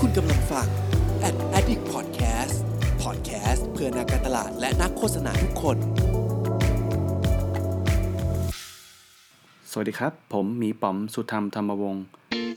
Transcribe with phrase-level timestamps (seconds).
[0.00, 0.66] คุณกำลังฟัง
[1.28, 2.56] Ad Addict Podcast
[3.02, 5.76] Podcast เพื่อนักการตลาดและนักโฆษณาทุกคน
[9.70, 12.04] สวัสดีครับ ผมหมีป๋อมสุธรรมธรรมวงศ์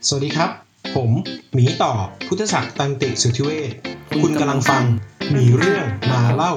[0.06, 0.50] สวัสดีครับ
[0.96, 1.10] ผม
[1.54, 1.92] หมีต่อ
[2.26, 3.70] พุทธศักดิ์ตันติสุทธิเวช
[4.22, 4.84] คุณกำลังฟัง
[5.30, 6.52] หมีเรื่องมาเล่า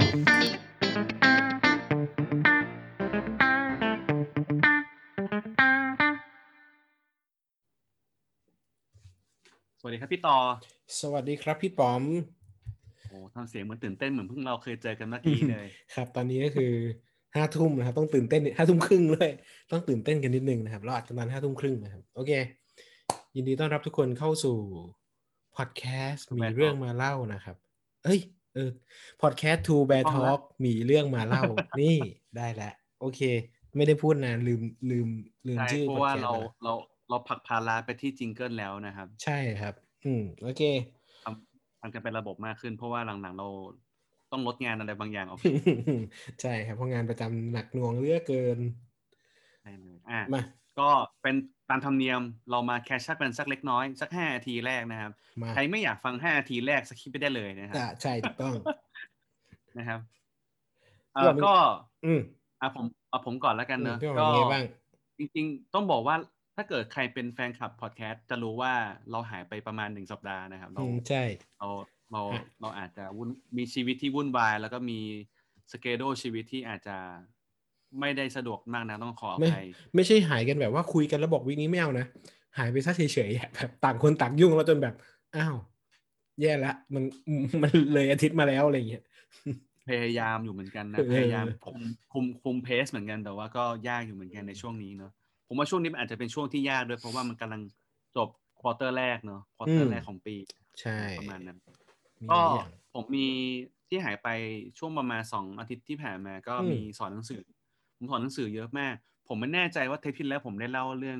[9.85, 10.37] วัสดีครับพี่ต่อ
[11.01, 12.03] สวัสดีครับพี่ป๋อม
[13.09, 16.71] โอ้ทำเสียงเหมือนตื่นเต้นเหมือนเพิ่งเราเคยเจอกันเมื่อกี้เลย ครับ ตอนนี้ก็คือ
[17.35, 19.29] ห้าทุ่มนะครับต้องตื่นเต้นห้าทุ่มครึ่งด้วย
[19.71, 22.31] ต้องตื่นเต้นกันนิดนึงนะครับ เราอัดกันมาห้าทุ่มครึ่งนะครับ โอเค
[23.35, 24.57] ยินดีต้อนรับทุกคนเข้าสู่
[25.55, 27.55] พอดแคสต์ To มี Bear เรื่องมาเล่านะครับ
[28.03, 28.19] เอ้ย
[28.55, 28.69] เออ
[29.21, 31.43] พอดแคสต์ To Bear ต้องละ Talk มีเรื่องมาเล่า
[31.81, 31.95] นี่
[32.37, 33.21] ได้แล้วโอเค
[33.75, 35.07] ไม่ได้พูดนานลืมลืม
[35.47, 36.73] ลืมใช่ชื่อเพพอราะว่าพอดแคสต์เราไปแล้วเรา
[37.13, 39.73] เราผลักภาระไปที่ jingle แล้วนะครับ ใช่ครับ
[40.05, 40.61] อืมโอเค
[41.23, 43.47] ทำทำกันเป็นระบบมากขึ้น เพราะว่าหลังๆเรา
[44.31, 45.39] ต้องลดงานอะไรบางอย่างออก
[46.41, 48.59] ใช่ครับเพราะงานประจำหนักหน่วงเหลือเกิน
[49.63, 50.41] ได้เลยอะมา
[50.79, 50.89] ก็
[51.21, 51.35] เป็น
[51.69, 58.53] ตามธรรมเนียมเรามา catch up กันสักเล็กน้อยสักห้านาทีแรกนะครับมาใครไม่อยากฟังห้านาทีแรก skip ไปได้เลยนะครับอ่าใช่ถูกต้อง
[59.77, 59.99] นะครับ
[61.17, 61.53] พี่เอ่บออกมีก็
[62.05, 62.21] อืม
[62.61, 64.63] อะผมเอาผมก่อนแล้วกันเนอะพี่บอก็กมีไงบ้าง
[65.17, 66.15] จริง ๆ ต้องบอกว่า
[66.55, 68.73] ถ้าเกิดใครเป็นแฟนคลับพอดแคสต์จะรู้ว่า
[69.11, 71.23] เราหายไปประมาณหนึ่งสัปดาห์นะครับ เราอืมใช่
[71.59, 71.67] เรา
[72.11, 74.99] เราฮะเราอาจจะวุ่นมีชีวิตที่วุ่นวาย แล้วก็มี
[75.71, 76.97] สเกดูชีวิตที่อาจจะ
[77.99, 82.05] ไม่ได้สะดวกมากนะต้องขออไม่ภัยไม่ใช่หายกันแบบว่าคุยกันแล้วบอกวีคนี้ไม่เอานะ
[82.57, 84.95] หายไปซะเฉยๆอะแบบต่างคนต่างยุ่งแล้วจนแบบ
[85.35, 85.55] อ้าว
[86.41, 87.03] แย่ละมัน
[87.61, 89.03] มันเลยอาทิตย์มาแล้วอะไรอย่างเงี้ย
[89.87, 91.79] พยายามอยู่เหมือนกันนะเออพยายามคุม
[92.13, 95.11] คุมคุมเพสเหมือนกันแต่ว่าก็ยากอยู่เหมือนกันในช่วงนี้เนอะ
[95.53, 97.61] ผมว่าช่วงนี้มันอาจจะเป็นช่วงที่ยากด้วย เพราะว่ามันกำลัง
[98.17, 100.35] จบควอเตอร์แรกเนอะควอเตอร์แรกของปี
[100.79, 101.57] ใช่ประมาณนั้น
[102.21, 103.27] มีหก็ลายอย่างผมมี
[103.89, 104.27] ที่หายไป
[104.79, 107.41] ช่วงประมาณสองอาทิตย์ที่ผ่านมาก็อืมมีสอนหนังสือ
[107.97, 108.95] ผมสอนหนังสือเยอะมาก
[109.27, 111.19] ผมไม่แน่ใจว่าเทปที่แล้วผมได้เล่าเรื่อง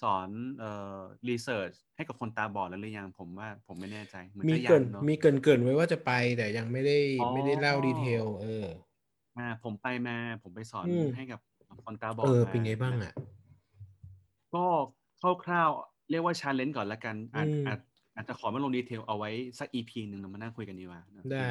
[0.00, 0.28] สอน
[0.58, 8.66] เอ่อ research ให้กับคนตาบอดแล้วหรือยังผมว่าผมไม่แน่ใจเหมือนมีจะยัเกริ่นเนาะมเกริ่นเกริ่นไว้ว่าจะไปแต่ยังไม่ได้อ๋อไม่ได้เล่า detailเออ
[9.36, 11.40] อ่าผมไปมาผมไปสอนอืมให้กับ
[11.84, 13.12] คนตาบอดเออมาเป็นไงบ้างอะ
[14.54, 14.64] ก็
[15.44, 17.78] คร่าวๆเรียกว่า challenge ก่อนละกันอาจอืมอาจ
[18.14, 21.50] อาจจะขอไม่ลง detail เอาไว้สัก EP หนึ่งเรามานั่งคุยกันดีกว่านะได้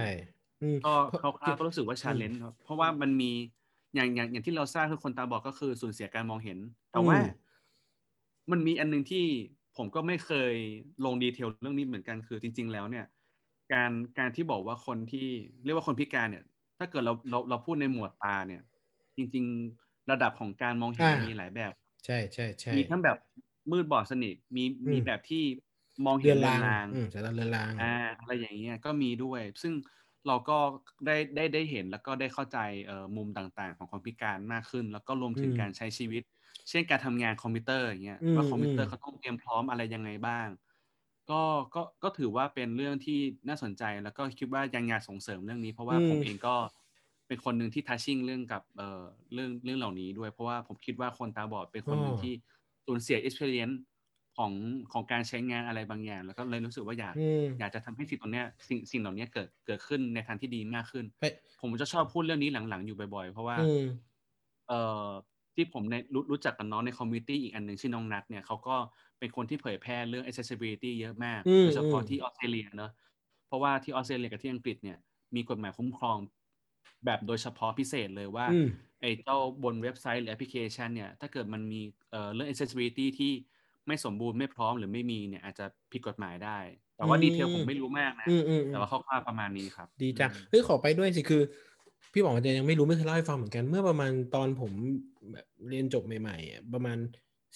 [0.61, 3.31] อืมก็เพราะคร่าวๆก็รู้สึกว่า challenge ครับเพราะว่ามันมี
[3.95, 6.57] อย่างอย่างอย่างที่เราทราบคือคนตาบอดก็คือสูญเสียการมองเห็น
[6.91, 7.23] แต่ว่าอืม
[8.51, 9.25] มันมีอันหนึงที่
[9.77, 10.53] ผมก็ไม่เคย
[11.05, 13.05] ลงดีเทลเรื่องนี้เหมือนกันคือจริง ๆ แล้วเนี่ย
[13.73, 15.27] การการที่บอกว่าคนที่
[15.63, 16.43] เรียกว่าคนพิการเนี่ย
[16.77, 18.61] ถ้าเกิดเราเราเราพูดในหมวดตาเนี่ย
[19.17, 19.45] จริง
[19.77, 21.73] ๆ ระดับของการมองเห็นอ่ามีมีหลายแบบ
[22.05, 23.17] ใช่ใช่ใช่มีทั้งแบบ
[23.71, 25.43] มืดบอดสนิทมีมีอืมแบบที่
[26.05, 29.73] มองเรืเห็อนนเรือรางนรางอืมสายตาเรือนรางอ่าอะไรอย่างเงี้ยก็มีด้วย ซึ่ง
[30.27, 30.57] เราก็
[31.05, 36.23] ได้ได้ได้เห็นแล้วก็ได้เข้าใจเอ่อมุมต่างๆ ของคนพิการมากขึ้น แล้วก็รวมถึงอืมการใช้ชีวิต
[36.69, 40.47] เช่นการทำงานคอมพิวเตอร์อย่างเงี้ยอืมว่าคอมพิวเตออืร์มเขาต้องเตรียมพร้อมอะไรยังไงบ้าง
[41.31, 41.41] ก็
[41.75, 46.55] ก็ก็ถือว่าเป็นเรื่องที่น่าสนใจแล้วก็คิดว่ายังอยากส่งเสริมเรื่องนี้ เพราะว่าอืมผมเองก็
[47.29, 49.03] เป็นคนหนึ่งที่ทัชชิ่งเรื่องกับเอ่อ
[49.33, 52.33] เรื่องเรื่องเหล่านี้ด้วย เพราะว่าผมคิดว่าคนตาบอดเป็นคนหนึ่งที่
[52.85, 53.75] สูญเสีย experience
[54.37, 54.51] ของ
[54.91, 61.23] ของการใช้งานอะไรบางอย่าง แล้วก็เลยรู้สึกว่าอยากอืมอยากจะทำให้สิ่งตรงเนี้ยสิ่งสิ่งเหล่านี้เกิดเกิดขึ้นในทางที่ดีมากขึ้นไป
[61.61, 63.79] ผมจะชอบพูดเรื่องนี้หลังๆ อยู่บ่อยๆ เพราะว่าอืม
[64.67, 65.07] เอ่อ
[65.55, 68.75] ที่ผมในรู้รู้จักกับน้องใน community อีกอันหนึ่งชื่อน้องนัทเนี่ยเขาก็
[69.19, 72.91] เป็นคนที่เผยแพร่เรื่อง accessibility เยอะมากอืมโดยเฉพาะอืมที่ออสเตรเลียเนอะ
[73.47, 74.97] เพราะว่าที่ออสเตรเลียกับที่อังกฤษเนี่ย
[75.35, 76.17] มีกฎหมายคุ้มครอง
[77.05, 78.65] แบบโดยเฉพาะพิเศษเลยว่าอืม
[79.01, 83.31] ไอ้เจ้าบนเว็บไซต์หรือแอปพลิเคชันเนี่ยถ้าเกิดมันมีเอ่อเรื่อง accessibility ที่
[83.87, 86.57] ไม่สมบูรณ์ไม่พร้อมหรือไม่มีเนี่ยอาจจะผิดกฎหมายได้
[86.97, 91.41] แต่ว่าอืมดีเทลผมไม่รู้มากนะอืมอืมอืแต่มว่าคร่าวๆประมาณนี้ครับ ดีจังอืมเฮ้ยขอไปด้วยสิคือ
[92.13, 94.71] พี่บอกว่าจะยังไม่รู้ไม่เคยเล่าให้ฟังเหมือนกัน เมื่อประมาณตอนผม
[95.33, 96.97] แบบเรียนจบใหม่ๆอะประมาณ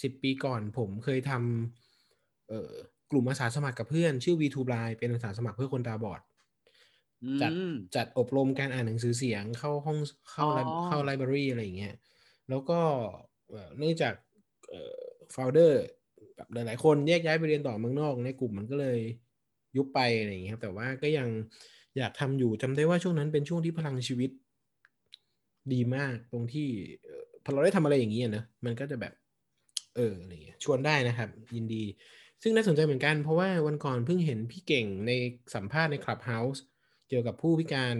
[0.01, 2.73] สิบปีก่อนผมเคยทำเอ่อ
[3.11, 6.21] กลุ่มอาสาสมัครกับเพื่อน ชื่อ V2 Blind เป็นอาสาสมัครเพื่อคนตาบอด
[7.41, 9.99] จัดอืมจัดอบรมการอ่านหนังสือเสียงเข้าห้อง
[10.31, 11.93] เข้าอ๋อไลเข้าไลบรารีอะไรอย่างเงี้ย
[12.49, 12.79] แล้วก็
[13.49, 14.13] เอ่อเนื่องจาก
[14.69, 14.99] เอ่อ
[15.31, 15.81] โฟลเดอร์
[16.35, 18.99] แบบหลาย ๆ คนแยกย้ายไปเรียนต่อเมืองนอกในกลุ่มมันก็เลย
[19.77, 21.27] ยุบไปอะไรอย่างเงี้ยครับแต่ว่าก็ยัง
[21.97, 24.29] อยากทำอยู่จำได้ว่าช่วงนั้นเป็นช่วงที่พลังชีวิต
[25.73, 26.67] ดีมากตรงที่
[27.03, 29.13] เอ่อพอเราได้ทำอะไรอย่างนี้อะเนอะมันก็จะแบบ
[29.95, 31.83] เอออะไรเงี้ยชวนได้นะครับ ยินดี
[32.41, 35.11] ซึ่งน่าสนใจเหมือนกันเพราะว่าวันก่อนเพิ่งเห็นพี่เก่งใน
[35.55, 37.95] สัมภาษณ์ใน Clubhouse เกี่ยวกับผู้พิการ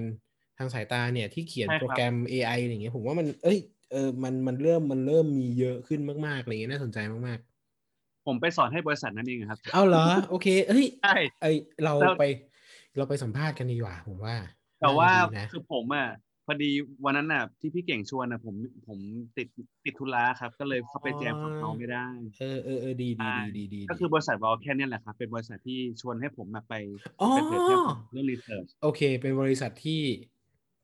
[0.58, 3.60] ทางสายตาเนี่ยที่เขียนใช่ครับโปรแกรม AI อะไรเงี้ยผมว่ามัน เอ้ย
[3.92, 7.40] เออมันมันเริ่มมันเริ่มมีเยอะขึ้นมากๆอะไรเงี้ยน่าสนใจมาก
[8.26, 12.22] ผมไปสอนให้บริษัทนั้นเองครับเอาเหรอ โอเค เอ้ยใช่เอ้ยเราแล้วไป
[12.96, 14.36] เราไปสัมภาษณ์กันดีกว่า ผมว่า
[14.80, 16.06] แต่ว่าน่จะดีนะคือผมอะ
[16.46, 16.70] พอดี
[17.06, 18.56] วันนั้นน่ะที่พี่เก่งชวนอะผม
[18.88, 19.00] ผม
[19.38, 19.48] ติด
[19.86, 22.06] ติดธุระครับ ก็เลยเข้าไปแจมของเขาไม่ได้
[22.40, 26.74] เออเออเออดีดีใช่ดีดีดีก็คือบริษัทวอลแค่นี้แหละครับเป็นบริษัทที่ชวนให้ผมมาไป
[27.22, 27.76] อ๋อไปเผยแพร่
[28.12, 30.02] เรื่องรีเสิร์ชโอเค เป็นบริษัทที่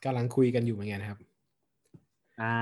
[0.05, 1.19] กำลังคุยกันอยู่เหมือนกันครับ
[2.41, 2.53] อ่า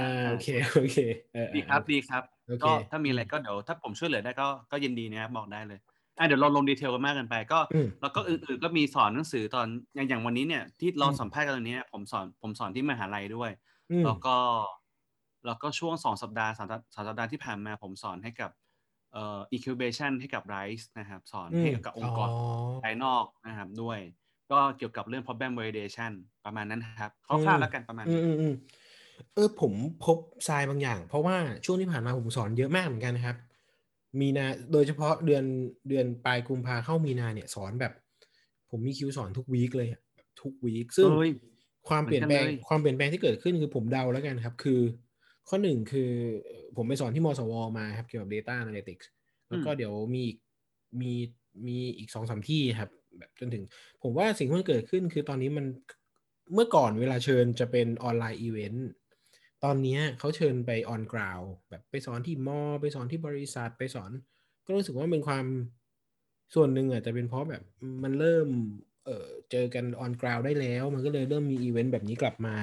[0.00, 0.98] อ่าโอเคโอเค
[1.34, 5.80] เออเออดีครับดีครับโอเคก็ถ้ามีอะไรก็เดี๋ยวถ้าผมช่วยเหลือได้ก็ก็ยินดีนะครับบอกได้เลย
[6.18, 13.50] อะเดี๋ยวเราลงดีเทลกันมากเกันไป ก็อืมแล้วก็อื่น ๆ ก็มีสอนหนังสือตอนอย่างอย่างวันนี้เนี่ย ที่เราอืมสัมภาษณ์กันตรงนี้ผมสอนผมสอนที่มหาลัยด้วย
[13.90, 14.36] อืมแล้วก็
[15.46, 18.50] แล้วก็ช่วงสองสัปดาห์สามสัปสามสัปดาห์ที่ผ่านมาผมสอนให้กับ
[19.12, 22.30] เอ่อ incubation ให้กับ Rise นะครับ สอนให้กับองค์กร
[22.82, 23.98] ภายนอกนะครับด้วย
[24.50, 26.12] ก็เกี่ยวกับเรื่อง problem validation
[26.44, 28.52] ประมาณนั้นครับคร่าวๆแล้วกันประมาณอืนี้มอืมอืม
[29.34, 29.72] เออผม
[30.04, 30.18] พบ
[30.48, 33.36] ทรายบางอย่าง เพราะว่าช่วงที่ผ่านมาผมสอนเยอะมากเหมือนกันนะครับ
[34.20, 35.44] มีนาโดยเฉพาะเดือน
[35.88, 37.92] เดือนปลายกุมภาเข้ามีนาเนี่ยสอนแบบ
[38.70, 41.30] ผมมีคิวสอนทุกวีคเลยอะแบบทุกวีคซึ่งเฮ้ย
[41.88, 44.80] ความเปลี่ยนแปลงเหมือนกันเลยความเปลี่ยนแปลงที่เกิดขึ้นคือผมเดาแล้วกันครับ คือ
[45.48, 46.10] ข้อหนึ่งคือ
[46.76, 49.06] ผมไปสอนที่มสวมาครับเกี่ยวกับ Data Analytics
[49.48, 50.38] แล้วก็เดี๋ยวมีอีก
[51.00, 51.12] มี
[51.66, 53.64] มีอีกสองสามที่ครับ แบบจนถึง
[54.02, 55.66] ผมว่าสิ่งที่มันเกิดขึ้นคือตอนนี้มัน
[56.54, 58.88] เมื่อก่อนเวลาเชิญจะเป็น online event
[59.64, 61.40] ตอนเนี้ยเขาเชิญไป on ground
[61.70, 64.10] แบบไปสอนที่มอ ไปสอนที่บริษัทไปสอน
[64.66, 65.44] ก็รู้สึกว่าเป็นความ
[66.54, 67.62] ส่วนหนึ่งอาจจะเป็นเพราะแบบ
[68.02, 68.48] มันเริ่ม
[69.04, 72.56] เออเจอกัน on ground ได้แล้ว มันก็เลยเริ่มมีอีเวนต์แบบนี้กลับมา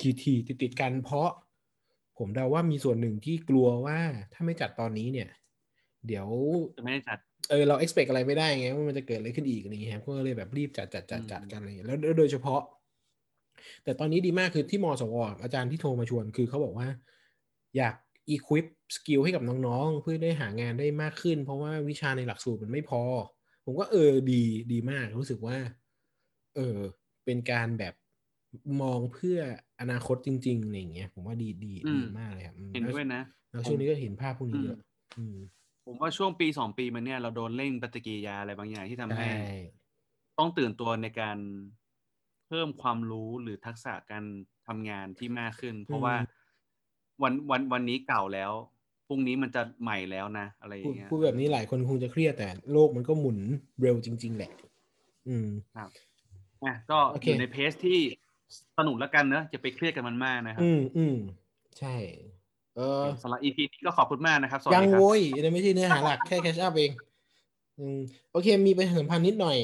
[0.00, 1.30] ทีทีติดติดๆกันเพราะ
[2.18, 3.98] ผมเดาว่ามีส่วนหนึ่งที่กลัวว่า
[4.32, 5.28] ถ้าไม่จัดตอนนี้เนี่ย
[6.06, 6.28] เดี๋ยว
[6.76, 7.18] จะไม่ได้จัด
[7.50, 12.60] เออเรา expect อะไรไม่ได้ไงว่ามันจะเกิดอะไรขึ้นอีกอะไรอย่างเงี้ยครับก็เลยแบบรีบจัดจัดจัดอืมจัดกันอะไรอย่างเงี้ยแล้วแล้วโดยเฉพาะ
[13.84, 16.88] แต่ตอนนี้ดีมากคือที่มสวอาจารย์ที่โทรมาชวนคือเขาบอกว่า
[17.76, 17.94] อยาก
[18.34, 18.66] equip
[18.96, 23.02] สกิลให้กับน้องๆ เพื่อได้หางานได้มากขึ้น เพราะว่าวิชาในหลักสูตรมันไม่พอ
[23.64, 24.42] ผมก็เออดี
[24.72, 25.56] ดีมากรู้สึกว่า
[26.56, 26.78] เออ
[27.24, 27.94] เป็นการแบบ
[28.82, 29.38] มองเพื่อ
[29.80, 33.20] อนาคตจริงๆอะไรอย่างเงี้ยผมว่าดีดีอืมดีมากเลยครับอืมเห็นด้วยนะ
[33.50, 34.78] แล้วช่วงนี้ก็เห็นภาพพวกนี้เยอะ
[35.18, 35.38] อืม
[35.84, 39.82] ผมว่าช่วงปีสองปีมันเนี่ยเราโดนเร่งปฏิกิริยาอะไรบางอย่างที่ทำให้ใช่
[40.38, 41.38] ต้องตื่นตัวในการ
[41.81, 44.24] เพิ่มความรู้หรือทักษะการ
[44.68, 46.14] ทำงานที่มากขึ้น เพราะว่า
[47.22, 48.52] วันวันวันนี้เก่าแล้ว
[49.08, 53.38] พรุ่งนี้มันจะใหม่แล้วนะ อะไรอพูย่าดงเงี้ยพูดแบบนี้หลายคนคงจะเครียดแต่โลกมันก็หมุน
[53.80, 54.50] เร็วจริง ๆ แหละ
[55.28, 55.88] อืมครับ
[56.64, 57.98] อะก็โอเคอยู่ใน pace ที่
[58.78, 61.16] สนุกแล้วกันเนอะจะไปเครียดกันมันมากนะครับอืมอืม
[61.78, 61.96] ใช่
[62.76, 66.90] เออสำหรับ EP นี้ก็ขอบคุณมากนะครับสวัสยังดีครับโว้ยอันนี้ไม่ใช่เนื้อหาหลักแค่ catch up เอง
[67.78, 67.98] อืม
[68.32, 69.58] โอเค มีประชาสัมพันธ์นิดหน่อย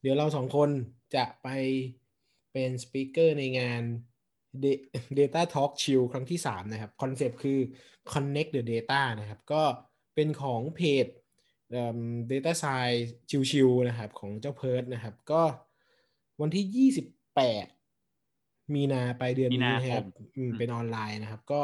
[0.00, 0.68] เดี๋ยวเราสองคน
[1.14, 1.48] จะไป
[2.54, 3.82] เป็น speaker ในงาน
[4.64, 4.82] Da-
[5.18, 7.58] Data Talk Chill ครั้งที่ 3 นะครับ concept คือ
[8.12, 9.62] Connect the Data นะครับ ก็
[10.14, 11.06] เป็นของเพจ
[11.70, 11.98] เอิ่ม
[12.30, 13.04] Data Science
[13.50, 15.42] ชิวๆนะครับ ของเจ้าเพิร์ดนะครับ ก็
[16.40, 16.90] วันที่
[17.80, 21.62] 28 มีนาไปเดือนมีนี้นานะครับคมอืมอืมเป็นออนไลน์นะครับ ก็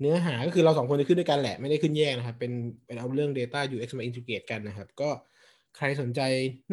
[0.00, 2.52] เนื้อหาก็คือเราสองคนจะขึ้นด้วยกันแหละ ไม่ได้ขึ้นแยกนะครับ เป็น
[2.86, 5.10] เป็นเอาเรื่อง Data UX มา integrate กันนะครับ ก็
[5.76, 6.20] ใครสนใจ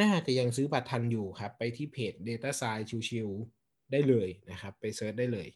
[0.02, 5.48] น่าจะยังซื้อบัตรทันอยู่ครับ ไปที่เพจ Data Science ชิวๆได้เลยนะครับ ไปเซิร์ชได้เลย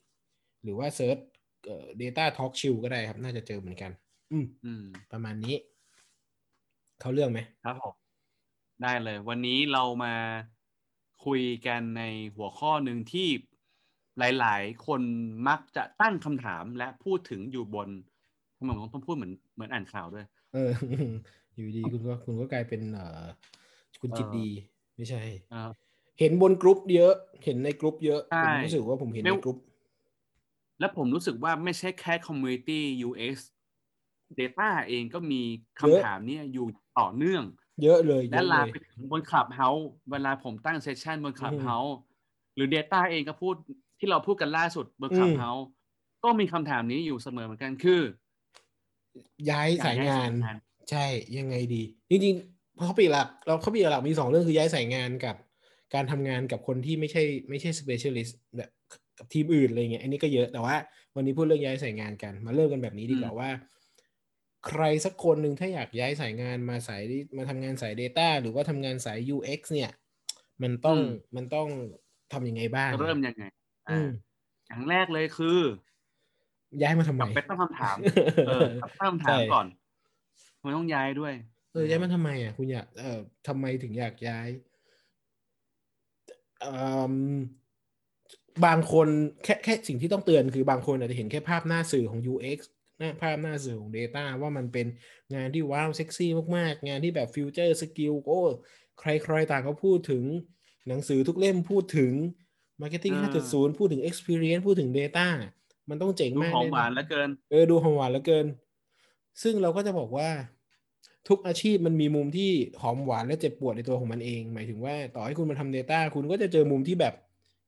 [0.63, 1.17] หรือว่าเซิร์ช
[1.65, 3.91] เอ่อ Data Talk Chill ก็ได้ครับ น่าจะเจอเหมือนกัน
[4.31, 5.55] อืมอืม ประมาณนี้
[7.01, 7.93] เขาเรื่องไหมครับผม
[8.81, 10.13] ได้เลย วันนี้เรามา
[11.25, 12.03] คุยกันใน
[12.35, 13.27] หัวข้อหนึ่งที่
[14.19, 15.01] หลาย ๆ คน
[15.47, 17.89] มักจะตั้งคำถามและพูดถึงอยู่บน
[18.57, 20.71] ทำไมผมต้องพูดเหมือนเหมือนอ่านข่าวด้วย เออ
[21.55, 23.23] อยู่ดีคุณก็คุณก็กลายเป็นเอ่อ
[24.01, 24.47] คุณจิตดี
[24.97, 25.69] ไม่ใช่เอ่อ
[26.19, 29.57] เห็นบนกรุ๊ปเยอะ เห็นในกรุ๊ปเยอะใช่ผมรู้สึกว่าผมเห็นไม่ในกรุ๊ป
[30.79, 33.35] และผมรู้สึกว่าไม่ใช่แค่ community UX
[34.39, 35.41] Data เองก็มี
[35.85, 36.67] เยอะคำถามเนี้ยอยู่
[36.99, 37.43] ต่อเนื่อง
[37.83, 41.93] เยอะเลยเยและอะลาเลยไปถึงบน Clubhouse เวลาผมตั้ง session บน Clubhouse
[42.55, 43.55] หรือ Data เองก็พูด
[43.99, 45.63] ที่เราพูดกันล่าสุดบนอืม Clubhouse
[46.23, 48.01] ก็มีคำถามนี้อยู่เสมอเหมือนกันคือ
[49.49, 50.31] ย้ายสายงาน
[50.91, 55.35] ย้ายสายงานใช่ยังไงดี จริงๆเพราะเขาปีหลักเราเขาปีหลักมีสองเรื่องคือย้ายสายงานกับ
[55.93, 58.69] การทำงานกับคนที่ไม่ใช่ไม่ใช่ specialist แบบ
[59.17, 60.75] กับทีมอื่นอะไรเงี้ยอันนี้ก็เยอะแต่ว่า
[61.15, 63.49] วันนี้พูดเรื่องย้ายสายงานกัน มาเริ่มกันแบบนี้ดีกว่าอืมว่า
[64.67, 67.03] ใครสักคนหนึ่งถ้าอยากย้ายสายงานมาสาย
[67.37, 69.91] มาทำงานสาย Data หรือว่าทำงานสาย UX เนี่ย
[70.61, 70.99] มันต้อง
[71.35, 71.67] มันต้อง
[72.33, 73.43] ทำยังไงบ้าง เริ่มยังไง
[73.89, 74.09] อือ่าม
[74.67, 75.59] อย่างแรกเลยคือ
[76.81, 77.97] ย้ายมาทำไมกลับไปตั้งคำถาม
[78.45, 79.65] เออกลับไปตั้งคำถามใช่ก่อน
[80.63, 81.33] ทำไมต้องย้ายด้วย
[81.73, 84.47] เออย้ายมาทำไมอะคุณอยากเออทำไมถึงอยากย้าย
[86.59, 86.73] เอ่
[87.11, 87.13] ม
[88.65, 89.07] บางคน
[89.43, 92.59] แค่แค่สิ่งที่ต้องเตือนคือบางคนอาจจะเห็นแค่ภาพหน้าสื่อของ UX
[92.99, 94.87] หน้าภาพหน้าสื่อของ Data ว่ามันเป็น
[95.35, 98.39] งานที่ wow เซ็กซี่มากๆ งานที่แบบ future skill โอ้
[98.99, 100.23] ใครๆต่างก็พูดถึง
[100.87, 102.11] หนังสือทุกเล่มพูดถึง
[102.81, 105.27] Marketing อ่า5.0 พูดถึง Experience พูดถึง Data
[105.89, 108.45] มันต้องเจ๋งดูมากหอมแน่หนวาอนนแล้วเกิน เออ ดูหอมหวานเหลือเกิน
[109.43, 110.29] ซึ่งเราก็จะบอกว่า
[111.27, 112.51] ทุกอาชีพมันมีมุมที่
[112.81, 117.13] หอมหวานและเจ็บปวดในตัวของมันเอง หมายถึงว่าต่อให้คุณมาทำ Data คุณก็จะเจอมุมที่แบบ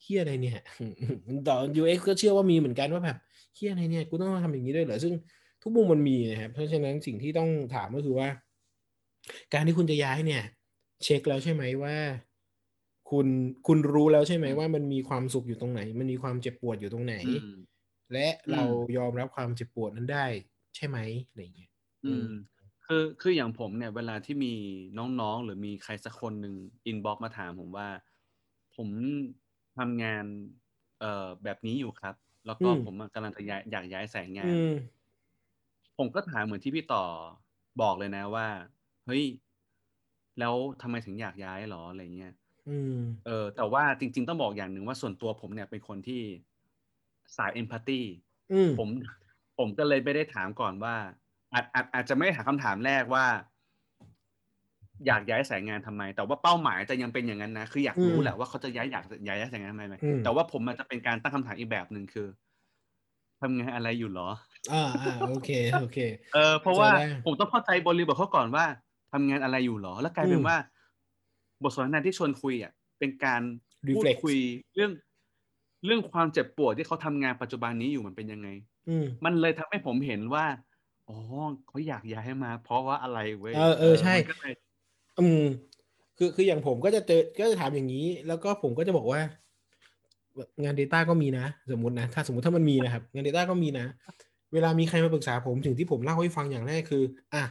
[0.01, 0.59] เฮี้ยอะไรเนี่ย
[1.47, 3.17] ต่อ UX ก็เชื่อว่ามีเหมือนกันว่าแบบ
[3.55, 5.13] เฮี้ยอะไรเนี่ยกูต้องทำอย่างนี้ด้วยเหรอซึ่ง
[5.61, 8.27] ทุกมุมมันมีนะครับเพราะฉะนั้นสิ่งที่ต้องถามก็คือว่า
[9.53, 10.43] การที่คุณจะย้ายเนี่ย
[11.03, 11.95] เช็คแล้วใช่ไหมว่า
[13.09, 13.27] คุณ
[13.67, 17.49] คุณรู้แล้วใช่ไหมว่า มันมีความสุขอยู่ตรงไหน มันมีความเจ็บปวดอยู่ตรงไหนอืม
[18.13, 20.25] และเราอืมยอมรับความเจ็บปวดนั้นได้
[20.75, 20.97] ใช่ไหม
[21.27, 21.71] อะไรอย่างเงี้ย
[22.05, 22.25] อืม
[22.85, 24.53] คือคืออย่างผมเนี่ย เวลาที่มี
[24.97, 27.87] น้องๆ หรือมีใครสักคนหนึ่งอินบ็อกมาถามผมว่า
[28.75, 28.87] ผม
[29.77, 30.25] ทำงาน
[30.99, 32.15] เอ่อแบบนี้อยู่ครับ
[32.47, 34.71] แล้วก็อืมผมกำลังจะย้ายอยากย้ายสายงาอืนม
[35.97, 37.05] ผมก็ถามเหมือนที่พี่ต่อ
[37.81, 38.47] บอกเลยนะว่า
[39.05, 39.23] เฮ้ย
[40.39, 42.33] แล้วทำไมถึงอยากย้ายหรออะไรเงี้ย
[42.67, 46.21] อืมเออ แต่ว่าจริง ๆ ต้องบอกอย่างหนึ่งว่าส่วนตัวผมเนี่ยเป็นคนที่
[47.37, 48.01] สายเอมพัตตี
[48.51, 48.87] อืมผม
[49.57, 50.95] ผมก็เลยไม่ได้ถามก่อนว่า
[51.55, 53.25] อาจอาจอาจจะไม่ได้ถามคำถามแรกว่า
[55.07, 62.27] อยากย้ายสายงานทำไม แต่ว่าเป้าหมายจะยังเป็นอย่างนั้นนะคืออยากรู้อืมแหละว่าเขาจะย้ายอยากย้ายสายงานทำไมไหมอืม แต่ว่าผมอาจจะเป็นการตั้งคำถามอีกแบบหนึ่งคือ
[63.41, 64.29] ทำงานอะไรอยู่เหรอ
[64.69, 65.47] อ่าอ่าโอเค
[65.77, 65.97] โอเค
[66.33, 68.65] เออเพราะว่าเข้าใจได้ผมต้องเข้าใจบริบทเขาก่อนว่า
[69.11, 70.55] ทำงานอะไรอยู่เหรอ แล้วกลายเป็อืนมว่า
[71.63, 73.41] บทสนทนาที่ชวนคุยอะเป็นการ
[73.91, 74.37] พูด Reflect คุย
[74.75, 74.91] เรื่อง
[75.85, 78.47] เรื่องความเจ็บปวดที่เขาทำงานปัจจุบันนี้อยู่มันเป็นยังไง
[78.87, 80.45] อืม มันเลยทำให้ผมเห็นว่า
[81.07, 81.15] อ๋อ
[81.67, 84.53] เขาอยากย้ายมา เพราะว่าอะไรเว้ยเออเออใช่มันก็เลย
[85.19, 85.43] อืม
[86.17, 89.21] คือคืออย่างผมก็จะเจอก็จะถามอย่างนี้ แล้วก็ผมก็จะบอกว่า
[90.37, 93.85] แบบงาน Data ก็มีนะ สมมตินะ ถ้าสมมติถ้ามันมีนะครับ งาน Data ก็มีนะ
[94.53, 97.43] เวลามีใครมาปรึกษาผมถึงที่ผมเล่าให้ฟังอย่างแรกคือ อะ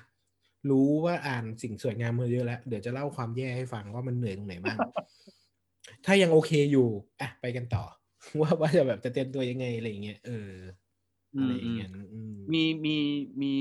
[0.71, 4.79] รู้ว่าอ่านสิ่งสวยงามมาเยอะแล้ว เดี๋ยวจะเล่าความแย่ให้ฟังว่ามันเหนื่อยตรงไหนบ้าง
[6.07, 6.89] ถ้ายังโอเคอยู่
[7.21, 7.85] อะ ไปกันต่อ
[8.41, 10.51] ว่าว่าจะแบบจะเตรียมตัวยังไงอะไรอย่างเงี้ยเออ
[11.35, 12.97] อือะไรมอย่างเงี้ยอืมมีมี
[13.43, 13.55] มี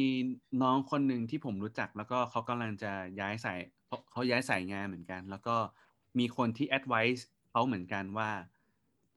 [0.61, 5.55] น้องคนหนึ่งที่ผมรู้จัก แล้วก็เขากำลังจะย้ายสายเขาเขาย้ายสายงานเหมือนกัน แล้วก็
[6.19, 8.31] มีคนที่ advice เขาเหมือนกันว่า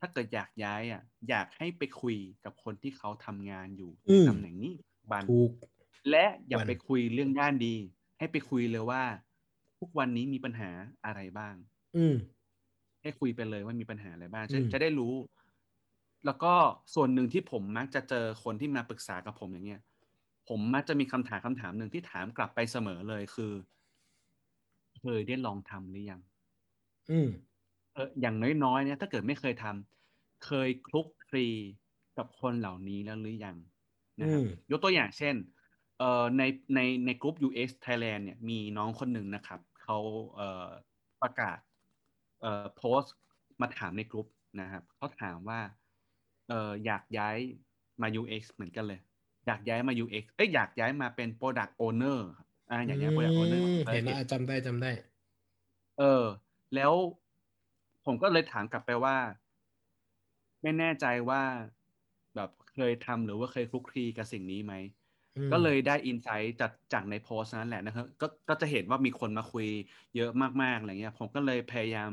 [0.01, 4.75] ถ้าเกิดอยากย้ายอะ อยากให้ไปคุยกับคนที่เขาทำงานอยู่อืในมตำแหน่งนี้
[5.11, 5.53] บันถูก
[6.11, 7.75] และอย่าวันไปคุยเรื่องด้านดี
[8.19, 9.03] ให้ไปคุยเลยว่า
[9.79, 10.71] ทุกวันนี้มีปัญหา
[11.05, 11.55] อะไรบ้าง
[11.95, 12.15] อืม
[13.03, 15.13] ให้คุยไปเลยว่ามีปัญหาอะไรบ้างจะอืมจะได้รู้
[16.27, 16.53] แล้วก็
[16.95, 19.83] ส่วนหนึ่งที่ผมมักจะเจอคนที่มาปรึกษากับผมอย่างเงี้ย
[20.49, 23.53] ผมมักจะมีคำถามคำถามหนึ่งที่ถามกลับไปเสมอเลยคือ
[24.99, 26.21] เคยได้ลองทำหรือยัง
[27.11, 27.29] อืม
[27.95, 31.47] เอออย่างน้อยๆเนี่ยถ้าเกิดไม่เคยทำเคยคลุกคลี
[32.19, 33.57] กับคนเหล่านี้แล้วหรือยัง
[34.23, 35.35] นะครับอืมยกตัวอย่างเช่น
[35.99, 36.43] เอ่อใน
[36.75, 39.99] ในในกลุ่ม UX Thailand เนี่ยมีน้องคนหนึ่งนะครับเขา
[40.35, 40.69] เอ่อ
[41.23, 41.59] ประกาศ
[42.41, 43.15] เอ่อโพสต์
[43.61, 44.27] มาถามในกลุ่ม
[44.61, 45.61] นะครับเขาถามว่า
[46.49, 47.37] เอ่ออยากย้าย
[48.03, 49.01] มา UX เหมือนกันเลย
[49.47, 54.91] อยากย้ายมา UX เอ้ยอยากย้ายมาเป็น Product Owner ครับอ่าอยากย้าย Product Owner อืมภาษาเห็อันงกฤแล้ษวจำได้จำได้
[55.99, 56.25] เออ
[56.75, 56.93] แล้ว
[58.05, 59.17] ผมก็เลยถามกลับไปว่า
[60.63, 61.43] ไม่แน่ใจว่า
[62.35, 64.75] แบบเคยทำหรือว่าเคยคลุกคลีกับสิ่งนี้ไหม
[65.37, 69.67] อืมก็เลยได้อินไซต์จากจากในโพสต์นั้นแหละนะครับก็ก็จะเห็นว่ามีคนมาคุย
[70.17, 70.31] เยอะ
[70.63, 72.11] มากๆอะไรเงี้ย ผมก็เลยพยายาม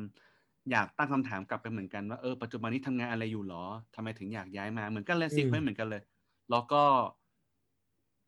[0.71, 3.65] อยากตั้งคำถามกลับไปเหมือนกันว่าเออปัจจุบันนี้ทำงานอะไรอยู่หรอ
[3.95, 6.01] ทำไมถึงอยากย้ายมาเหมือนกันเลยอืมซีเควนต์เหมือนกันเลย
[6.49, 6.83] แล้วก็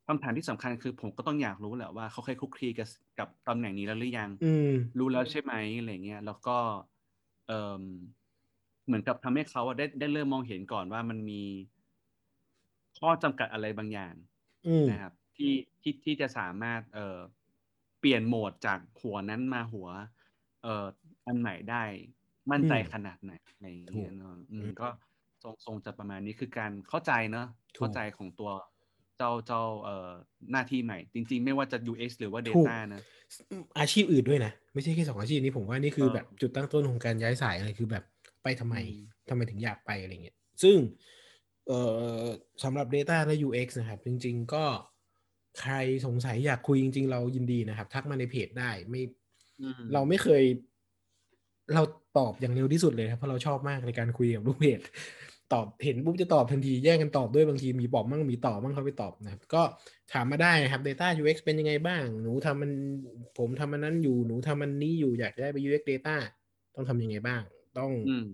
[0.07, 2.87] คำถามที่สำคัญคือ ผมก็ต้องอยากรู้แหละว่าเขาเคยคลุกคลีกับ
[3.19, 6.57] กับตำแหน่งนี้แล้วหรือยังอืมรู้แล้วใช่ไหมอะไรเงี้ยแล้วก็
[7.47, 7.81] เออ
[8.85, 11.41] เหมือนกับทำให้เขาอะได้ได้เริ่มมองเห็นก่อนว่ามันมี
[12.99, 14.15] ข้อจำกัดอะไรบางอย่าง
[14.65, 17.19] อืมนะครับ ที่ที่ที่จะสามารถ เอ่อ
[17.99, 19.87] เปลี่ยนโหมดจากหัวนั้นมาหัว
[20.63, 20.85] เอ่อ
[21.25, 21.83] อันใหม่ได้
[22.51, 24.87] มั่นใจอืมขนาดไหนอะไรอย่างถูเงี้กยเนอะอือืมมก็
[25.43, 27.47] ทรงทรงจะประมาณนี้คือการเข้าใจเนอะ
[27.77, 28.51] ถูกเข้าใจของตัว
[29.17, 30.11] เจ้าเจ้าเอ่อ
[30.51, 33.03] หน้าที่ใหม่ จริง ๆ ไม่ว่าจะ UX หรือว่าถูก Data นะ
[33.79, 38.03] อาชีพอื่นด้วยนะ ไม่ใช่แค่สองอาชีพนี้ผมว่านี่คือเออแบบจุดตั้งต้นของการย้ายสายอะไรคือแบบ
[38.43, 38.95] ไปทำไมอืม
[39.29, 40.77] ทำไมถึงอยากไปอะไรเงี้ยซึ่ง
[41.67, 41.79] เอ่
[42.21, 42.23] อ
[42.63, 44.65] สำหรับ Data และ UX นะครับ จริง ๆ ก็
[45.61, 45.73] ใคร
[46.05, 49.01] สงสัยอยากคุยจริง ๆ เรายินดีนะครับ ทักมาในเพจได้ไม่
[49.59, 50.43] อืมเราไม่เคย
[51.73, 51.81] เรา
[52.17, 54.79] ตอบอย่างเร็วที่สุดเลยครับเพราะเราชอบมากในการคุยกับลูกเพจ
[55.53, 59.61] ตอบเห็นปุ๊บจะตอบทันทีแย่งกันตอบด้วยบางทีมีบอกมั่งมีตอบมั่งเขาไปตอบนะครับก็
[60.13, 62.71] ถามมาได้นะครับ Data UX เป็นยังไงบ้าง หนูทำมัน
[63.37, 66.15] ผมทำมันนั้นอยู่หนูทำมันนี้อยู่อยากได้ไป UX Data
[66.75, 67.41] ต้องทำยังไงบ้าง
[67.77, 68.27] ต้องอืม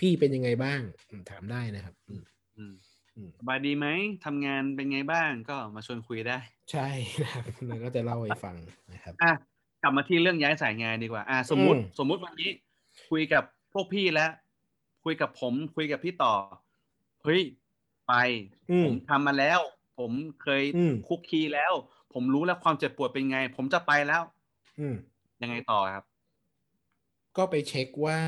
[0.00, 2.22] พี่เป็นยังไงบ้างอืมถามได้นะครับอืม
[2.58, 2.74] อืม
[3.16, 3.86] ออืมสบายดีไหม
[4.24, 6.38] ทำงานเป็นไงบ้างก็มาชวนคุยได้
[6.72, 6.88] ใช่
[7.22, 8.56] นะครับแล้วก็จะเล่าให้ฟัง
[8.92, 9.32] นะครับอะ
[9.82, 12.50] กลับมาที่เรื่องย้ายสายงานดีกว่าอะสมมุติอืมสมมุติวันนี้
[13.10, 14.30] คุยกับพวกพี่แล้ว
[15.04, 16.34] คุยกับผม คุยกับพี่ต่อ
[17.24, 17.42] เฮ้ย
[18.08, 18.12] ไป
[18.70, 19.60] อืผมมทำมาแล้ว
[19.98, 20.12] ผม
[20.42, 21.72] เคยอืมคุกคีแล้ว
[22.12, 24.22] ผมรู้แล้วความเจ็บปวดเป็นไง ผมจะไปแล้ว
[24.78, 24.96] อืม
[25.42, 26.04] ยังไงต่อครับ
[27.36, 28.20] ก็ไปเช็คว่า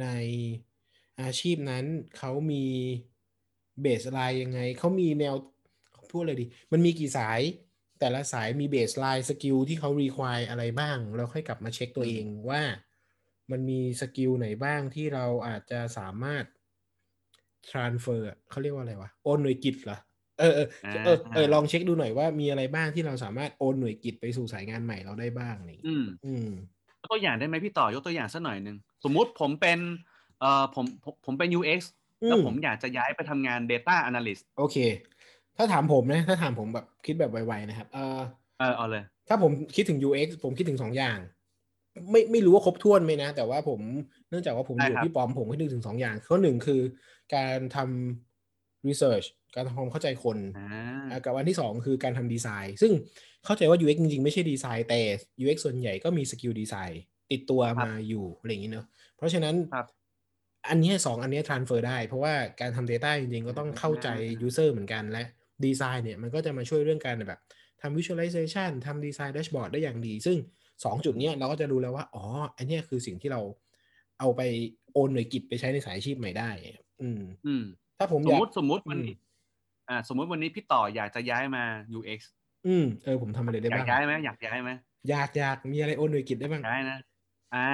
[0.00, 0.06] ใน
[1.20, 1.84] อาชีพนั้น
[2.18, 2.64] เขามี
[3.80, 5.34] เบสไลน์ยังไง เขามีแนว
[6.10, 7.40] พูดเลยดิ มันมีกี่สาย
[8.00, 12.62] แต่ละสายมี baseline skill ที่เขา require อะไรบ้าง แล้วค่อยกลับมาเช็คตัวเองว่า
[13.50, 16.44] มันมี skill ไหนบ้างที่เราอาจจะสามารถ
[17.70, 19.98] transfer อะเขาเรียกว่าอะไรวะ โอนหน่วยกิตเหรอ
[20.38, 20.68] เออเออ
[21.04, 26.46] เออเออลองเช็คดูหน่อยว่ามีอะไรบ้างที่เราสามารถโอนหน่วยกิตไปสู่สายงานใหม่เราได้บ้างอะไรอย่างเงี้ยอืมอืม
[26.88, 29.78] ยกตัวอย่างได้ไหมพี่ต่อยกตัวอย่างสักหน่อยหนึ่งสมมุติผมเป็น
[30.40, 31.80] เอ่อผมผมผมเป็น UX
[32.26, 34.76] แล้วอืมผมอยากจะย้ายไปทำงาน Data Analyst โอเค
[35.56, 38.20] ถ้าถามผมนะ ถ้าถามผมแบบคิดแบบไวๆนะครับ เอ่อ
[38.58, 41.18] เออเอาเลย ถ้าผมคิดถึง UX ผมคิดถึงสองอย่าง
[42.10, 43.80] ไม่ไม่รู้ว่าครบถ้วนไหมนะ แต่ว่าผม
[44.30, 46.80] เนื่องจากว่าผมอยู่ได้ครับพี่ปอมผมคิดถึงสองอย่างข้อหนึ่งคือ
[47.34, 52.92] การทำ research การทำความเข้าใจคนอ่าอะกับอันที่สองคือการทำดีไซน์ ซึ่ง
[53.44, 55.00] เข้าใจว่า UX จริงๆ ไม่ใช่ดีไซน์แต่
[55.42, 57.00] UX ส่วนใหญ่ก็มี skill ดีไซน์
[57.30, 58.86] ติดตัวมาอยู่อะไรอย่างนี้เนอะ
[59.16, 59.86] เพราะฉะนั้นครับ
[60.68, 65.24] อันเนี้ยสองอันเนี้ย transfer ได้ เพราะว่าการทำ Data จริงๆ ก็ต้องเข้าใจอ่า user เหมือนกันและ
[65.64, 67.40] ดีไซน์เนี่ยมันก็จะมาช่วยเรื่องการแบบ
[67.82, 70.36] ทำ visualization ทำดีไซน์ dashboard ได้อย่างดี ซึ่ง
[70.84, 72.24] สองจุดเนี้ยเราก็จะรู้แล้วว่า อ๋อ
[72.56, 73.40] อันเนี้ยคือสิ่งที่เรา
[74.18, 74.40] เอาไป
[74.92, 76.50] โอนหน่วยกิจไปใช้ในสายอาชีพใหม่ได้
[77.02, 77.64] อืม อืม
[77.98, 79.14] ถ้าผมสอมยากมติสมมติวันอืมนี้
[79.88, 81.64] อ่า สมมติวันนี้พี่ต่ออยากจะย้ายมา
[81.98, 82.20] UX
[82.66, 84.70] อืม เออผมทำอะไรได้อยากบ้างย้ายไหมอยากย้ายไหม
[85.08, 86.98] อยากอยากมีอะไรโอนหน่วยกิจได้บ้างย้ายนะ
[87.54, 87.70] อ่า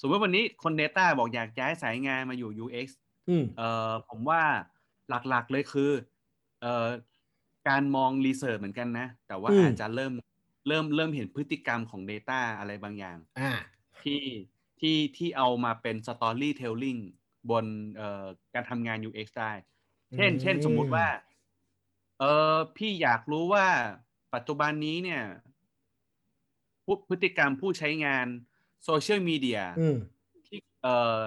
[0.00, 2.86] สมมติวันนี้คน Data บอกอยากย้ายสายงานมาอยู่ UX
[3.28, 4.42] อืม เอ่อผมว่า
[5.28, 5.90] หลักๆเลยคือ
[6.62, 6.86] เอ่อ
[7.68, 10.12] การมองรีเสิร์ชเหมือนกันนะ แต่ว่าอืมอาจจะเริ่ม
[10.68, 13.52] เริ่มเริ่มเห็นพฤติกรรมของ Data อะไรบางอย่างอ่า
[14.02, 14.22] ที่
[14.80, 17.00] ที่ที่เอามาเป็น Storytelling
[17.50, 18.24] บนเอ่อ
[18.54, 19.52] การทำงาน UX ได้
[20.16, 21.06] เช่นอืมเช่นสมมุติว่า
[22.20, 23.66] เออพี่อยากรู้ว่า
[24.34, 25.22] ปัจจุบันนี้เนี่ย
[26.84, 28.26] ผู้พฤติกรรมผู้ใช้งาน
[28.84, 29.96] โซเชียลมีเดียอืม
[30.46, 31.22] ที่เอ่อ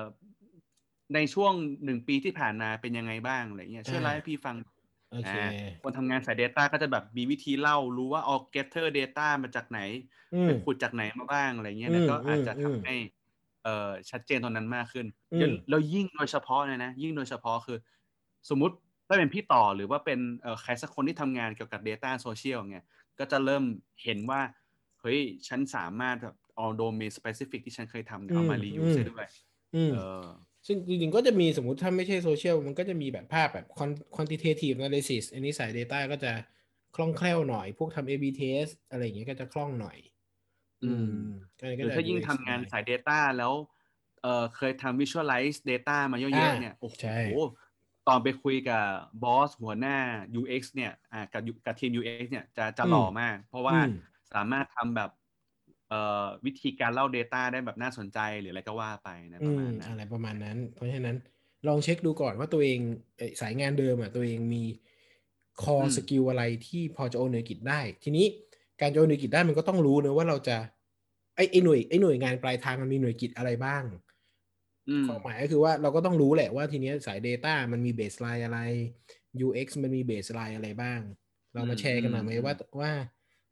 [1.16, 4.56] ในช่วงหนึ่งปีที่ผ่านมาเป็นยังไงบ้างอะไรเงี้ยช่วยอ่าเล่าให้พี่ฟัง
[5.12, 5.38] โอเคอ่า
[5.82, 9.80] คนทำงานสาย Data ก็จะแบบมีวิธีเล่ารู้ว่าออก getter data มาจากไหน
[10.32, 12.96] อืมไปขุดจากไหนมาบ้างอะไรเงี้ยอืแล้วมก็อาจจะอืมทำให้
[13.64, 17.78] เอ่อชัดเจนตรงนั้นมากขึ้นอืมแล้วแล้วยิ่งโดยเฉพาะเลยนะ ยิ่งโดยเฉพาะคือ
[18.50, 18.76] สมมุติ
[19.08, 22.86] ถ้าเป็นพี่ต่อหรือว่าเป็นเอ่อใครสักคนที่ทำงานเกี่ยวกับ Data Social เงี้ย
[23.20, 23.64] ก็จะเริ่ม
[24.04, 24.42] เห็นว่า
[25.02, 29.26] เฮ้ย ฉันสามารถแบบเอาโดเมน specific ที่ฉันเคยทำเนี่ยเอามาอืม reuse ได้อืมด้วย
[29.74, 30.24] อืมเออ
[30.68, 36.32] ซึ่งจริงๆก็จะมีสมมติถ้าไม่ใช่โซเชียลมันก็จะมีแบบภาพแบบ quant- quantitative analysis อันนี้สาย Data ก็จะ
[36.96, 39.98] คล่องแคล่วหน่อย พวกทำ A/B test อะไรอย่างเงี้ยก็จะคล่องหน่อย
[40.82, 41.08] อืม
[41.60, 43.54] ก็เลยหก็รือจะถ้ายิ่ง UX ทำงานหน่อยสาย Data แล้ว
[44.22, 47.18] เอ่อเคยทำ Visualize Data มาเยอ่าอะๆเนี่ยโอ้โหใช่
[48.08, 48.84] ตอนไปคุยกับ
[49.24, 49.98] บอสหัวหน้า
[50.40, 53.90] UX เนี่ยอ่ากับกับทีม UX เนี่ยจะจะอืมหล่อมาก เพราะว่าอืม
[54.34, 55.27] สามารถทำแบบเอ่อ
[56.46, 61.18] วิธีการเล่า Data ได้แบบน่าสนใจหรืออะไรก็ว่าไปนะปอืระมมาณนั้อะไรนประมาณนั้น เพราะฉะนั้น
[61.68, 62.80] ลองเช็คดูก่อนว่าตัวเอง
[63.18, 64.64] เอ่อสายงานเดิมอะตัวเองมี
[65.64, 68.26] คออืมสกิลอะไรที่พอจะโอนหน่วยกิจได้ ทีนี้
[68.82, 70.58] การจะโอนหน่วยกิตได้มันก็ต้องรู้นะว่าเราจะ
[71.36, 73.84] ไอ้ไอ้หน่วยไอ้หน่วยงานปลายทางมันมีหน่วยกิตอะไรบ้าง
[74.88, 78.60] อืมความหมายก็คือว่าเราก็ต้องรู้แหละว่าทีเนี้ยสาย Data มันมี baseline อะไร
[79.40, 81.00] UX มันมี baseline อะไรบ้าง
[81.54, 82.92] เรามาแชร์กันหน่อยไหมอืมว่าว่า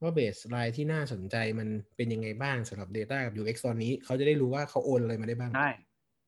[0.05, 5.69] ว่า baseline ที่น่าสนใจมันเป็นยังไงบ้างสำหรับ Data กับ UX ตอนนี้ เขาจะได้รู้ว่าเขาโอนอะไรมาได้บ้าง ได้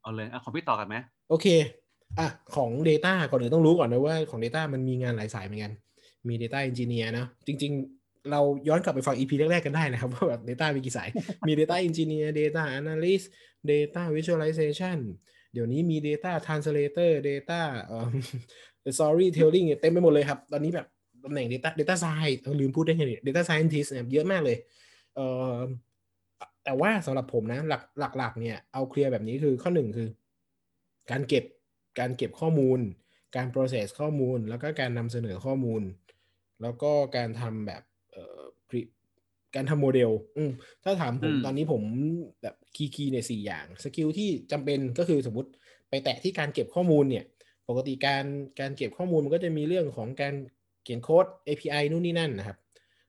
[0.02, 0.96] เอาเลยอะของพี่ต่อกันไหม
[1.30, 1.48] โอเค
[2.20, 5.74] อะของ Data ก่อนอื่นต้องรู้ก่อนนะว่าของ Data มันมีงานหลายสายเหมือนกัน
[6.28, 11.10] มี Data Engineer นะ จริง ๆ เราย้อนกลับไปฟัง EP แรก ๆ กันได้นะครับ ว่าแบบ Data มีกี่สาย
[11.48, 13.26] มี Data Engineer Data Analyst
[13.72, 14.98] Data Visualization
[15.54, 18.08] เดี๋ยวนี้มี Data Translator Data เอ่อ
[18.98, 20.88] Storytelling เนี่ยเต็มไปหมดเลยครับ ตอนนี้แบบ
[21.24, 24.58] ตำแหน่ง Data Data Science เออลืมพูดได้ไงเนี่ย Data Scientist เนี่ยเยอะมากเลย
[25.16, 25.58] เอ่อ
[26.64, 27.82] แต่ว่าสำหรับผมนะหลัก
[28.18, 30.10] หลักๆเนี่ยเอาเคลียร์แบบนี้คือข้อหนึ่งคือ
[31.12, 31.46] การเก็บ
[32.00, 32.80] การเก็บข้อมูล
[33.36, 35.82] การ process ข้อมูล แล้วก็การนำเสนอข้อมูล
[36.62, 38.92] แล้วก็การทำแบบเอ่อ pre-
[39.56, 40.52] การทำโมเดลอืม
[40.84, 41.84] ถ้าถามผมอืมตอนนี้ผม
[42.42, 45.50] แบบ key key เนี่ยสี่อย่าง skill ที่จำเป็นก็คือสมมติ
[45.90, 47.26] ไปแตะที่การเก็บข้อมูลเนี่ย
[47.70, 48.26] ปกติการ
[48.60, 52.58] การเก็บข้อมูลมันก็จะมีเรื่องของการเขียนโค้ด API นู่นนี่นั่นนะครับ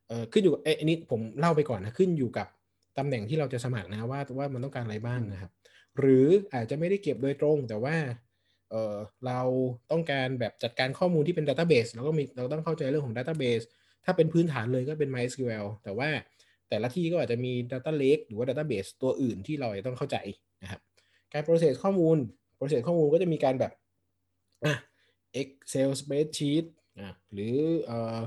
[0.09, 2.47] เอ่อขึ้นอยู่เอ้ยอันนี้ผมเล่าไปก่อนนะขึ้นอยู่กับ
[2.99, 5.51] ตำแหน่งที่เราจะสมัครนะว่าว่ามันต้องการอะไรบ้างนะครับ
[5.99, 7.97] หรืออาจจะไม่ได้เก็บโดยตรง แต่ว่า
[8.71, 9.41] เออเรา
[9.91, 13.64] ต้องการแบบจัดการข้อมูลที่เป็น Database เราก็มีเราต้องเข้าใจเรื่องของ Database
[14.05, 16.09] ถ้าเป็นพื้นฐานเลยก็เป็น MySQL แต่ว่า
[16.69, 20.17] แต่ละที่ก็อาจจะมี Data Lake หรือว่า Database ตัวอื่นที่เราต้องเข้าใจ
[20.62, 20.81] นะครับ
[21.33, 22.17] การ process ข้อมูล
[22.59, 23.73] process ข้อมูลก็จะมีการแบบ
[24.64, 24.75] อะ
[25.41, 26.64] Excel spreadsheet
[27.33, 27.55] หรือ
[27.87, 28.19] เอ่อ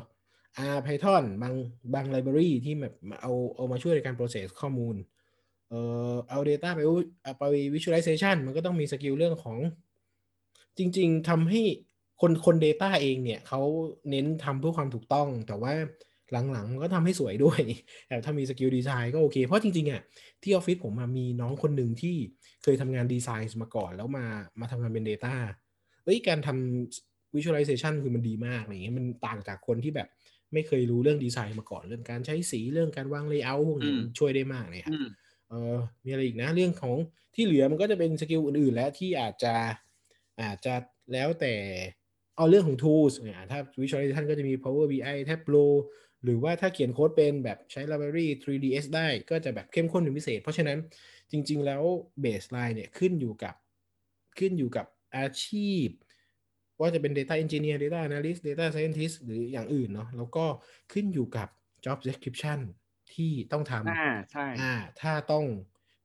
[0.75, 1.55] R Python บาง
[1.93, 4.95] บาง library ที่แบบเอาเอามาช่วยในการ process ข้อมูล
[5.69, 5.79] เอ่
[6.11, 6.81] อเอา data ไป
[7.39, 9.57] ไป visualization มันก็ต้องมี skill เรื่องของ
[10.77, 11.61] จริง ๆทำให้
[12.21, 13.61] คนคน Data เองเนี่ยเขา
[14.09, 15.73] เน้นทำเพื่อความถูกต้อง แต่ว่า
[16.51, 17.61] หลังๆก็ทำให้สวยด้วย
[18.07, 20.01] แต่ถ้ามี skill ดีไซน์ก็โอเค เพราะจริงๆอะ
[20.43, 22.15] ที่ออฟฟิศผมมีน้องคนหนึ่งที่
[22.63, 24.25] เคยทำงานดีไซน์มาก่อน แล้วมา
[24.59, 25.35] มาทำงานเป็น Data
[26.03, 30.07] เอ้ยการทำ visualization คือมันดีมากอะไรเงี้ยมันต่างจากคนที่แบบ
[30.53, 34.95] ไม่เคยรู้เรื่องดีไซน์มาก่อน เรื่องการใช้สีเรื่องการวาง layer พวกนี้ช่วยได้มากเลยครับ
[35.49, 36.95] เออมีอะไรอีกนะเรื่องของ
[37.35, 39.53] ที่เหลือมันก็จะเป็น skill อื่นๆ แล้วที่อาจจะ
[40.41, 40.73] อาจจะ
[41.13, 41.53] แล้วแต่
[42.37, 43.13] เอาเรื่องของ tools
[43.51, 45.71] ถ้า visualization ก็จะมี Power BI Tableau
[46.23, 50.77] หรือว่าถ้าเขียนโค้ดเป็นแบบใช้ library D3.js ได้ก็จะแบบเข้มข้นเป็นพิเศษ เพราะฉะนั้น
[51.31, 51.83] จริง ๆ แล้ว
[52.23, 53.55] baseline เนี่ยขึ้นอยู่กับ
[54.37, 54.85] ขึ้นอยู่กับ
[55.17, 55.87] อาชีพ
[56.81, 60.45] ว่าจะเป็น data engineer data analyst data scientist หรืออย่างอื่นเนาะแล้วก็
[60.93, 61.47] ขึ้นอยู่กับ
[61.85, 62.59] job description
[63.13, 63.93] ที่ต้องทำอ่า
[64.31, 65.45] ใช่อ่าถ้าต้อง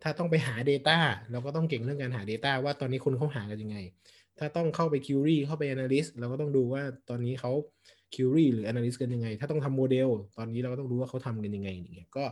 [0.03, 0.99] ถ้าต้องไปหา Data
[1.31, 3.79] เราก็ต้องเก่งเรื่องการหา Data ว่าตอนนี้คนเขาหากันยังไง
[4.39, 7.53] ถ้าต้องเข้าไป Query เข้าไป Analyst เราก็ต้องดูว่าตอนนี้เขา
[8.15, 10.09] Query หรือ Analyst กันยังไง ถ้าต้องทำโมเดล
[10.39, 12.25] ตอนนี้เราก็ต้องรู้ว่าเขาทำกันยังไงอย่างเงี้ยก็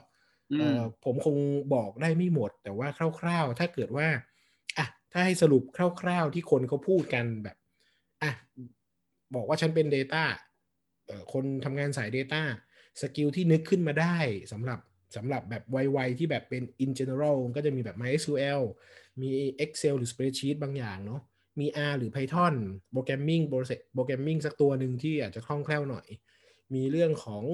[0.58, 1.36] เอ่อผมคง
[1.74, 2.88] บอกได้ไม่หมด แต่ว่า
[3.20, 4.08] คร่าว ๆ ถ้าเกิดว่า
[4.78, 5.62] อะถ้าให้สรุป
[6.00, 7.56] คร่าว ๆ ที่คนเขาพูดกันแบบ
[8.24, 8.34] อะ
[9.34, 10.24] บอกว่าฉันเป็น Data
[11.06, 12.42] เอ่อคนทำงานสาย Data
[13.00, 14.16] skill ที่นึกขึ้นมาได้
[14.52, 14.80] สำหรับ
[15.16, 18.62] สำหรับแบบไวๆที่แบบเป็น in general ก็จะมีแบบ MySQL
[19.22, 19.30] มี
[19.64, 21.20] Excel หรือ Spreadsheet บางอย่างเนาะ
[21.60, 22.54] มี R หรือ Python
[22.94, 23.44] Programming
[23.94, 26.06] programming สักตัวหนึ่งที่อาจจะคล่องแคล่วหน่อย
[26.74, 27.44] มีเรื่องของ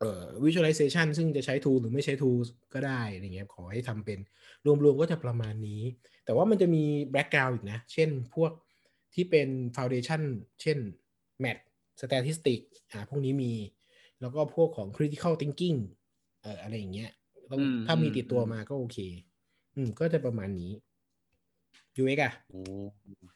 [0.00, 2.38] เอ่อ visualization ซึ่งจะใช้ tool หรือไม่ใช้ tool
[2.74, 4.18] ก็ได้อะไรเงี้ยขอให้ทำเป็น
[4.84, 5.82] รวมๆก็จะประมาณนี้
[6.24, 8.52] แต่ว่ามันจะมี background อีกนะ เช่นพวก
[9.14, 10.22] ที่เป็น foundation
[10.62, 10.78] เช่น
[11.42, 11.62] math
[12.00, 13.52] statistics อ่าพวกนี้มี
[14.20, 15.78] แล้วก็พวกของ critical thinking
[16.42, 17.10] เอ่ออะไรอย่างเงี้ย
[17.50, 18.98] ต้องอืมถ้ามีอืมติดตัวอืมมาก็โอเค
[19.76, 20.72] อืม ก็จะประมาณนี้
[21.98, 22.60] UX อะโอ้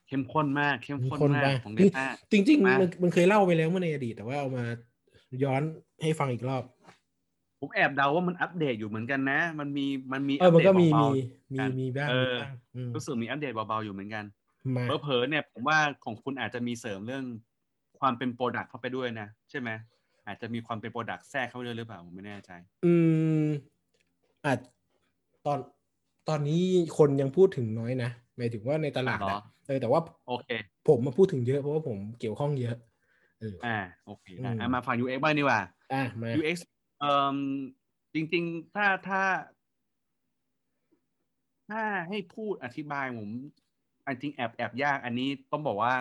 [0.06, 4.64] เข้มข้นมาก เข้มข้นคนมากบ้างของนี่ Data จริงๆมามัมันมันเคยเล่าไปแล้วเมื่อในอดีต แต่ว่าเอามา
[5.42, 5.62] ย้อน
[6.02, 6.64] ให้ฟังอีกรอบ
[7.60, 14.24] ผมแอบเดาว่ามันอัปเดตอยู่เหมือนกันนะ มันมีมันมีเออมันก็มีเบามีๆมีกันมีบ้างเอมีอบ้างอืมรู้สึกมีอัปเดตเบาๆอยู่เหมือนกัน
[14.76, 17.24] มา เผลอๆเนี่ยผมว่าของคุณอาจจะมีเสริมเรื่อง
[18.00, 19.70] ความเป็นโปรดักต์เข้าไปด้วยนะ ใช่ไหม
[20.26, 22.50] อาจจะมีความเป็นโปรดักต์แทรกเข้าไปด้วยหรือเปล่าผมไม่แน่ใจ
[22.84, 22.92] อื
[23.44, 23.46] ม
[24.44, 24.58] อาจ
[25.46, 25.58] ตอน
[26.28, 26.62] ตอนนี้
[26.98, 30.48] คนยังพูดถึงน้อยนะหมายถึงว่าในตลาดเหรออะเออแต่ว่าโอเค
[30.88, 32.76] ผมมาพูดถึงเยอะเพราะว่าผมเกี่ยวข้องเยอะ
[33.40, 35.60] เอออ่าโอเคได้อืมอะมาฟัง UX บ้างดีกว่า
[35.92, 36.58] อะมา UX
[36.98, 37.36] เอ่อ
[38.14, 39.22] จริง ๆ ถ้าถ้า
[41.68, 43.30] ถ้าให้พูดอธิบายผม
[44.06, 45.94] อันจริงแอบแอบยากอันนี้ต้องบอกว่า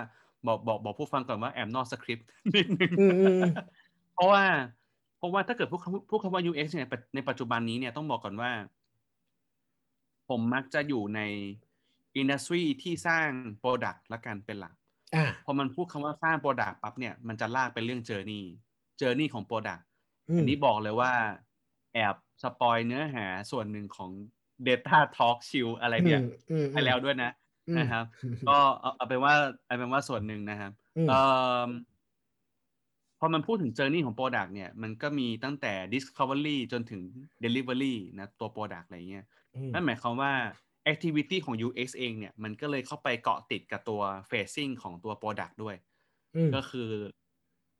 [0.48, 3.42] บอกบอกบอกผู้ฟังก่อนว่าแอบนอกสคริปต์นิดนึงอืมอืม
[4.14, 4.44] เพราะว่า
[5.18, 8.52] เพราะว่าถ้าเกิดพูดคำพูดคำว่า UX เนี่ยในปัจจุบันนี้เนี่ยต้องบอกก่อนว่า
[10.30, 11.22] ผมมักจะอยู่ใน
[12.18, 13.28] industry ที่สร้าง
[13.60, 14.76] product ละกันเป็นหลัก
[15.16, 19.86] อะพอมันพูดคำว่าสร้าง product ปั๊บเนี่ยมันจะลากไปเรื่อง journey journey ของ product
[20.30, 21.12] อืมอันนี้บอกเลยว่า
[21.94, 24.12] แอบ spoil เนื้อหาส่วนหนึ่งของ
[24.68, 27.45] Data Talk ชิลอะไรเนี่ยอืมอืมไปแล้วด้วยนะอืม
[27.78, 28.06] นะครับ
[28.48, 28.52] ก็
[28.82, 29.34] เอาเอาเป็นว่า
[29.66, 31.16] เอาเป็นว่าส่วนหนึ่งนะครับอืมเอ่อ
[33.20, 37.02] พอมันพูดถึง journey ของ Product เนี่ยมันก็มีตั้งแต่ discovery จนถึง
[37.44, 39.26] delivery นะตัว Product อะไรเงี้ย
[39.56, 40.32] อืมนั่นหมายความว่า
[40.92, 45.76] activity ของ UX เองเนี่ยมันก็เลยเข้าไปเกาะติดกับตัว facing ของตัว Product ด้วย
[46.36, 46.90] อืมก็คือ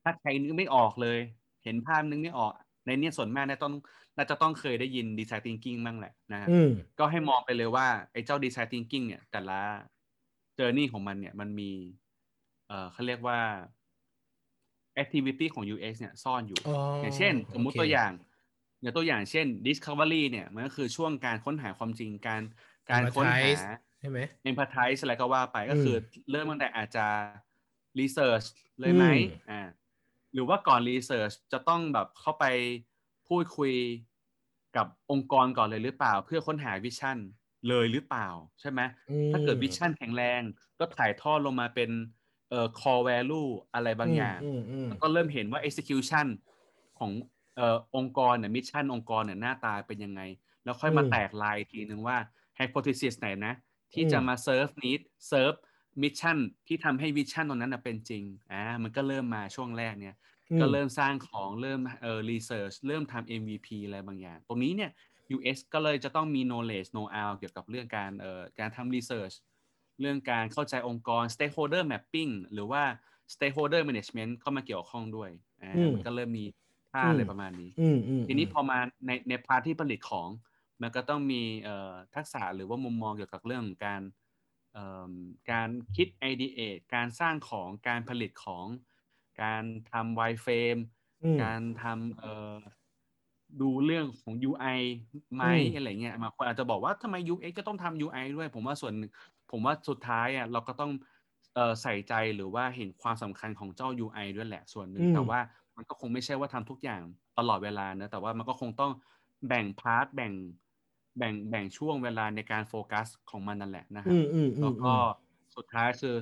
[0.04, 1.20] ถ้าใครนึกไม่ออกเลย
[1.64, 2.52] เห็นภาพนึกไม่ออก
[2.86, 3.74] ในเนี้ยส่วนมากน่าต้อง
[4.18, 6.70] น่าจะต้องเคยได้ยิน design thinking บ้างแหละนะฮะอืม
[7.00, 9.60] ก็ให้มองไปเลยว่าไอ้เจ้า design thinking เนี่ย แต่ละ
[10.58, 11.72] journey ของมันเนี่ยมันมี
[12.68, 13.40] เอ่อเขาเรียกว่า
[15.04, 18.12] activity ของ UX เนี่ยซ่อนอยู่อ๋ออย่างเช่น สมมุติโอเคตัวอย่าง
[18.82, 22.42] อย่างตัวอย่างเช่น discovery เนี่ยมันก็คือช่วงการค้นหาความจริงการ
[22.92, 23.62] การค้นหา Empathize
[24.00, 24.20] ใช่ไหม
[24.50, 27.06] empathize อะไรก็ว่าไปก็คืออเริ่มตั้งแต่อาจจะ
[28.00, 28.46] research
[28.82, 29.20] เลยไหมอืม
[29.50, 29.62] อ่า
[30.36, 32.46] หรือว่าก่อน research จะต้องแบบเข้าไป
[33.28, 33.74] พูดคุย
[34.78, 37.18] กับองค์กรก่อนเลยหรือเปล่า เพื่อค้นหาวิชั่น
[37.68, 38.28] เลยหรือเปล่า
[38.60, 40.42] ใช่ไหมอืมถ้าเกิดวิชั่นแข็งแรง
[40.80, 41.90] ก็ถ่ายทอดลงมาเป็น
[42.50, 46.28] เอ่อ core value อะไรบางอย่างอืมอืมแล้วก็เริ่มเห็นว่า execution
[47.00, 47.12] ของ
[47.56, 50.22] เอ่อองค์กรเนี่ย mission องค์กรเนี่ยหน้าตาเป็นยังไง
[50.64, 52.18] แล้วค่อยมาอืมแตกลายอีกทีหนึ่งว่า
[52.60, 53.54] hypothesis ไหนนะ
[53.94, 55.58] ที่อืมจะมา serve need serve
[56.02, 60.16] มิชชั่นที่ทำให้วิชั่นตรงนั้นนะเป็นจริงอ่ามันก็เริ่มมาช่วงแรกเนี่ย
[60.52, 64.92] อืมก็เริ่มสร้างของเริ่มเอ่อ research เริ่มทำ MVP อะไรบางอย่าง ตรงนี้เนี่ย
[65.30, 69.36] US ก็เลยจะต้องมี knowledge know how เกี่ยวกับเรื่องการเอ่อการทำ research
[70.02, 72.84] เรื่องการเข้าใจองค์กร stakeholder mapping หรือว่า
[73.34, 75.30] stakeholder management เข้ามาเกี่ยวข้องด้วย
[75.62, 76.46] อ่าอืมมันก็เริ่มมี
[76.92, 78.78] ท่าอืมอะไรประมาณนี้อืมอืมทีนี้พอมา
[79.08, 80.30] ในในพาร์ทที่ผลิตของ
[80.82, 84.25] มันก็ต้องมีเอ่อทักษะหรือว่ามุมมองเกี่ยวกับเรื่องของการเอิ่ม
[85.52, 88.66] การคิด ideate การสร้างของการผลิตของ
[89.42, 90.82] การทำ wireframe
[91.24, 92.56] อืมการทำเอ่อ
[93.62, 94.66] ดูเรื่องของ UI
[95.36, 99.12] ไหมอืมอะไรเงี้ยบางคนอาจจะบอกว่าทำไม UX ก็ต้องทำ UI ด้วย ผมว่าส่วนหนึ่ง
[99.52, 100.92] ผมว่าสุดท้ายอะเราก็ต้อง
[101.56, 105.40] เอ่อใส่ใจหรือว่าเห็นความสำคัญของเจ้า UI ด้วยแหละส่วนหนึ่งอืมแต่ว่า
[105.76, 107.02] มันก็คงไม่ใช่ว่าทำทุกอย่าง
[107.38, 108.92] ตลอดเวลานะแต่ว่ามันก็คงต้อง
[109.48, 110.34] แบ่ง part แบ่ง
[111.18, 114.94] แบ่งแบ่งช่วงเวลาในการโฟกัสของมันนั่นแหละนะครัอืมอืมอืแล้วก็
[115.56, 116.16] สุดท้ายคือ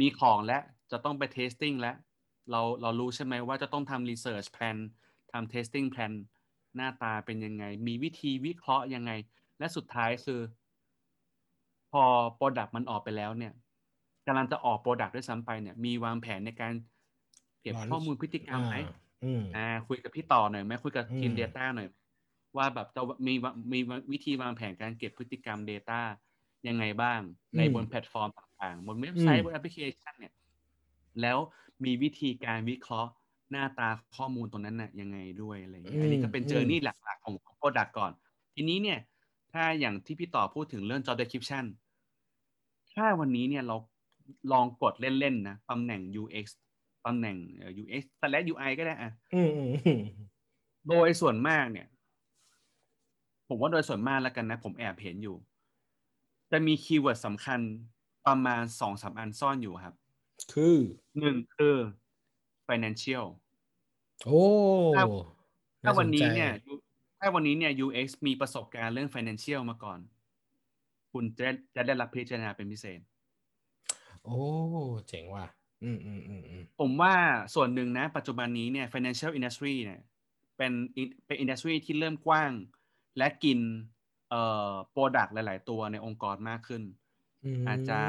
[0.00, 0.58] มีของและ
[0.90, 1.96] จะต้องไป testing แล้ว
[2.50, 4.76] เราเรารู้ใช่ไหมว่าจะต้องทำ research plan
[5.32, 6.12] ทำ testing plan
[6.76, 9.12] หน้าตาเป็นยังไง มีวิธีวิเคราะห์ยังไง
[9.58, 10.40] และสุดท้ายคือ
[11.92, 12.02] พอ
[12.38, 13.52] product มันออกไปแล้วเนี่ย
[14.26, 16.72] กำลังจะออก product ด้วยซ้ำไปเนี่ย มีวางแผนในการ
[17.62, 18.84] เก็บ Launch ข้อมูลพฤติกรรมไหมอ่า
[19.22, 21.88] อืมอ่าคุยกับพี่ต่อหน่อยไหมคุยกับทีมอืม Data หน่อย
[22.56, 23.78] ว่าแบบจะมีวะมี
[24.12, 26.00] วิธีวางแผนการเก็บพฤติกรรม Data
[26.68, 27.20] ยังไงบ้าง
[27.56, 30.32] ในบนแพลตฟอร์มต่างๆ บนเว็บไซต์บนแอปพลิเคชันเนี่ย
[31.20, 31.38] แล้ว
[31.84, 33.10] มีวิธีการวิเคราะห์
[33.50, 38.12] หน้าตาข้อมูลตรงนั้นน่ะยังไงด้วยอะไรอย่างเงี้ยอันนี้ก็เป็นเจอร์นี่หลักๆของ Product ก่อน
[38.54, 38.98] ทีนี้เนี่ย
[39.52, 41.64] ถ้าอย่างที่พี่ต่อพูดถึงเรื่อง job description
[42.94, 43.76] ถ้าวันนี้เนี่ยเรา
[44.52, 46.46] ลองกดเล่นๆนะตำแหน่ง UX
[47.06, 50.00] ตำแหน่งเอ่อ UX และ UI ก็ได้อะอืมอืมอืม
[50.88, 51.86] โดยส่วนมากเนี่ย
[53.50, 55.36] ผมว่าโดยส่วนมากแล้วกันนะ ผมแอบเห็นอยู่
[56.50, 57.60] จะมี keyword สำคัญ
[58.26, 59.94] ประมาณสองสามอันซ่อนอยู่ครับ
[60.52, 60.76] คือ
[61.18, 61.76] หนึ่งคือ
[62.68, 63.24] financial
[64.24, 64.42] โอ้
[64.96, 65.04] ถ้า
[65.84, 66.52] ถ้าาสวันนี้ใจเนี่ย
[67.20, 69.98] ถ้าวันนี้เนี่ย UX มีประสบการณ์เรื่อง financial มาก่อน
[71.12, 73.00] คุณจะจะได้รับพิจารณาเป็นพิเศษ
[74.24, 74.38] โอ้
[75.08, 75.46] เจ๋งว่ะ
[75.84, 77.14] อืมอืมอืมอืมผมว่า
[77.54, 80.00] ส่วนหนึ่งนะ ปัจจุบันนี้เนี่ย financial industry เนี่ย
[80.56, 80.72] เป็น
[81.26, 82.52] เป็น industry ที่เริ่มกว้าง
[83.18, 83.58] และกิน
[84.30, 86.82] เอ่อ product หลาย ๆ ตัวในองค์กรมากขึ้น
[87.44, 88.00] มอาจจะ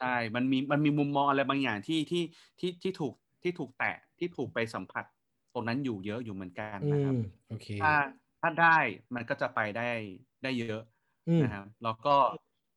[0.00, 2.22] ใช่ มันมีมันมีมุมมองอะไรบางอย่างที่ที่
[2.60, 5.04] ที่ที่ถูกที่ถูกแตะที่ถูกไปสัมผัส
[5.54, 7.16] ตรงนั้นอยู่เยอะอยู่เหมือนกันอืนะครับม
[7.48, 7.92] โอเคถ้า
[8.40, 8.78] ถ้าได้
[9.14, 9.88] มันก็จะไปได้
[10.42, 10.82] ได้เยอะ
[11.28, 12.14] อืมนะครับแล้วก็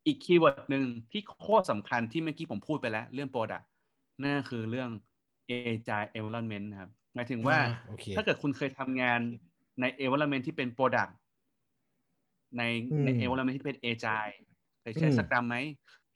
[0.05, 3.65] อีกคีย์เวิร์ดหนึ่งที่โคตรสำคัญที่เมื่อกี้ผมพูดไปแล้ว เรื่อง Product
[4.21, 4.89] นั่นก็คือเรื่อง
[5.49, 9.19] agile environment นะครับ หมายถึงว่าอ่าโอเคถ้าเกิดคุณเคยทำงาน
[9.81, 11.11] ใน environment ที่เป็น Product
[12.57, 12.63] ใน
[13.03, 14.35] ในอืม environment ที่เป็น agile
[14.81, 15.57] เคยใช้อืม scrum ไหม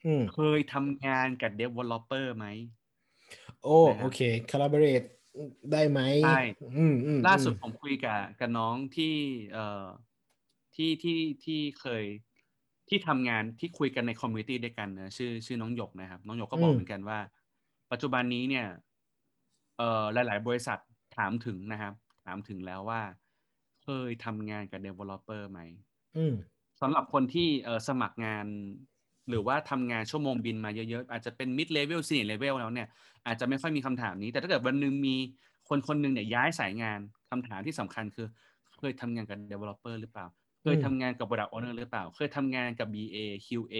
[0.03, 2.45] อืมเคยทำงานกับ developer ไหม
[3.63, 4.19] โอ้นะครับโอเค
[4.49, 5.05] collaborate
[5.71, 9.15] ได้ไหมใช่อืมอืมล่าสุดอืมผมคุยกับกับน้องที่
[9.51, 9.85] เอ่อ
[10.75, 12.03] ที่ที่ที่เคย
[12.89, 17.19] ที่ทำงานที่คุยกันใน community ด้วยกันนะชื่อชื่อน้องหยกนะครับ น้องหยกก็บอกเหมือนกันว่า
[17.91, 18.67] ปัจจุบันนี้เนี่ย
[19.77, 20.79] เอ่อหลาย ๆ บริษัท
[21.17, 21.93] ถามถึงนะครับ
[22.25, 23.01] ถามถึงแล้วว่า
[23.83, 25.92] เคยทำงานกับ developer ไหมอืม
[26.81, 28.45] สำหรับคนที่เอ่อสมัครงาน
[29.29, 32.87] หรือว่าทำงานชั่วโมงบินมาเยอะๆ อาจจะเป็น mid level senior level แล้วเนี่ย
[33.25, 35.15] อาจจะไม่ค่อยมีคำถามนี้ แต่ถ้าเกิดวันหนึ่งมี
[35.69, 36.99] คนคนหนึ่งเนี่ยย้ายสายงาน
[37.29, 38.27] คำถามที่สำคัญคือ
[38.79, 40.25] เคยทำงานกับ developer หรือเปล่า
[40.63, 43.75] เคยทำงานกับ product owner หรือเปล่า เคยทำงานกับ BA QA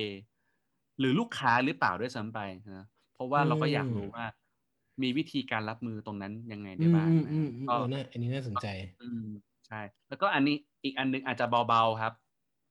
[1.00, 2.40] หรือลูกค้าหรือเปล่าด้วยซ้ำไป
[2.74, 4.26] นะเพราะว่าเราก็อยากรู้ว่า
[5.02, 8.66] มีวิธีการรับมือตรงนั้นยังไงอืได้มบ้างอืมนะอืมอืมก็เออน่าอันนี้น่าสนใจ
[9.00, 9.24] อืม
[9.68, 12.14] ใช่ แล้วก็อันนี้อีกอันหนึงอาจจะเบาๆครับ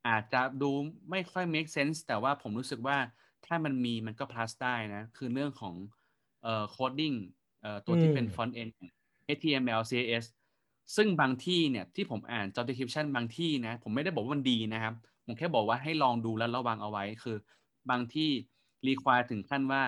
[0.09, 0.71] อาจจะดู
[1.11, 2.97] ไม่ค่อย make sense แต่ว่าผมรู้สึกว่า
[3.47, 5.75] ถ้ามันมีมันก็ plus ได้นะ คือเรื่องของ
[6.43, 7.17] เอ่อ coding
[7.63, 8.73] เอ่อตัวที่เป็นอืม front end
[9.37, 10.25] HTML CSS
[10.97, 17.37] ซึ่งบางที่เนี่ยที่ผมอ่าน job description บางที่นะ ผมไม่ได้บอกว่ามันดีนะครับ ผมแค่บอกว่าให้ลองดูแล้วระวังเอาไว้คือ
[17.91, 18.31] บางที่
[18.89, 19.83] require ถึงขั้นว่า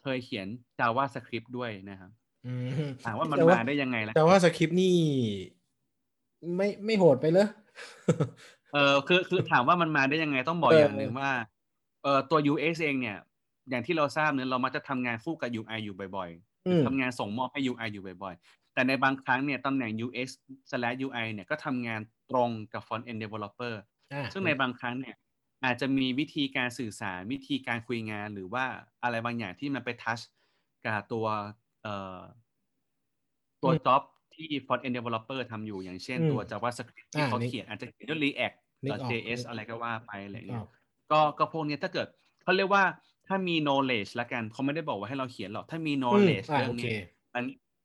[0.00, 2.10] เคยเขียน JavaScript ด้วยนะครับ
[2.46, 2.52] อื
[2.86, 4.94] มถามว่ามันแต่มาได้ยังไงล่ะแต่ว่าสคริปต์นี่
[6.56, 7.48] ไม่ไม่โหดไปเลย
[8.74, 11.30] เออคือคือถามว่ามันมาได้ยังไงต้องบอกเออออย่างหนึ่งว่า
[12.02, 13.18] เออตัว UX เองเนี่ย
[13.70, 20.28] อย่างที่เราทราบเนี่ยเรามักจะทำงานคู่กับ UI อยู่บ่อยๆหรือทำงานส่งมอบให้ UI อยู่บ่อยๆ แต่ในบางครั้งเนี่ยตำแหน่ง UX
[20.70, 23.86] slash UI เนี่ยก็ทำงานตรงกับ front end developer อะ
[24.32, 25.16] ซึ่งในบางครั้งเนี่ย
[25.64, 28.64] อาจจะมีวิธีการสื่อสารวิธีการคุยงานหรือว่า
[29.02, 30.20] อะไรบางอย่างที่มันไปทัช
[30.84, 31.26] กับตัว
[31.82, 32.20] เอ่อ
[33.62, 34.02] ตัว job
[34.34, 38.63] ที่ front end developer ทำอยู่อย่างเช่นตัว JavaScript ที่เขาเขียนอาจจะเขียนด้วย React นึกออก
[39.08, 40.66] JS นึกอะไรก็ว่าไปอะไรนึกอเงี้อยก
[41.10, 42.06] ก็ก็พวกเนี้ยถ้าเกิด
[42.42, 42.84] เขาเรียกว่า
[43.28, 46.92] ถ้ามี knowledge ละกันเขาไม่ได้บอกว่าให้เราเขียนหรอก ถ้ามีอืม knowledge อ่าเรื่อโองเคเนี้ย
[47.34, 47.44] มัน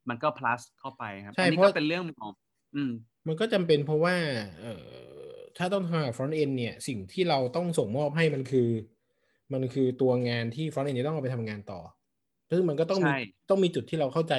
[0.10, 2.32] มันก็ plus เข้าไปครับใช่อันนี้เพราะก็เป็นเรื่องของ
[2.76, 2.92] อืม
[3.28, 4.16] มันก็จำเป็นเพราะว่า
[4.60, 4.90] เอ่อ
[5.58, 8.70] ถ้าต้องทำกับ front end เนี่ย สิ่งที่เราต้องส่งมอบให้มันคือ
[9.54, 11.82] มันคือตัวงานที่ front end จะต้องเอาไปทำงานต่อ
[12.52, 13.16] ซึ่งมันก็ต้องมีใช่
[13.50, 14.34] ต้องมีจุดที่เราเข้าใจ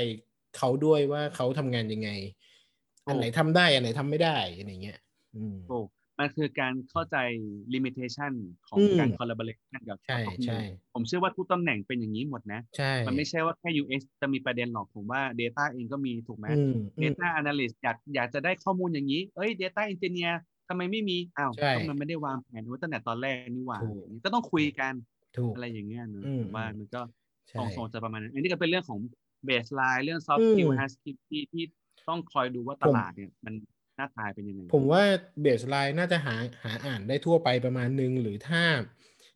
[0.56, 2.10] เขาด้วยว่าเขาทำงานยังไง
[3.08, 4.98] อันไหนทำได้ อันไหนทำไม่ได้อะไรเงี้ย
[5.34, 5.88] อืมถูก
[6.20, 7.16] มันคือการเข้าใจ
[7.74, 8.32] limitation
[8.68, 10.58] ของอืมการ collaboration กับใช่กับใช่
[10.94, 20.34] ผมเชื่อว่าทุกตำแหน่งเป็นอย่างนี้หมดนะใช่มันไม่ใช่ว่าแค่ UX จะมีประเด็นหรอกผมว่า Data เองก็มีถูกไหมอืมอืม Data Analyst อยากอยากจะได้ข้อมูลอย่างนี้ เอ้ย Data Engineer
[20.68, 24.92] ทำไมไม่มี อ้าวใช่ก็มันไม่ได้วางแผนไว้ตั้งแต่ตอนแรกนี่หว่าถูกก็ต้องคุยกัน
[25.36, 27.00] ถูกอะไรอย่างเงี้ยเนอะอืมผมว่ามันก็
[27.48, 28.98] ใช่ทรงๆจะประมาณนั้นอันนี้ก็เป็นเรื่องของ
[29.48, 31.64] baseline เรื่อง soft skill อืม hard skill ที่ที่
[32.08, 35.02] ต้องคอยดูว่าตลาดเนี่ยมันห น้าตายเป็นยังไง ผมว่า
[35.40, 38.62] เบสไลน์น่าจะหาหาอ่านได้ทั่วไปประมาณนึง หรือถ้า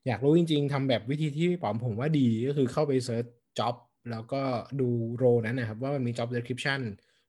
[0.07, 3.25] อยากรู้จริง ๆทำแบบวิธีที่พี่ป๋อมผมว่าดีก็คือเข้าไปเซิร์ช
[3.59, 3.75] job
[4.11, 4.43] แล้วก็
[4.81, 6.81] ดู role นั้นนะครับ ว่ามันมี job description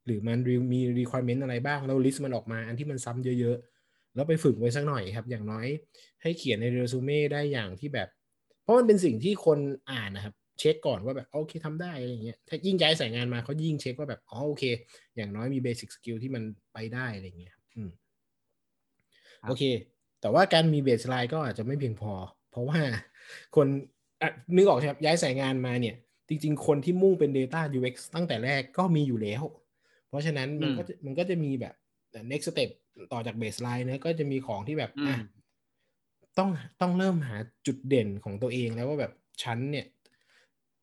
[0.06, 0.38] หรือมัน
[0.74, 5.68] มี requirement อะไรบ้าง แล้ว list มันออกมาอันที่มันซ้ำเยอะๆ แล้วไปฝึกไว้สักหน่อยครับ อย่างน้อย
[6.22, 8.08] ให้เขียนในเรซูเม่ได้อย่างที่แบบ
[8.64, 9.60] เพราะมันเป็นสิ่งที่คน
[9.92, 14.64] อ่านนะครับ เช็คก่อนว่าแบบโอเคทำได้อะไรอย่างเงี้ยถ้ายิ่งย้ายสายงานมาเขายิ่งเช็คว่าแบบอ๋อโอเค
[15.16, 17.90] อย่างน้อยมีเบสิ c สกิลที่มันไปได้อะไรอย่างเงี้ยอืม
[19.44, 19.64] ครับโอเค
[20.22, 22.14] แต่ว่าการมี baseline ก็อาจจะไม่เพียงพอ
[22.52, 22.80] เพราะว่า
[23.56, 23.68] คน
[24.22, 25.96] อะนึกออกใช่ไหมครับย้ายสายงานมาเนี่ย
[26.30, 29.44] จริง ๆ คนที่มุ่งเป็น Data UX ตั้งแต่แรกก็มีอยู่แล้ว
[30.10, 31.74] เพราะฉะนั้นมันก็จะมันก็จะมีแบบ
[32.32, 32.70] next step
[33.14, 35.16] ต่อจาก baseline นะก็จะมีของที่แบบอืมอะ
[36.38, 36.50] ต้อง
[36.82, 39.12] ต้องเริ่มหาจุดเด่นของตัวเองแล้วว่าแบบ
[39.44, 39.86] ฉันเนี่ย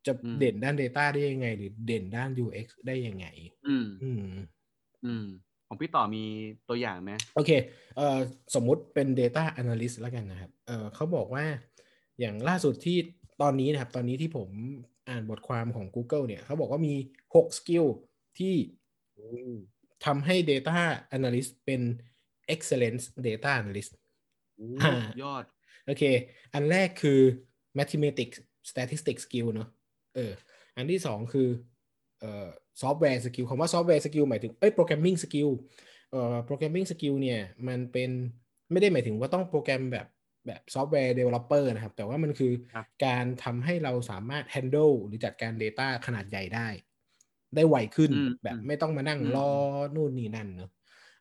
[0.05, 3.25] จะอืมเด่นด้าน Data ได้ยังไง หรือเด่นด้าน UX ได้ยังไง
[3.67, 4.23] อืม อืม
[5.05, 5.25] อืม
[5.67, 6.23] ของพี่ต่อมี
[6.69, 7.51] ตัวอย่างไหมโอเค
[7.97, 8.19] เอ่อ
[8.55, 11.45] สมมุติเป็น Data Analyst แล้วกันนะครับ เอ่อเขาบอกว่า
[12.19, 12.97] อย่างล่าสุดที่
[13.41, 14.49] ตอนนี้นะครับ ตอนนี้ที่ผม
[15.09, 16.93] อ่านบทความของ Google เนี่ยเขาบอกว่ามี
[17.35, 17.85] 6 สกิล
[18.39, 18.55] ที่
[20.05, 20.77] ทำให้ Data
[21.17, 21.81] Analyst เป็น
[22.53, 23.91] Excellent Data Analyst
[24.55, 25.43] โอ้อ่ายอด
[25.85, 26.03] โอเค
[26.53, 27.19] อันแรกคือ
[27.79, 28.37] mathematics
[28.69, 29.69] statistics skill เนอะ
[30.15, 30.31] เออ
[30.77, 31.49] อันที่สองคือ
[32.21, 32.47] เอ่อ
[32.81, 35.49] software skill คำว่า software skill หมายถึงเอ้ย programming skill
[36.11, 38.09] เอ่อ programming skill เนี่ยมันเป็น
[38.71, 40.07] ไม่ได้หมายถึงว่าต้องโปรแกรมแบบ
[40.47, 46.67] แบบซอฟต์แวร์ developer นะครับ แต่ว่ามันคือครับการทำให้เราสามารถ handle หรือจัดการ Data ขนาดใหญ่ได้
[47.55, 49.49] ได้ไวขึ้นอืมแบบอืมไม่ต้องมานั่งอืมรอ
[49.95, 50.69] นู่นนี่นั่นเนอะ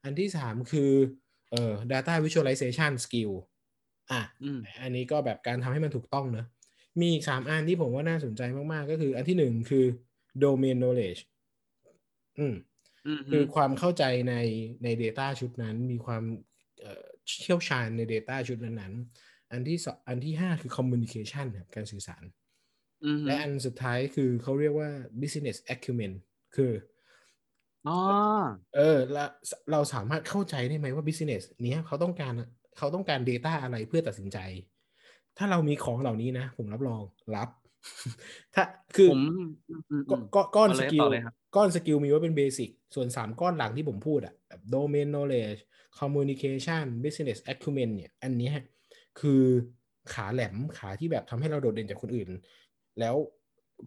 [0.04, 0.90] อันที่สามคือ
[1.50, 3.32] เอ่อ data visualization skill
[4.10, 6.46] อะอืมอันนี้ก็แบบการทำให้มันถูกต้องเนอะ
[7.00, 9.84] มีอีกสามอันที่ผมว่าน่าสนใจมาก ๆ ก็คืออันที่หนึ่งคือ
[10.42, 11.20] domain knowledge
[12.38, 12.54] อืม
[13.06, 14.34] อืมคือความเข้าใจใน
[14.84, 16.22] ใน Data ชุดนั้น มีความ
[16.82, 22.24] เอ่อเชี่ยวชาญใน Data ชุดนั้นๆอันที่สองอันที่ห้าคือ communication ครับการสื่อสาร
[23.02, 24.90] อืมและอันสุดท้ายคือเขาเรียกว่า
[25.22, 26.12] business acumen
[26.56, 26.72] คือ
[27.86, 27.92] อ๋อ
[28.76, 29.24] เออเรา
[29.70, 32.34] เราสามารถเข้าใจได้ไหมว่า business เนี้ยเขาต้องการ
[32.78, 34.38] เขาต้องการ Data อะไรเพื่อตัดสินใจ
[35.38, 37.02] ถ้าเรามีของเหล่านี้นะ ผมรับรอง
[37.36, 37.48] รับ
[38.54, 38.64] ถ้า
[38.96, 39.18] คือผม
[39.68, 45.60] อืมอืมก็ก็ก้อนเอาสเลยกิลต่อเลยครับก้อน skill มีไว้เป็น basic ส่วน3ก้อนหลังที่ผมพูดอะแบบ domain knowledge
[45.98, 48.54] communication business acumen เนี่ย อันเนี้ย
[49.20, 49.42] คือ
[50.14, 52.30] ขาแหลมขาที่แบบทำให้เราโดดเด่นจากคนอื่น
[53.00, 53.16] แล้ว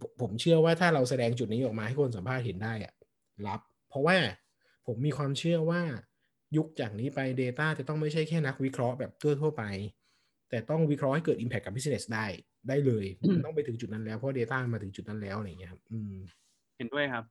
[0.02, 2.94] ผมผมเชื่อว่าถ้าเราแสดงจุดนี้ออกมาให้คนสัมภาษณ์เห็นได้อะ
[3.48, 4.18] รับ เพราะว่า
[4.86, 5.82] ผมมีความเชื่อว่า
[6.58, 9.64] ยุคจากนี้ไป Data จะต้องไม่ใช่แค่นักวิเคราะห์แบบทั่วๆไป
[10.50, 12.26] แต่ต้องวิเคราะห์ให้เกิด Impact กับ Business ได้
[12.68, 16.14] ได้เลยมันต้องไปถึงจุดนั้นแล้วเพราะ Data มันมาถึงจุดนั้นแล้วอะไรอย่างเงี้ยครับอืม
[16.78, 17.24] เห็นด้วยครับ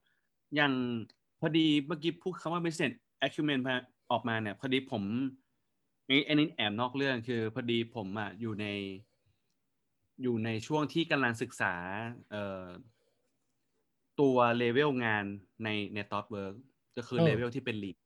[0.57, 0.72] อย่าง
[1.40, 2.94] พอดีเมื่อกี้พูดคำว่า business
[3.27, 3.74] acumen มา
[4.11, 5.03] ออกมาเนี่ยพอดีผม
[6.07, 8.66] อันนี้อันนี้แอบนอกเรื่องคือพอดีผมอะอยู่ใน
[10.22, 11.74] อยู่ในช่วงที่กำลังศึกษา
[12.31, 12.64] เอ่อ
[14.20, 15.24] ตัวเลเวลงาน
[15.64, 16.55] ในในท็อปเวิร์ก
[16.96, 17.96] ก็คือเออเลเวลที่เป็นลีด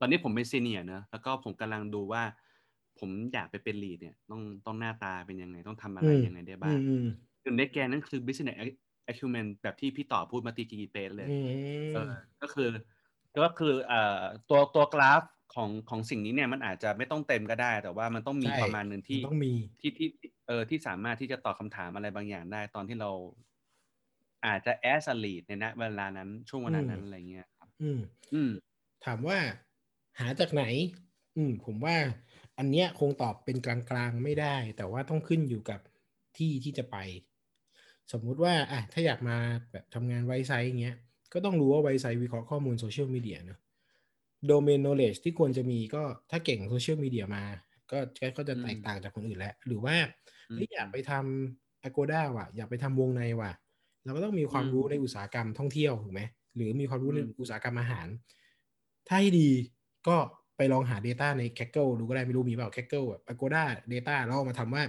[0.00, 2.22] ตอนนี้ผมเป็นซีเนียร์นะแล้วก็ผมกำลังดูว่า
[2.98, 7.06] ผมอยากไปเป็นลีดเนี่ย ต้องต้องหน้าตาเป็นยังไง ต้องทำอะไรยังไงได้บ้างอืม
[7.42, 8.58] หนึ่งในแกนนั่นคือ business
[9.10, 11.30] acumen แบบที่พี่ต่อพูดมาตีกีเปเลยอื
[11.92, 12.70] เอมอก็คือ
[13.44, 14.20] ก็คือเอ่อ
[14.50, 15.22] ตัวตัวกราฟ
[15.54, 20.08] ของของสิ่งนี้เนี่ยมันอาจจะไม่ต้องเต็มก็ได้ แต่ว่ามันต้องมีใช่ประมาณหนึ่งที่มันต้องมีที่ที่
[20.46, 23.10] เออที่สามารถที่จะตอบคำถามอะไรบางอย่างได้ตอนที่เรา
[24.46, 28.00] อาจจะ at least ในณเวลานั้นช่วงเวลานั้นอืมอะไรเงี้ยครับ อืม
[28.34, 28.50] อืม
[29.04, 29.38] ถามว่า
[30.18, 30.62] หาจากไหน
[31.36, 31.96] อืม ผมว่า
[32.58, 35.80] อันเนี้ยคงตอบเป็นกลางๆไม่ได้ แต่ว่าต้องขึ้นอยู่กับ
[36.36, 36.96] ที่ที่จะไป
[38.12, 39.36] สมมุติว่าอะถ้าอยากมา
[39.72, 40.96] แบบทำงาน Wisesight อย่างเงี้ย
[41.32, 43.58] ก็ต้องรู้ว่า Wisesight วิเคราะห์ข้อมูลโซเชียลมีเดียเนอะ
[44.50, 47.44] domain knowledge ที่ควรจะมีก็ถ้าเก่งโซเชียลมีเดียมา
[47.90, 49.96] ก็ก็ก็จะอืมแตกต่างจากคนอื่นแล้ว หรือว่า
[50.48, 53.52] อืมเฮ้ยอยากไปทำ Agoda ว่ะ อยากไปทำวงในว่ะ
[54.04, 56.22] เราก็ต้องมีความอืมรู้ในอุตสาหกรรมท่องเที่ยวถูกไหม
[56.56, 58.08] หรือมีความรู้ในอืมอุตสาหกรรมอาหาร
[59.08, 59.50] ถ้าให้ดี
[60.08, 60.16] ก็
[60.56, 64.82] ไปลองหา Data ใน Kaggle ดูก็ได้ไม่รู้มีเปล่า Kaggle แบบ Agoda Data แล้วเอามาทำว่า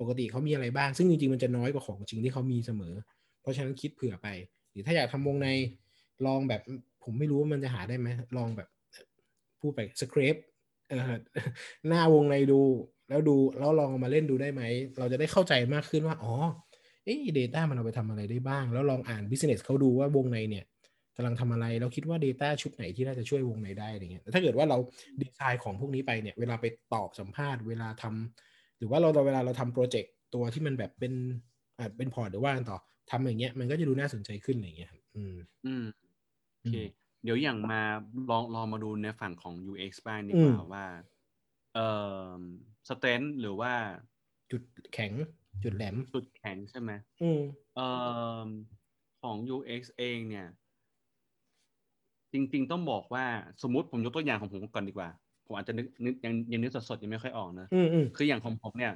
[0.00, 2.94] ปกติเขามีอะไรบ้าง ซึ่งจริงๆ มันจะน้อยกว่าของจริงที่เขามีเสมอ
[3.40, 4.28] เพราะฉะนั้นคิดเผื่อไป
[4.72, 5.48] หรือถ้าอยากทำวงใน
[6.26, 6.62] ลองแบบ
[7.04, 8.68] ผมไม่รู้ว่ามันจะหาได้ไหมลองแบบ
[9.60, 10.36] พูดไปสคริป
[10.88, 11.12] เอ่อ
[11.88, 12.60] หน้าวงในดู
[13.08, 14.62] แล้วดูแล้วลองเอามาเล่นดูได้ไหม
[14.98, 16.34] เราจะได้เข้าใจมากขึ้นว่า อ๋อ
[17.04, 20.64] เอ๊ะ Data มันเอาไปทำอะไรได้บ้าง แล้วลองอ่าน Business เขาดูว่าวงในเนี่ย
[21.16, 24.78] กำลังทำอะไร เราคิดว่า Data ชุดไหนที่น่าจะช่วยวงในได้อะไรเงี้ยแต่ถ้าเกิดว่าเรา
[25.20, 31.12] ดีไซน์ของพวกนี้ไปเนี่ย เวลาไปตอบสัมภาษณ์เวลาทำหรือว่าเราเวลาเราทำโปรเจกต์ตัวที่มันแบบเป็น
[31.78, 32.78] อ่าเป็นพอร์ตหรือว่ากันต่อ
[33.10, 35.36] ทำอย่างเงี้ยมันก็จะดูน่าสนใจขึ้นอะไรเงี้ยครับอืม
[35.66, 35.84] อืม
[36.54, 36.86] โอเคอืม
[37.24, 37.82] เดี๋ยวอย่างมา
[38.30, 40.86] ลองลองมาดูในฝั่งของ UX บ้างดีอืกมว่าว่า
[41.74, 41.88] เอ่
[42.36, 42.40] อ
[42.88, 43.72] สเตนหรือว่า
[44.50, 44.62] จุด
[44.94, 45.12] แข็ง
[45.64, 46.90] จุดแหลม จุดแข็งใช่ไหม
[47.22, 47.40] อืม
[47.74, 47.86] เอ่
[48.46, 48.48] อ
[49.22, 50.48] ของ UX เองเนี่ย
[52.32, 53.24] จริง ๆ ต้องบอกว่า
[53.62, 55.08] สมมุติผมยกตัวอย่างของผมก่อนดีกว่า
[55.46, 58.92] ผมอาจจะนึกนึกยังยังนึกสดๆยังไม่ค่อยออกนะอืมอืมคืออย่างของผมเนี่ย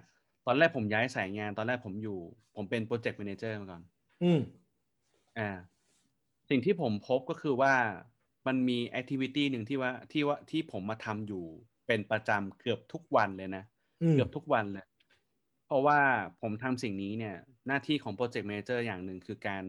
[0.47, 2.19] ตอนแรกผมย้ายสายงาน ตอนแรกผมอยู่
[2.57, 3.83] ผมเป็นโปรเจกต์ a ม a นเจอร์มาก่อน
[4.23, 4.41] อืม
[5.39, 5.51] อ่า
[6.51, 7.75] สิ่งที่ผมพบก็คือว่า
[8.47, 11.45] มันมี activity หนึ่งที่ว่าที่ว่าที่ผมมาทำอยู่
[11.87, 13.65] เป็นประจำเกือบทุกวันเลยนะ
[14.03, 14.87] อืมเกือบทุกวันเลย
[15.67, 16.01] เพราะว่า
[16.43, 19.65] ผมทำสิ่งนี้เนี่ย หน้าที่ของโปรเจกต์ a ม a นเจอร์อย่างหนึ่งคือการ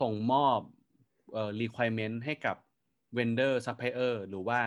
[0.00, 0.60] ส่งมอบ
[1.32, 2.56] เอ่อ requirement ให้กับ
[3.16, 4.60] vendor supplier หรือว่า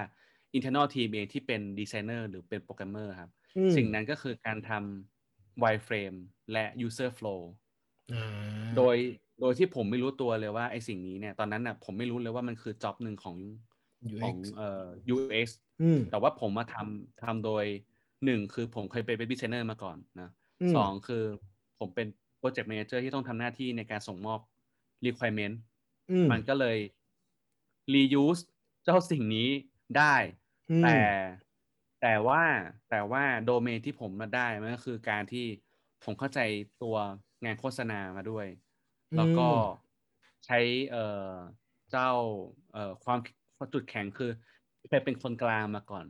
[0.58, 6.18] internal team เองที่เป็นดีไซเนอร์หรือเป็นโปรแกรมเมอร์ครับอืมสิ่งนั้นก็คือการทำ wireframe
[6.52, 7.42] และ user flow
[8.12, 8.20] อ่า
[8.76, 8.96] โดย
[9.42, 13.36] โดยที่ผมไม่รู้ตัวเลยว่าไอ้สิ่งนี้เนี่ยตอนนั้นน่ะผมไม่รู้เลยว่ามันคือ job หนึ่งของ
[14.22, 15.48] ของ UX เอ่อ UX
[15.82, 17.66] อืมแต่ว่าผมมาทำทำโดย
[18.26, 20.30] หนึ่งคือผมเคยไปเป็นดีไซเนอร์มาก่อนนะ
[20.62, 21.24] อืมสองคือ
[21.80, 22.08] ผมเป็น
[22.40, 24.40] โปรเจกต์ a ม a นเจอร์ที่ต้องทำหน้าที่ในการส่งมอบ
[25.06, 25.69] requirement อื
[26.28, 26.78] มมันก็เลย
[27.94, 28.42] reuse
[28.84, 29.50] เจ้าสิ่งนี้
[29.98, 30.16] ได้
[30.70, 30.98] อืมแต่
[32.02, 32.44] แต่ว่า
[32.90, 35.46] แต่ว่าโดเมนที่ผมมาได้มันก็คือการที่
[36.04, 36.40] ผมเข้าใจ
[36.84, 36.96] ตัว
[37.46, 38.48] งานโฆษณามาด้วย
[39.16, 39.48] แล้วก็
[40.46, 40.60] ใช้
[40.92, 41.34] เอ่อ
[41.92, 42.12] เจ้า
[42.74, 43.20] เอ่อความ
[43.74, 44.32] จุดแข็งคือ
[44.90, 46.06] เคยเป็นคนกลางมาก่อน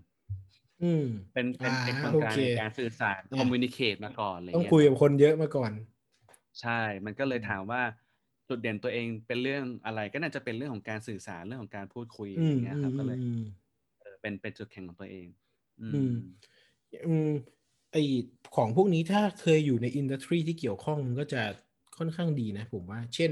[0.81, 5.71] อืมเป็นเป็นเป็นคนอ่าโอกลางเคในการสื่อสารอ่าคอมมูนิเคตมาก่อนอะไรต้องเงี้ยคุยคกัรับบคนเยอะมาก่อน
[6.61, 7.81] ใช่ มันก็เลยถามว่า
[8.49, 13.39] จุดเด่นตัวเองเป็นเรื่องอะไรก็น่าจะเป็นเรื่องของการสื่อสารเรื่องของการพูดคุยอือย่ามงเงี้ยอืครัมบก็เลยอืม
[13.99, 15.27] เออเป็นเป็นจุดแข็งของตัวเอง
[15.81, 16.13] อือืมม
[17.05, 17.29] อืม
[17.91, 17.95] ไอ
[18.55, 21.41] ของพวกนี้ถ้าเคยอยู่ในอินดัสทรีที่เกี่ยวข้องมันก็จะ
[21.97, 23.31] ค่อนข้างดีนะผมว่า เช่น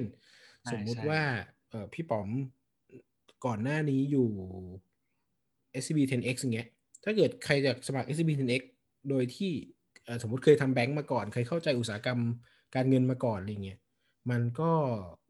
[0.62, 1.22] ใช่สมมุติใช่ว่า
[1.70, 2.30] เออพี่ป๋อม
[3.46, 4.30] ก่อนหน้านี้อยู่
[5.72, 6.68] SCB 10X อย่างเงี้ย
[7.04, 8.62] ถ้าเกิดใครจะสมัคร SCB 10X
[9.10, 9.52] โดยที่
[10.06, 12.20] เอ่อสมมติเคยทำแบงก์มาก่อน เคยเข้าใจอุตสาหกรรม
[12.76, 13.80] การเงินมาก่อนอะไรเงี้ย
[14.30, 14.72] มันก็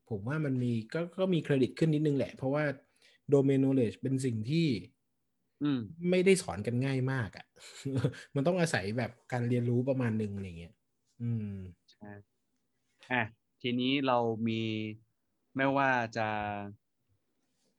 [0.10, 2.64] ผมว่ามันมีก็ก็มีเครดิตขึ้นนิดนึงแหละ เพราะว่า
[3.34, 4.68] domain knowledge เป็นสิ่งที่
[5.62, 5.80] อืม
[6.10, 7.46] ไม่ได้สอนกันง่ายมากอะ่ะ
[8.36, 10.74] มันต้องอาศัยแบบการเรียนรู้ประมาณหนึ่งอะไรเงี้ย
[11.22, 11.54] อืม
[11.92, 12.12] ใช่
[13.12, 13.22] อะ
[13.62, 14.18] ทีนี้เรา
[14.48, 14.62] มี
[15.56, 16.28] ไม่ว่าจะ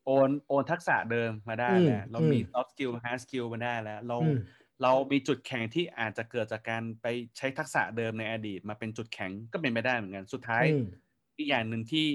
[0.04, 4.38] โอนโอนทักษะเดิมมาได้อืมแล้วเรามีอืม soft skill hard skill มาได้แล้ว เราอืม
[4.82, 7.06] เรามีจุดแข็งที่อาจจะเกิดจากการไป
[7.36, 10.64] ใช้ทักษะเดิมในอดีต มาเป็นจุดแข็งก็เป็นไปได้เหมือนกัน สุดท้าย
[11.38, 12.08] อืมอีกอย่างหนึ่งที่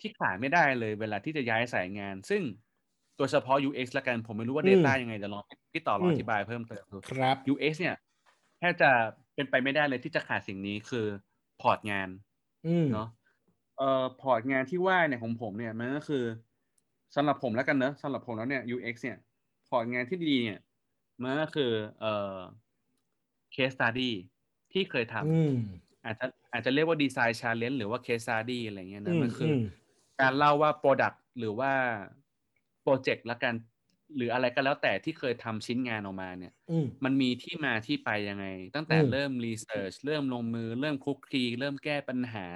[0.00, 2.42] ที่ขาดไม่ได้เลยเวลาที่จะย้ายสายงาน ซึ่ง
[3.16, 5.42] โดยเฉพาะ UX ละกัน ผมไม่รู้ว่าอืม Data ยังไงเดี๋ยวลอง
[5.72, 7.96] พี่ต่อลองอืมอธิบายเพิ่มเติมดูครับ UX เนี่ย
[8.58, 8.90] แทบจะ
[9.34, 11.06] เป็นไปไม่ได้เลยที่จะขาดสิ่งนี้คือ
[11.60, 12.08] พอร์ตงาน
[12.64, 13.06] อืมเนาะ
[13.76, 16.24] เอ่อพอร์ตงานที่ว่าเนี่ยของผมเนี่ยมันก็คือ
[17.16, 19.18] สำหรับผมแล้วกันเนอะสำหรับผมแล้วเนี่ย UX เนี่ย
[19.68, 20.60] พอร์ตงานที่ดีเนี่ย
[21.22, 22.38] มันก็คือเอ่อ
[23.54, 24.10] case study
[24.72, 25.52] ที่เคยทำอืม
[26.04, 29.62] อาจจะ อาจจะเรียกว่า design challenge หรือว่า case study อะไรเงี้ยนะมันคืออืม
[30.20, 31.72] การเล่าว่า Product หรือว่า
[32.82, 33.54] โปรเจกต์ละกัน
[34.16, 42.46] หรืออะไรก็แล้วแต่ที่เคยทำชิ้นงานออกมาเนี่ยอืมมันมีที่มาที่ไปยังไง ตั้งแต่อืมเริ่ม research เริ่มลงมือ เริ่มคลุกคลีเริ่มแก้ปัญหา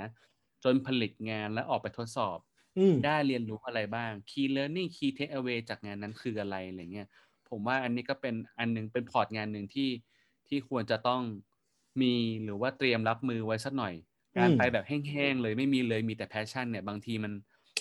[0.64, 2.38] จนผลิตงานและออกไปทดสอบ
[2.76, 7.08] อืมได้เรียนรู้อะไรบ้าง key learning key takeaway จากงานนั้นคืออะไรอะไรเงี้ย
[7.48, 9.90] ผมว่าอันนี้ก็เป็นอันหนึ่งเป็นพอร์ตงานหนึ่งที่
[10.48, 11.22] ที่ควรจะต้อง
[12.02, 13.94] มีหรือว่าเตรียมรับมือไว้สักหน่อย
[14.38, 17.32] การอืมไปแบบแห้งๆเลยไม่มีเลยมีแต่ passion เนี่ยบางทีมัน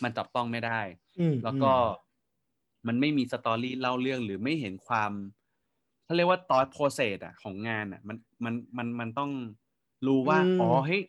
[0.04, 0.80] มันจับต้องไม่ได้
[1.18, 1.72] อืมแล้วก็
[2.88, 5.12] มันไม่มี story เล่าเรื่องหรือไม่เห็นความ
[6.06, 9.32] เขาเรียกว่าตอ t โปรเซสอะของงานอะมันมันมันมันต้อง
[10.08, 11.02] รู้ว่าอืมอ๋อเฮ้ย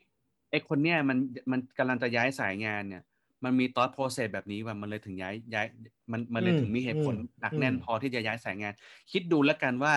[0.50, 1.18] ไอคนเนี้ยมัน
[1.52, 3.02] มันกำลังจะย้ายสายงานเนี่ย
[3.44, 5.66] มันมีตอ t โปรเซสแบบนี้ว่ามันเลยถึงย้ายย้าย
[6.12, 8.72] มันมันเลยถึงมีเหตุผลหนักแน่นพอที่จะย้ายสายงาน
[9.12, 9.94] คิดดูแล้วกันว่า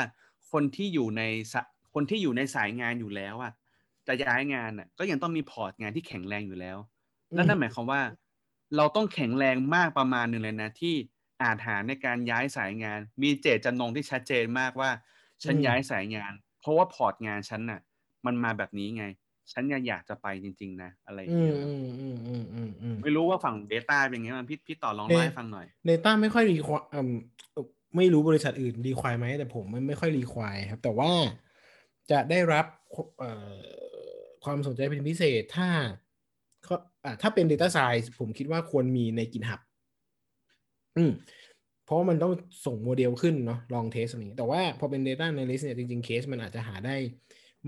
[0.51, 1.61] คนที่อยู่ในสะ
[1.93, 3.53] คนที่อยู่ในสายงานอยู่แล้วอะ
[4.07, 6.77] จะย้ายงานน่ะ ก็ยังต้องมีพอร์ตงานที่แข็งแรงอยู่แล้ว
[7.33, 8.01] แล้วนั่นหมายความว่า
[8.77, 10.95] เราต้องแข็งแรงมากประมาณหนึ่งเลยนะที่
[11.43, 14.89] อาจหาญในการย้ายสายงาน มีเจตจำนงที่ชัดเจนมากว่า
[15.43, 17.81] ฉันอืมย้ายสายงาน เพราะว่าพอร์ตงานฉันน่ะ
[18.25, 19.03] มันมาแบบนี้ไง
[19.51, 26.83] ฉันยังอยากจะไปจริง ๆ นะ อะไรอย่างอืเงี้มยอืมอืมอืมอืมอืมไม่รู้ว่าฝั่ง Data เป็นไงบ้างพี่พี่ต่อลองเอ่เล่าอให้ฟังหน่อยเดต้าไม่ค่อยรีควาย
[27.97, 31.11] ไม่รู้บริษัทอื่นรีควายไหมแต่ผมมันไม่ค่อยรีควายครับ แต่ว่า
[32.11, 32.65] จะได้รับ
[33.19, 33.57] เอ่อ
[34.43, 35.69] ความสนใจเป็นพิเศษถ้า
[36.67, 39.59] ก็อะถ้าเป็น Data Science ผมคิดว่าควรมีใน GitHub
[40.97, 41.11] อืม
[41.83, 42.33] เพราะว่ามันต้อง
[42.65, 46.95] ส่งโมเดลขึ้นเนาะลอง test อะไรอย่างนี้ แต่ว่าพอเป็น Data Analyst เนี่ยจริงๆ เคสมันอาจจะหาได้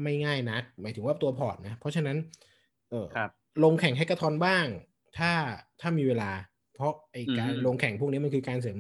[0.04, 2.18] ไม่ง่ายนักหมายถึงว่าตัวพอร์ตนะ เพราะฉะนั้น
[2.90, 3.32] เออครับ
[3.64, 4.66] ลงแข่ง hackathon บ้าง
[5.18, 5.32] ถ้า
[5.82, 6.32] ถ้ามีเวลา
[6.74, 8.80] เพราะไอการอืมลงแข่งพวกนี้มันคือการเสริม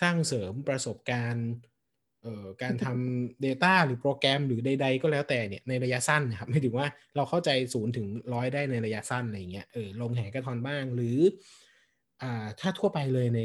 [0.00, 1.71] สร้างเสริมประสบการณ์เอ่อ
[2.62, 11.18] การทำ Data หรือโปรแกรมหรือใด ๆ ก็แล้วแต่เนี่ยในระยะสั้นนะครับไม่ถึงว่าเราเข้าใจศูนย์ถึงร้อยได้ในระยะสั้นอะไรอย่างเงี้ยเออลงแข่ง hackathon บ้างหรือ
[12.22, 13.40] อ่าถ้าทั่วไปเลยใน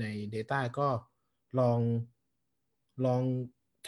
[0.00, 0.04] ใน
[0.34, 0.88] Data ก็
[1.58, 1.80] ลอง
[3.06, 3.22] ลอง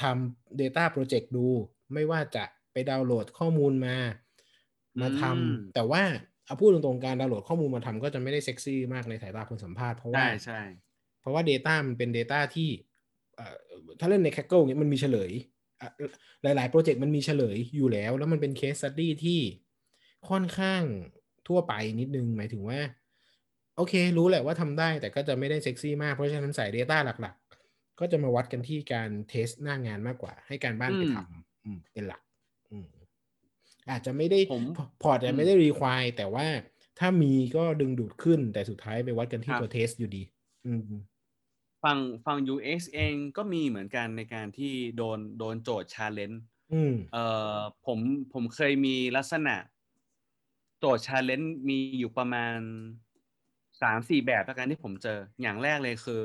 [0.01, 1.47] ทำ Data Project ดู
[1.93, 3.97] ไม่ว่าจะไปดาวน์โหลดข้อมูลมา
[5.01, 6.03] มาทอืมำแต่ว่า
[6.45, 10.61] เอาพูดตรงๆการดาวน์โหลดข้อมูลมาทำก็จะไม่ได้เซ็กซี่มากในสายตาคนสัมภาษณ์เพราะว่าใช่ใช่
[11.21, 12.88] เพราะว่า Data มันเป็น Data ที่เอ่อ
[14.01, 15.31] ถ้าเล่นใน Kaggle เนี่ยมันมีเฉลย
[15.81, 15.91] อะ
[16.43, 19.41] หลาย ๆ โปรเจกต์มันมีเฉลยอยู่แล้ว แล้วมันเป็น Case Study ที่
[20.29, 20.83] ค่อนข้าง
[21.49, 22.81] ทั่วไปนิดนึง หมายถึงว่า
[23.77, 27.35] โอเค รู้แหละว่าทำได้แต่ก็จะไม่ได้เซ็กซี่มาก เพราะฉะนั้นสาย Data หลัก
[27.69, 32.21] ๆ ก็จะมาวัดกันที่การ test หน้างานมากกว่า ให้การบ้านไปอืมทำอืมเป็นหลัก
[32.71, 32.87] อืม
[33.91, 34.63] อาจจะไม่ได้ผม
[35.03, 36.47] พอร์ตอืจะมไม่ได้ require แต่ว่า
[36.99, 40.23] ถ้ามีก็ดึงดูดขึ้น แต่สุดท้ายไปวัดกันที่ครับตัว test อยู่ดี
[40.67, 40.81] อืม
[41.83, 46.39] ฝั่งฝั่ง UX เองก็มีเหมือนกันในการที่โดนโดนโจทย์ challenge
[46.73, 47.25] อืมเอ่
[47.57, 47.99] อผม
[48.33, 49.57] ผมเคยมีลักษณะ
[50.79, 52.59] โจทย์ challenge มีอยู่ประมาณ
[53.83, 56.23] สามสี่แบบแล้วกันที่ผมเจอ อย่างแรกเลยคือ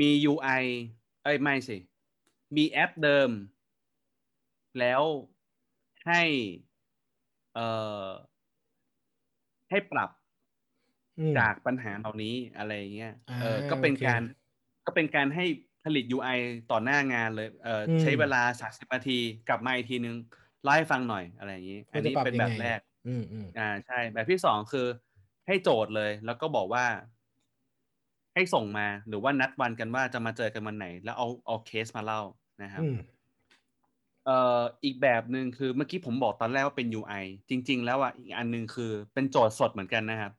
[0.00, 0.62] มี UI
[1.22, 1.78] เอ้ยไม่สิ
[2.56, 3.30] มีแอปเดิม
[4.78, 5.02] แล้ว
[6.06, 6.22] ให้
[7.54, 7.66] เอ่
[8.06, 8.10] อ
[9.70, 10.25] ให้ปรับอืม
[11.38, 14.20] จากปัญหาเหล่านี้อะไรอย่างเงี้ยอ่าเออก็เป็นโอเคการ
[14.86, 15.44] ก็เป็นการให้
[15.84, 16.38] ผลิต UI
[16.70, 20.16] ต่อหน้างานเลยเอออมใช้เวลาสามสิบนาทีกลับมาอีกทีนึง
[20.62, 24.86] เล่าให้ฟังหน่อยอะไรอย่างนี้ อัว่านจะนี้ปรับเป็นยังแบไงบแรกอืมอืมอ่าใช่ แบบที่สองคือ
[25.46, 26.84] ให้โจทย์เลย แล้วก็บอกว่า
[28.34, 32.22] ให้ส่งมาหรือว่านัดวันกันว่าจะมาเจอกันวันไหน แล้วเอาเอาเคสมาเล่า
[32.62, 32.96] นะครับอืม
[34.24, 40.32] เอ่ออีกแบบหนึ่งคือเมื่อกี้ผมบอกตอนแรกว่าเป็น UI จริง ๆ แล้วอะอีกอันหนึงคือเป็นโจทย์สดเหมือนกันนะครับ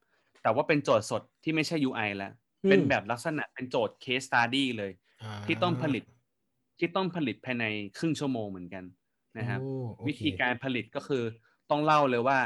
[0.48, 2.32] แต่ว่าเป็นโจทย์สดที่ไม่ใช่ UI แล้ว
[2.64, 4.92] อืมเป็นแบบลักษณะเป็นโจทย์ case study เลย
[5.24, 6.04] อ่าที่ต้องผลิต
[6.80, 7.66] ที่ต้องผลิตภายใน
[7.98, 8.84] ครึ่งชั่วโมงเหมือนกัน
[9.38, 9.68] นะครับโอ้
[9.98, 11.24] โอเควิธีการผลิตก็คือ
[11.70, 12.40] ต้องเล่าเลยว่า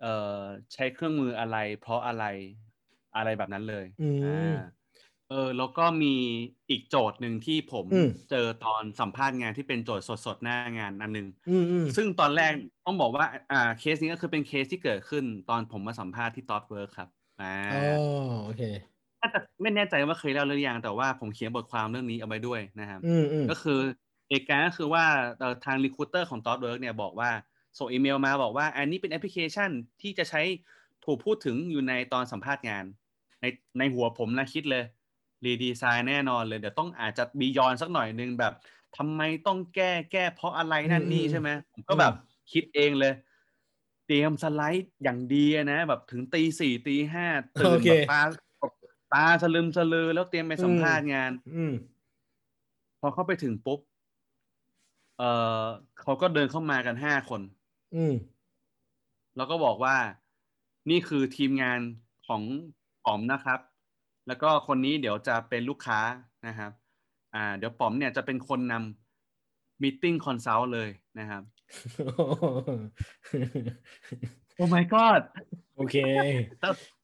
[0.00, 0.38] เอ่อ
[0.72, 2.24] ใช้เครื่องมืออะไร เพราะอะไร
[3.16, 4.58] อะไรแบบนั้นเลยอืมอ่า
[5.30, 6.14] เออแล้วก็มี
[6.70, 12.52] อีกโจทย์หนึ่งที่ผมอืมเจอตอนสัมภาษณ์งานที่เป็นโจทย์สดๆหน้างานอันหนึงอืมอืมซึ่งตอนแรก
[12.86, 17.08] ต้องบอกว่าอ่าเคสนี้ก็คือเป็นเคสที่เกิดขึ้นตอนผมมาสัมภาษณ์ที่ Thoughtworks ครับ
[17.40, 17.82] อ่าอ๋อ
[18.44, 18.62] โอเค
[19.20, 23.80] น่าจะไม่แน่ใจว่าเคยเล่าหรือยังแต่ว่าผมเขียนบทความเรื่องนี้เอาไว้ด้วยนะครับอืมอืมก็คือ
[24.30, 25.04] เหตุการณ์ก็คือว่า
[25.38, 27.30] เอ่อทาง recruiter ของ t o t w o r k เนี่ยบอกว่า
[27.78, 29.70] ส่งอีเมลมาบอกว่า อันนี้เป็นแอปพลิเคชัน
[30.02, 30.42] ที่จะใช้
[31.04, 32.84] ถูกพูดถึงอยู่ในตอนสัมภาษณ์งาน
[33.40, 33.46] ใน
[33.78, 34.84] ในหัวผมนะคิดเลย
[35.44, 38.52] redesign แน่นอนเลย เดี๋ยวต้องอาจจะ beyond สักหน่อยนึงแบบ
[38.96, 42.12] ทำไมต้องแก้แก้เพราะอะไรนั่นนี่ใช่ไหมผมก็แบบ
[42.52, 43.12] คิดเองเลย
[44.12, 48.22] เตรียมสไลด์อย่างดีอะนะ แบบถึงตีสี่ตีห้าตื่นโอเคแบบตา
[49.12, 51.72] ตาสลึมสลือแล้วเตรียมไปสัมภาษณ์งาน อืม
[53.00, 53.80] พอเข้าไปถึงปุ๊บ
[55.18, 55.22] เอ
[55.60, 55.64] อ
[56.00, 57.42] เขาก็เดินเข้ามากันห้าคน
[57.96, 58.14] อืม
[59.36, 59.96] แล้วก็บอกว่า
[60.90, 61.80] นี่คือทีมงาน
[62.26, 62.42] ของ
[63.04, 63.60] ป๋อมนะครับ
[64.26, 66.00] แล้วก็คนนี้เดี๋ยวจะเป็นลูกค้า
[66.46, 66.70] นะครับ
[67.34, 70.90] อ่า เดี๋ยวป๋อมเนี่ยจะเป็นคนนำ meeting consult เลย
[71.20, 71.42] นะครับ
[74.56, 75.22] oh my god
[75.76, 75.96] โอเค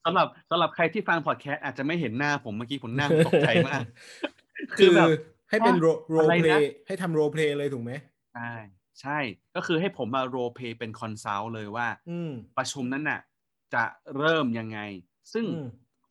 [0.03, 3.83] สำหรับสำหรับใครที่ฟังพอดแคสต์อาจจะไม่เห็นหน้าผมเมื่อกี้ผมหน้าตกใจมาก
[4.77, 5.07] คืคืออแบบ
[5.49, 7.91] ให้เป็น role role อะไรนะ play ให้ทำ role play เลยถูกไหม
[8.33, 8.53] ใช่
[9.01, 9.17] ใช่
[9.55, 13.21] ก็คือให้ผมมา role play เป็น consult เลยว่าอืมประชุมนั้นน่ะ
[13.73, 13.83] จะ
[14.17, 14.79] เริ่มยังไง
[15.33, 15.67] ซึ่งอืม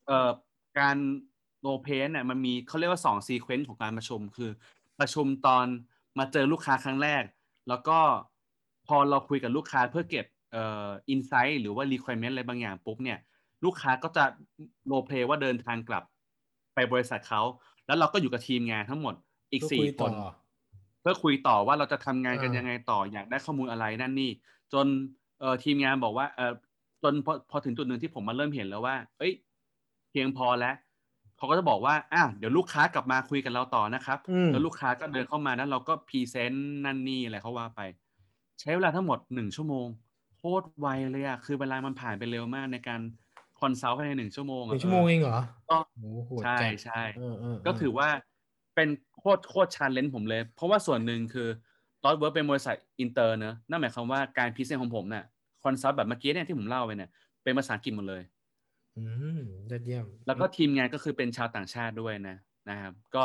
[0.06, 0.30] เอ่อ
[0.78, 0.96] การ
[1.60, 4.50] โรเพย์เนี่ยมันมีเขาเรียกว่าสองซีเควนต์ของการประชุมคือ
[5.00, 5.66] ประชุมตอน
[6.18, 7.22] มาเจอลูกค้าครั้งแรก
[7.68, 7.98] แล้วก็
[8.88, 13.18] พอเราคุยกับลูกค้าเพื่อเก็บเอ่ออินไซต์หรือว่า requirement อะไรบางอย่างปุ๊บเนี่ย
[13.64, 14.24] ลูกค้าก็จะ
[14.86, 16.04] โรเพย์ว่าเดินทางกลับ
[16.74, 17.42] ไปบริษัทเขา
[17.86, 19.14] แล้วเราก็อยู่กับทีมงานทั้งหมด
[19.52, 20.28] อีกก็สี่คุยคต่นอ
[21.00, 24.30] เพื่อคุยต่อว่าเราจะทำงานกันอ่ายัยังไงต่ออยากได้ข้อมูลอะไรนั่นนี่
[24.72, 24.86] จน
[25.40, 26.52] เอ่อทีมงานบอกว่าเออ
[27.02, 29.32] จนพอพอถึงจุดหนึ่งที่ผมมาเริ่มเห็นแล้วว่า เอ้ย
[30.10, 30.74] เพียงพอแล้ว
[31.36, 37.80] เขาก็จะบอกว่าอ้าวเดี๋ยวลูกค้ากลับมาคุยกับเราต่อนะครับอืมแล้วลูกค้าก็เดินเข้ามาแล้วเราก็ present นั่นนี่อะไรเขาว่าไป
[38.60, 39.86] ใช้เวลาทั้งหมดหนึ่งชั่วโมง
[40.36, 43.00] โคตรไวเลยอะคือเวลามันผ่านไปเร็วมากในการ
[43.60, 45.38] consult ภายในหนึ่งชั่วโมงอะนึ่งชั่วโมงเองเหรอ
[45.70, 48.08] ก็โอ้โหโหดใช่จัดใช่เออเออก็ถือว่า
[48.74, 48.88] เป็น
[49.18, 51.48] โคตรโคตร challenge ผมเลย เพราะว่าส่วนหนึ่งคือ
[52.04, 55.24] ตอน work เป็นบริษัทอินเตอร์เนอะนั่นหมายความว่าการ present ของผมเนี่ย
[55.64, 57.10] consult แบบเมื่อกี้เนี่ยที่ผมเล่าไปเนี่ย
[57.42, 58.22] เป็นภาษาอังกฤษหมดเลย
[58.96, 59.02] อื
[59.36, 59.38] ม
[59.70, 62.36] ยอดเยี่ยมแล้วก็ทีมงานก็คือเป็นชาวต่างชาติด้วยนะ
[62.70, 63.24] นะครับ ก็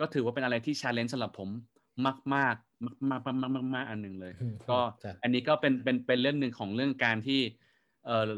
[0.00, 1.48] ก็ถือว่าเป็นอะไรที่ challenge สำหรับผม
[2.06, 2.54] มากมาก
[2.84, 7.40] มากมากมากมากมากอันหนึ่งเลยอืมก็จัดอันนี้ก็เป็นเป็นเป็นเรื่องหนึ่งของเรื่องการที่
[8.06, 8.30] เอ่อ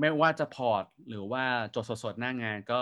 [0.00, 2.80] ไม่ว่าจะ port หรือว่าโจทย์สดๆหน้างานก็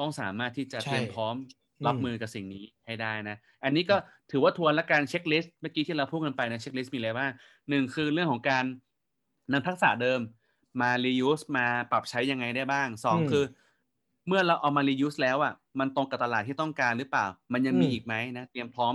[0.00, 1.34] ต้องสามารถที่จะใช่เตรียมพร้อม
[1.80, 3.96] อืมรับมือกับสิ่งนี้ให้ได้นะ อันนี้ก็
[4.30, 7.30] ถือว่าทวนและการ checklist เมื่อกี้ที่เราพูดกันไปนะ checklist มีอะไรบ้าง
[7.70, 8.64] หนึ่งคือเรื่องของการ
[9.52, 10.20] นำทักษะเดิม
[10.80, 13.44] มา reuse มาปรับใช้ยังไงได้บ้างสองอืมคือ
[14.26, 18.94] เมื่อเราเอามา reuse แล้วอะมันตรงกับตลาดที่ต้องการหรือเปล่า มันยังมีอืมอีกไหมนะ เตรียมพร้อม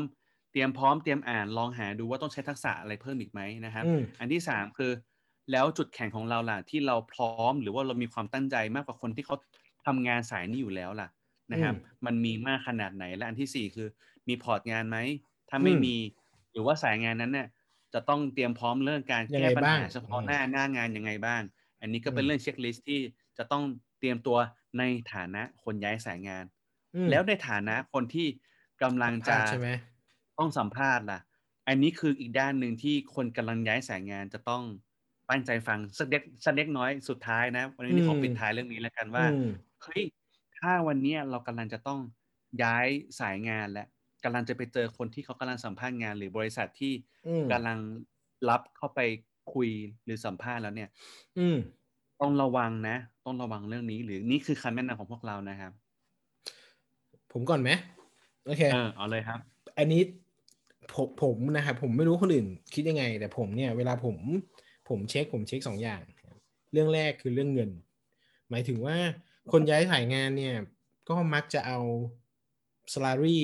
[0.52, 4.91] เตรียมพร้อมเตรียมอ่านลองหาดูว่าต้องใช้ทักษะอะไรเพิ่มอีกไหมนะครับอืมอันที่สามคือ
[5.52, 9.36] แล้วจุดแข็งของเราล่ะที่เราพร้อมหรือว่าเรามีความตั้งใจมากกว่าคนที่เขา
[9.86, 11.10] ทำงานสายนี้อยู่แล้วล่ะ
[11.52, 13.88] นะครับอืมมันมีมากขนาดไหนและอันที่สี่คือ
[14.28, 14.97] มีพอร์ตงานไหม
[15.49, 15.95] ถ้าไม่อืมมี
[16.52, 17.47] หรือว่าสายงานนั้นเนี่ย
[17.93, 21.41] จะต้องเตรียมพร้อมเรื่องการยังแก้ไงปัญบ้างหาเฉพาะอืมหน้าหน้างานยังไงบ้าง
[21.82, 22.99] อันนี้ก็เป็นอืมเรื่องเช็คลิสต์ที่
[23.38, 23.64] จะต้อง
[23.99, 24.38] เตรียมตัว
[24.78, 24.84] ใน
[25.14, 26.45] ฐานะคนย้ายสายงาน
[26.95, 28.28] อืมแล้วในฐานะคนที่
[28.82, 29.68] กำลังพจะลาดใช่ไหม
[30.41, 31.19] ต้องสัมภาษณ์ล่ะ
[31.67, 34.63] อันนี้คืออีกด้านหนึ่งที่คนกำลังย้ายสายงานจะต้อง
[35.29, 39.43] ตั้งใจฟังสักเล็กสักเล็กน้อยสุดท้ายนะ วันนี้ขออืมปิดท้ายเรื่องนี้แล้วกันว่าอืม
[39.83, 40.01] เฮ้ย
[40.57, 41.99] ถ้าวันเนี้ยเรากำลังจะต้อง
[42.63, 42.87] ย้าย
[43.19, 43.85] สายงานและ
[44.23, 46.93] กำลังจะไปเจอคนที่เขากำลังสัมภาษณ์งาน หรือบริษัทที่
[47.25, 47.77] อืมกำลัง
[48.49, 48.99] รับเข้าไป
[49.53, 49.69] คุย
[50.05, 50.89] หรือสัมภาษณ์แล้วเนี่ย
[51.37, 51.57] อืม
[52.21, 55.71] ต้องระวังนะ ต้องระวังเรื่องนี้ หรือนี่คือคำแนะนำของพวกเรานะครับ
[57.31, 57.69] ผมก่อนไหม
[58.45, 59.39] โอเคเออเอาเลยครับ
[59.77, 60.01] อันนี้
[60.95, 64.17] ผมผมนะครับผมไม่รู้คนอื่นคิดยังไง แต่ผมเนี่ยเวลาผม
[64.89, 66.01] ผมเช็คผมเช็คสองอย่าง
[66.71, 67.71] เรื่องแรกคือเรื่องเงิน
[68.49, 68.97] หมายถึงว่า
[69.51, 70.55] คนย้ายสายงานเนี่ย
[71.09, 71.79] ก็มักจะเอา
[72.93, 73.39] salary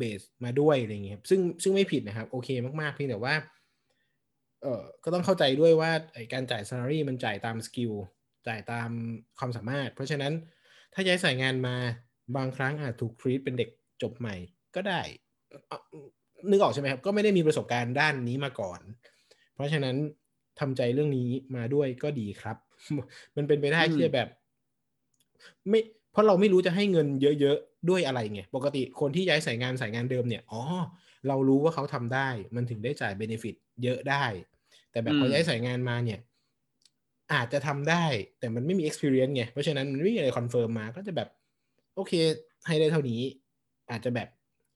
[0.00, 2.48] base มาด้วยอะไรเงี้ยครับซึ่งซึ่งไม่ผิดนะครับ โอเค
[2.80, 3.34] มากๆเพียงแต่ว่า
[4.62, 5.90] เออก็ต้องเข้าใจด้วยว่า
[6.32, 7.92] การจ่าย salary มันจ่ายตามสกิล
[8.48, 8.90] จ่ายตาม
[9.38, 10.32] ความสามารถ เพราะฉะนั้น
[10.94, 11.76] ถ้าย้ายสายงานมา
[12.36, 13.70] บางครั้งอาจถูก treat เป็นเด็ก
[14.02, 14.34] จบใหม่
[14.74, 15.00] ก็ได้
[15.70, 15.80] อะ
[16.50, 18.80] นึกออกใช่ไหมครับ ก็ไม่ได้มีประสบการณ์ด้านนี้มาก่อน
[19.54, 19.96] เพราะฉะนั้น
[20.60, 22.56] ทำใจเรื่องนี้มาด้วยก็ดีครับ
[23.36, 24.28] มันเป็นไปได้อืมที่จะแบบ
[25.68, 25.80] ไม่
[26.12, 27.06] เพราะเราไม่รู้จะให้เงิน
[27.40, 30.62] เยอะๆด้วยอะไรไงปกติคนที่ย้ายสายงานสายงานเดิมเนี่ยอ๋อ
[31.28, 34.24] เรารู้ว่าเขาทำได้ มันถึงได้จ่ายเบนฟิตเยอะได้
[34.90, 36.18] แต่แบบพออืมย้ายสายงานมาเนี่ย
[37.32, 38.04] อาจจะทำได้
[38.38, 41.28] แต่มันไม่มี experience ไงเพราะฉะนั้นมันไม่มีอะไร confirm มาก็จะแบบ
[41.94, 42.12] โอเค
[42.66, 43.20] ให้ได้เท่านี้
[43.90, 44.28] อาจจะแบบ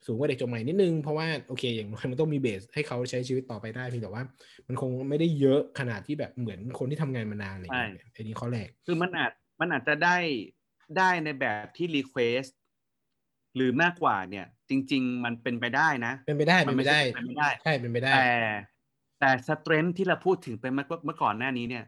[0.06, 4.22] สูงกว่าเด็กจบใหม่นิดนึง เพราะว่าโอเคอย่างน้อยมันต้องมี base ให้เขาใช้ชีวิตต่อไปได้เพียงแต่ว่า
[4.68, 10.16] มันคงไม่ได้เยอะขนาดที่แบบเหมือนคนที่ทำงานมานานอะไรอย่างเงี้ยอันนี้ข้อแรกคือมันอาจมันอาจจะได้
[10.98, 12.44] ได้ในแบบที่ request
[13.56, 18.30] หรือมากกว่าเนี่ย จริง ๆ มันเป็นไปได้นะ เป็นไปได้มัเป็นนไม่ไปใช่ได้เป็นไม่ได้ใช่เป็นไปได้ แต่
[19.20, 21.84] แต่สเตรนที่เราพูดถึงไปเมื่อเมื่อก่อนหน้านี้เนี่ย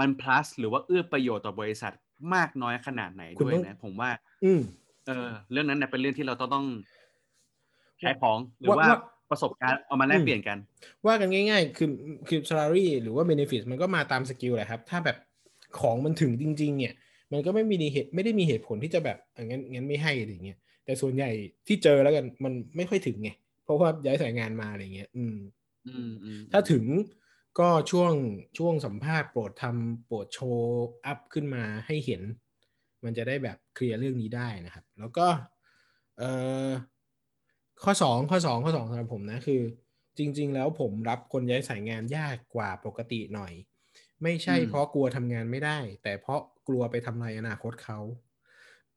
[0.00, 1.92] มัน plus หรือว่าเอื้อประโยชน์ต่อบริษัท
[2.34, 4.10] มากน้อยขนาดไหนคุณด้วยต้องนะ ผมว่า
[4.44, 4.60] อืม
[5.06, 6.66] เออ เรื่องนั้นเน่ยเป็นเรื่องที่เราต้องต้อง
[8.02, 8.98] ขายของหรือว่าว่าว่า
[9.30, 10.58] ประสบการณ์เอามาแลกอืมเปลี่ยนกัน
[11.06, 11.90] ว่ากันง่าย ๆ คือ
[12.28, 15.16] คือ salary หรือว่า benefit มันก็มาตามสกิลแหละครับ ถ้าแบบ
[15.80, 16.94] ของมันถึงจริง ๆ เนี่ย
[17.32, 21.30] มันก็ไม่มีเหตุไม่ได้มีเหตุผลที่จะแบบอะงั้นงั้นไม่ให้อะไรอย่างเงี้ยแต่ส่วนใหญ่
[21.66, 23.30] ที่เจอแล้วกันมันไม่ค่อยถึงไง
[23.64, 25.36] เพราะว่าย้ายสายงานมาอะไรเงี้ยอืม
[25.86, 26.84] อืมอืมถ้าถึง
[27.58, 28.12] ก็ช่วง
[28.58, 32.22] ช่วงสัมภาษณ์โปรดทำโปรดโชว์อัพขึ้นมาให้เห็น
[33.04, 35.26] มันจะได้แบบเคลียร์เรื่องนี้ได้นะครับ แล้วก็
[36.18, 36.30] เอ่
[36.66, 36.70] อ
[37.84, 39.62] ข้อสองข้อสองข้อสองสำหรับผมนะคือ
[40.18, 43.52] จริง ๆ แล้วผมรับคนย้ายสายงานยากกว่าปกติหน่อย
[44.22, 47.98] ไม่ใช่เพราะกลัวทำงานไม่ได้ แต่เพราะกลัวไปทำลายอนาคตเขา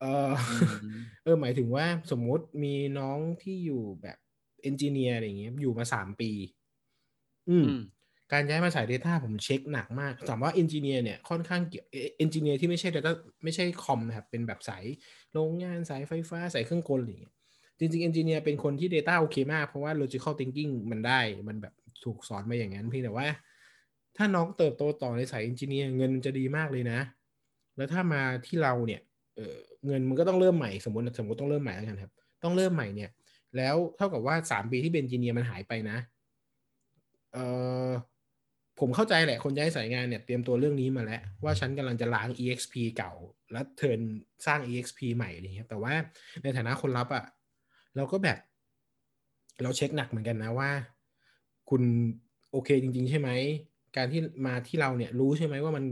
[0.01, 0.79] เอออม
[1.23, 4.17] เออหมายถึงว่าสมมุติมีน้องที่อยู่แบบ
[4.61, 6.31] engineer อะไรอย่างเงี้ยอยู่มาสามปี
[7.49, 7.81] อืมอืม
[8.33, 11.85] การย้ายมาสาย Data ผมเช็คหนักมากถามว่า engineer เนี่ยค่อนข้างเกี่ยว
[12.17, 13.11] engineer ที่ไม่ใช่ Data
[13.43, 14.85] ไม่ใช่คอมนะครับ เป็นแบบสาย
[15.33, 17.35] โรงงานสายไฟฟ้าสายเครื่องกลอะไรอย่างเงี้ย
[17.81, 21.73] จริงๆ engineer เป็นคนที่ Data โอเคมาก เพราะว่า logical thinking มันได้มันแบบ
[22.03, 23.27] ถูกสอนมาอย่างนั้นเพียงแต่ว่า
[24.17, 26.99] ถ้าน้องเติบโตต่อในสาย engineer เงินมันจะดีมากเลยนะ
[27.77, 29.01] แล้วถ้ามาที่เราเนี่ย
[29.35, 32.11] เเงินมันก็ต้องเริ่มใหม่สมมติสมมติต้องเริ่มใหม่แล้วกันครับ
[32.43, 33.09] ต้องเริ่มใหม่เนี่ย
[33.57, 35.97] แล้วเท่ากับว่าสามปีที่เป็นเอนจิเนียร์มันหายไปนะ
[37.33, 37.37] เอ
[37.87, 37.89] อ
[38.79, 43.11] ผมเข้าใจแหละคนย้ายสายงานเนี่ยเตรียมตัวเรื่องนี้มาแล้ว ว่าฉันกำลังจะล้าง exp เก่า
[43.51, 43.99] แล้วเทิน
[44.45, 45.93] สร้าง exp ใหม่อะไรเงี้ยแต่ว่า
[46.43, 47.25] ในฐานะคนรับอะ่ะ
[47.95, 48.37] เราก็แบบ
[49.63, 50.71] เราเช็คหนักเหมือนกันนะว่า
[51.69, 51.83] คุณ
[52.51, 53.29] โอเคจริง ๆ ใช่ไหม
[53.97, 55.85] การที่มาที่เราเนี่ยรู้ใช่ไหมว่ามัน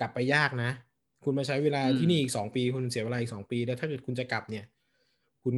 [0.00, 0.70] กลับไปยากนะ
[1.24, 4.64] คุณมาใช้เวลาอืมที่นี่อีกสองปี คุณเสียเวลาอีกสองปี แล้วถ้าเกิดคุณจะกลับเนี่ย
[5.42, 5.54] คุณ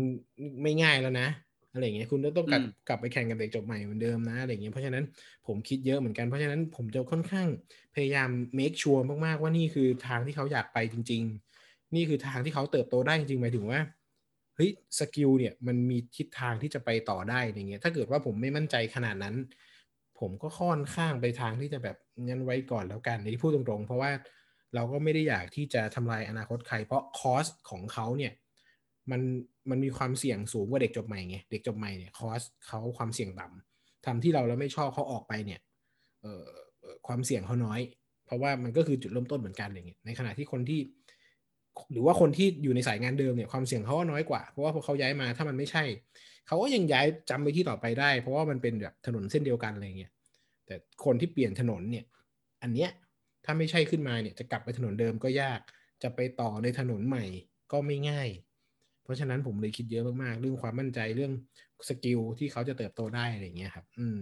[0.63, 1.29] ไม่ง่ายแล้วนะ
[1.73, 5.05] อะไรอย่างเงี้ยคุณต้องกลับอืมกลับไปแข่งกับเด็กจบใหม่เหมือนเดิมนะอะไรอย่างเงี้ยเพราะฉะนั้น
[5.47, 7.47] ผมคิดเยอะเหมือนกันเพราะฉะนั้นผมจะค่อนข้าง
[7.95, 11.23] พยายาม make sure มากๆว่านี่คือทางที่เขาอยากไปจริง
[11.61, 13.81] ๆ นี่คือทางที่เขาเติบโตได้จริงๆหมายถึงว่า
[14.59, 19.37] เฮ้ย skill เนี่ยมันมีทิศทางที่จะไปต่อได้อย่างเงี้ยถ้าเกิดว่าผมไม่มั่นใจขนาดนั้น
[20.21, 21.97] ผมก็ค่อนข้างไปทางที่จะแบบ
[22.27, 24.11] งั้นไว้ก่อนแล้วกันในที่พูดตรงๆ เพราะว่า
[24.75, 28.33] เราก็ไม่ได้อยากที่จะทำลายอนาคตใคร เพราะคอสของเขาเนี่ย
[29.11, 29.21] มัน
[29.71, 35.61] มันมีความเสี่ยงสูงกว่าเด็กจบใหม่ไงเด็กจบใหม่เนี่ยคอสเขาความเสี่ยงต่ำทำที่เราแล้วไม่ชอบเขาออกไปเนี่ย
[36.23, 36.43] เออ
[36.81, 37.81] เอ่อความเสี่ยงเขาน้อย
[38.27, 40.81] เพราะว่ามันก็คือจุดเริ่มต้นเหมือนกันอย่างเงี้ยในขณะที่คนที่
[41.93, 45.85] หรือว่าคนที่อยู่ในสายงานเดิมเนี่ยความเสี่ยงเขาก็น้อยกว่า เพราะว่าพอเขาย้ายมาถ้ามันไม่ใช่
[46.47, 50.13] เขาก็ยังย้ายจำไปที่ต่อไปได้ เพราะว่ามันเป็นแบบถนนเส้นเดียวกันอะไรเงี้ย
[50.67, 50.75] แต่
[51.05, 52.05] คนที่เปลี่ยนถนนเนี่ย
[52.63, 52.91] อันเนี้ย
[53.45, 55.61] ถ้าไม่ใช่ขึ้นมาเนี่ยจะกลับไปถนนเดิมก็ยาก
[56.03, 57.25] จะไปต่อในถนนใหม่
[57.73, 58.29] ก็ไม่ง่าย
[59.05, 61.33] เพราะฉะนั้นผมเลยคิดเยอะมากๆ เรื่องความมั่นใจเรื่อง
[61.89, 64.19] สกิลที่เขาจะเติบโตได้อะไรเงี้ยครับ อืม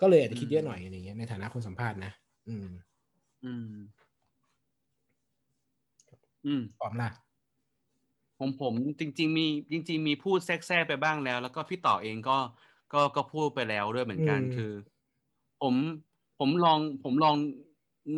[0.00, 2.12] ก็เลยอาจจะคิดเยอะหน่อยอะไรเงี้ยในฐานะคนสัมภาษณ์นะ
[2.48, 2.68] อืม
[3.44, 3.64] อืม
[6.44, 7.08] อืมปลอมล่ะ
[8.38, 12.38] ผมผมจริง ๆ มีจริง ๆ มีพูดแทรกๆไปบ้างแล้ว แล้วก็พี่ต่อเองก็
[12.92, 14.72] ก็ก็พูดไปแล้วด้วยเหมือนกันอืมคือ
[15.60, 15.74] ผม
[16.38, 17.36] ผมลองผมลอง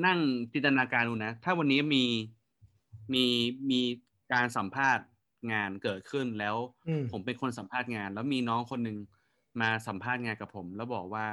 [0.07, 0.19] นั่ง
[0.53, 2.05] จินตนาการดูนะ ถ้าวันนี้มี
[3.13, 3.25] มี
[3.71, 3.81] มี
[4.33, 5.07] การสัมภาษณ์
[5.53, 6.57] งานเกิดขึ้นแล้ว
[6.87, 8.99] อืมผมเป็นคนสัมภาษณ์งาน แล้วมีน้องคนหนึ่ง
[9.61, 11.27] มาสัมภาษณ์งานกับผม แล้วบอกว่า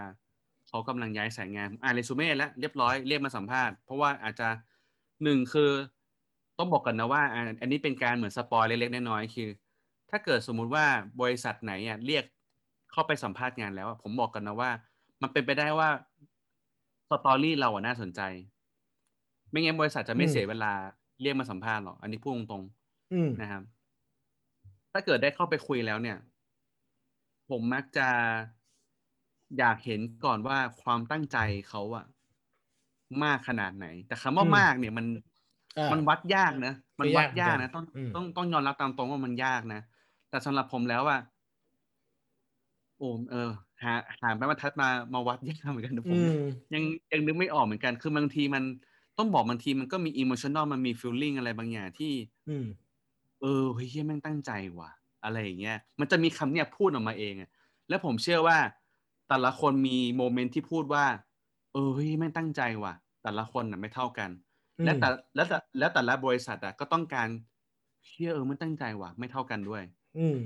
[0.68, 4.50] เขากำลังย้ายสายงานผมอ่านเรซูเม่แล้วเรียบร้อยเรียกมาสัมภาษณ์เพราะว่าอาจจะ
[5.24, 5.72] หนึ่งคือ
[6.58, 9.50] ต้องบอกกันนะว่าอ่า อันนี้เป็นการเหมือน spoil เล็กๆน้อยๆคือ
[10.10, 10.86] ถ้าเกิดสมมุติว่า
[11.22, 12.26] บริษัทไหนอะเรียก
[12.92, 14.72] เข้าไปสัมภาษณ์งานแล้วอะผมบอกกันนะว่า
[15.22, 15.90] มันเป็นไปได้ว่า
[17.10, 18.22] story เราอะน่าสนใจ
[19.52, 20.72] ไม่งั้นบริษัทจะไม่อืมเสียเวลา
[21.22, 23.64] เรียกมาสัมภาษณ์หรอก อันนี้พูดตรงๆอืมนะครับ
[24.92, 26.18] ถ้าเกิดได้เข้าไปคุยแล้วเนี่ย
[27.50, 28.08] ผมมักจะ
[29.58, 31.38] อยากเห็นก่อนว่าความตั้งใจ
[31.70, 32.06] เขาอะ
[33.24, 35.22] มากขนาดไหน แต่คำว่าอืมมากเนี่ยมันอ่า
[35.92, 39.82] มันวัดยากนะ มันก็วัยาดกเหมือนยากกันนะ ต้องอืมต้องต้องยอมรับตามตรงว่ามันยากนะ
[40.30, 41.20] แต่สำหรับผมแล้วอะ
[42.98, 43.50] โอ้เออ
[43.84, 46.38] หาหาแม่บรรทัดมามาวัดยากเหมือนกันนะผมอืม
[46.74, 48.64] ยังยังนึกไม่ออกเหมือนกัน คือบางทีมัน
[49.18, 52.14] ต้องบอกบางทีมันก็มีอิ o มชัน a ลมันมีฟีลลิ่งอะไรบางอย่างที่
[52.48, 52.66] อืม
[53.42, 54.92] เออเฮ้ยเหี้ยแม่งตั้งใจว่ะ
[55.24, 57.50] อะไรอย่างเงี้ย มันจะมีคำเนี่ยพูดออกมาเองอะ
[57.90, 58.58] แล้วผมเชื่อว่า
[59.30, 61.06] แต่ละคนมีโมเมนต์ที่พูดว่า
[61.74, 64.47] เออเฮ้ยแม่งตั้งใจว่ะ แต่ละคนน่ะไม่เท่ากันอืม
[64.84, 67.30] และแต่แล้วแต่แล้วแต่ละบริษัทอะก็ต้องการ
[68.08, 69.84] เชื่อเออมันตั้งใจว่ะไม่เท่ากันด้วย
[70.18, 70.40] อืม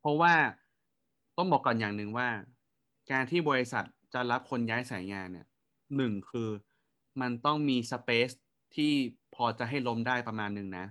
[0.00, 0.34] เพราะว่า
[1.36, 2.28] ต้องบอกก่อนอย่างหนึ่งว่า
[3.12, 5.46] การที่บริษัทจะรับคนย้ายสายงานเนี่ย
[5.96, 6.48] หนึ่งคือ
[7.20, 8.30] มันต้องมีสเปซ
[8.74, 8.92] ที่
[9.34, 10.86] พอจะให้ล้มได้ประมาณหนึ่งนะ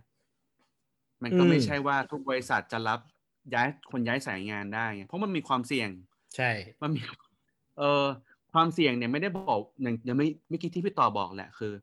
[1.23, 2.99] มันก็อืมไม่ใช่ว่าทุกบริษัทจะรับ
[3.53, 5.89] ย้ายคนย้ายสายงานได้ไงเพราะมันมีความเสี่ยง
[6.35, 7.01] ใช่ มันมี
[7.77, 8.05] เอ่อ
[8.53, 11.73] ความเสี่ยงเนี่ยไม่ได้บอกอย่างอย่างไม่เมื่อกี้ที่พี่ต่อบอกแหละคือ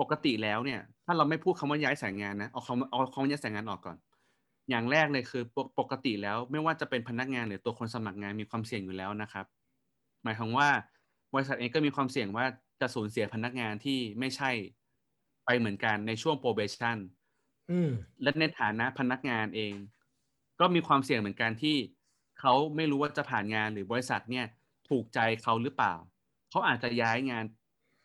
[0.00, 3.96] ปกติแล้วเนี่ย ถ้าเราไม่พูดคำว่าย้ายสายงานนะเอาคำเอาคำว่าย้ายสายงานออกก่อน
[4.70, 9.46] อย่างแรกเลยคือปกปกติแล้วไม่ว่าจะเป็นพนักงานหรือตัวคนสมัครงานมีความเสี่ยงอยู่แล้วนะครับ
[10.24, 10.68] หมายความว่า
[11.34, 12.46] บริษัทเองก็มีความเสี่ยงว่า
[12.80, 14.50] จะสูญเสียพนักงานที่ไม่ใช่
[15.44, 16.98] ไปเหมือนกันในช่วง probation
[17.70, 17.90] อืม
[18.22, 19.74] และในฐานะพนักงานเอง
[20.60, 21.76] ก็มีความเสี่ยงเหมือนกันที่
[22.40, 24.46] เขาไม่รู้ว่าจะผ่านงานหรือบริษัทเนี่ย
[24.88, 25.94] ถูกใจเขาหรือเปล่า
[26.50, 27.44] เขาอาจจะย้ายงาน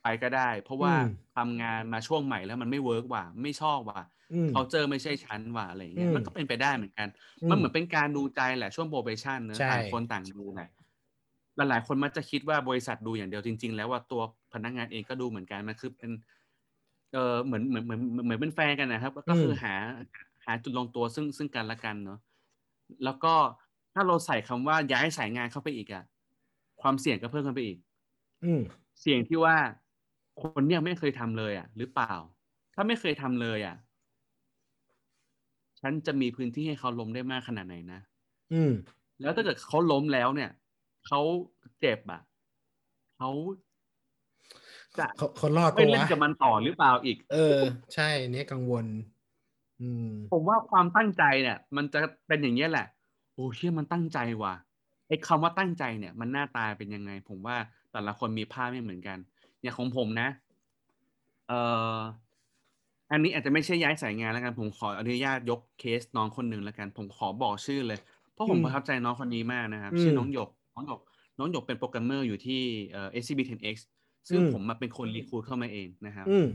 [0.04, 1.04] ไปก็ได้ เพราะว่าอืม
[1.38, 7.08] ทำงานมาช่วงใหม่แล้วมันไม่เวิร์กว่ะไม่ชอบว่ะอืมเขาเจอไม่ใช่ชั้นว่ะอะไรอย่างเงี้ยอืมมันก็เป็นไปได้เหมือนกัน
[7.42, 10.70] อืมันเหมือนเป็นการดูใจแหละช่วง probation เนอะใช่ต่างคนต่างดูแหละ
[11.58, 14.22] หลายๆคนมักจะคิดว่าบริษัทดูอย่างเดียวจริง ๆ แล้วว่าตัว
[14.54, 16.12] พนักงานเองก็ดูเหมือนกันมันคือเป็น
[17.14, 19.74] เออเหมือนเหมือนเหมือนเหมือนเป็นแฟนกันนะครับ ก็คือหา
[20.46, 22.20] หาจุดลงตัวซึ่งซึ่งกันและกันเนาะ
[23.06, 23.34] แล้วก็
[23.94, 26.04] ถ้าเราใส่คำว่าย้ายสายงานเข้าไปอีกอะ
[26.82, 27.78] ความเสี่ยงก็เพิ่มขึ้นไปอีก
[28.44, 28.62] อืม
[29.00, 29.56] เสี่ยงที่ว่า
[30.42, 32.14] คนเนี่ยไม่เคยทำเลยอะหรือเปล่า
[32.74, 33.76] ถ้าไม่เคยทำเลยอะ
[35.82, 38.00] ฉันจะมีพื้นที่ให้เขาล้มได้มากขนาดไหนนะ
[38.52, 38.72] อืม
[39.22, 40.52] แล้วถ้าเกิดเขาล้มแล้วเนี่ย
[41.08, 41.20] เขา
[41.80, 42.22] เจ็บอะ
[43.18, 43.30] เขา
[44.98, 47.60] จะเขาเขารอดไม่ตัวเล่นกับมันต่อหรือเปล่าอีก เออ
[47.94, 48.86] ใช่เนี่ยกังวล
[49.80, 52.88] อืม ผมว่าความตั้งใจเนี่ย มันจะเป็นอย่างนี้ยแหละ
[53.34, 54.54] โอ้เชื่อมันตั้งใจว่ะ
[55.08, 57.58] ไอ้คำว่าตั้งใจเนี่ย มันหน้าตาเป็นยังไง ผมว่า
[57.92, 59.18] แต่ละคนมีภาพไม่เหมือนกัน
[59.64, 60.30] อย่างของผมนะ
[61.48, 61.60] เอ่
[61.96, 61.98] อ
[63.12, 68.00] อันนี้อาจจะไม่ใช่ย้ายสายงานแล้วกัน ผมขออนุญาตยกเคสน้องคนหนึ่งแล้วกัน ผมขอบอกชื่อเลย
[68.34, 71.02] เพราะผมอืมประทับใจน้องคนนี้มากนะครับอืมชื่อน้องหยก น้องหยก
[71.38, 72.62] น้องหยกเป็นโปรแกรมเมอร์อยู่ที่
[72.92, 73.78] เอ่อ SCB 10X
[74.30, 76.48] ซึ่งอืมผมมาเป็นคนรีคูดเข้ามาเองนะครับอืม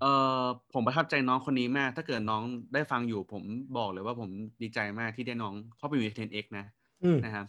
[0.00, 2.42] เอ่อผมประทับใจน้องคนนี้มาก ถ้าเกิดน้อง
[2.74, 3.42] ได้ฟังอยู่ ผม
[3.78, 4.30] บอกเลยว่าผม
[4.62, 6.66] ดีใจมากที่ได้น้องเข้าไปอยู่ใน 10X นะ
[7.04, 7.46] อืมนะครับ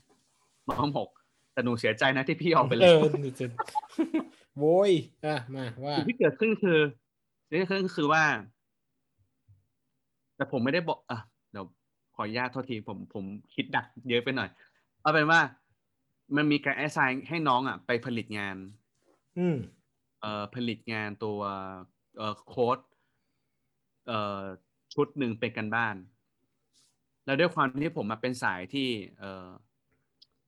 [0.70, 1.10] น้องหก
[1.54, 3.45] แต่หนูเสียใจนะที่พี่ออกไปเลเอยอหนูจะ
[4.60, 4.91] โวย
[5.26, 6.80] อะมาว่าสิ่งที่เกิดขึ้นคือ
[7.47, 8.24] สิ่งที่เกิดขึ้นคือว่า
[10.36, 11.20] แต่ผมไม่ได้บอกอะ
[11.51, 11.66] เดี๋ยว
[12.16, 14.49] ขออนุญาตโทษทีผมผมคิดดักเยอะไปหน่อย
[15.01, 15.41] เอาเป็นว่า
[16.36, 18.56] มันมีการแอสไซน์ให้น้องอะ ไปผลิตงาน
[19.39, 19.58] อืม
[20.22, 21.39] เอ่อผลิตงานตัว
[22.18, 22.78] เอ่อโค้ด
[24.08, 24.41] เอ่อ
[24.93, 25.95] ชุดหนึ่งเป็นกันบ้าน
[27.26, 28.88] แล้วด้วยความที่ผมมาเป็นสายที่
[29.20, 29.47] เอ่อ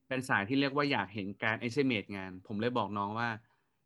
[0.08, 3.30] เป็นสายที่เรียกว่าอยากเห็นการ estimate งาน ผมเลยบอกน้องว่า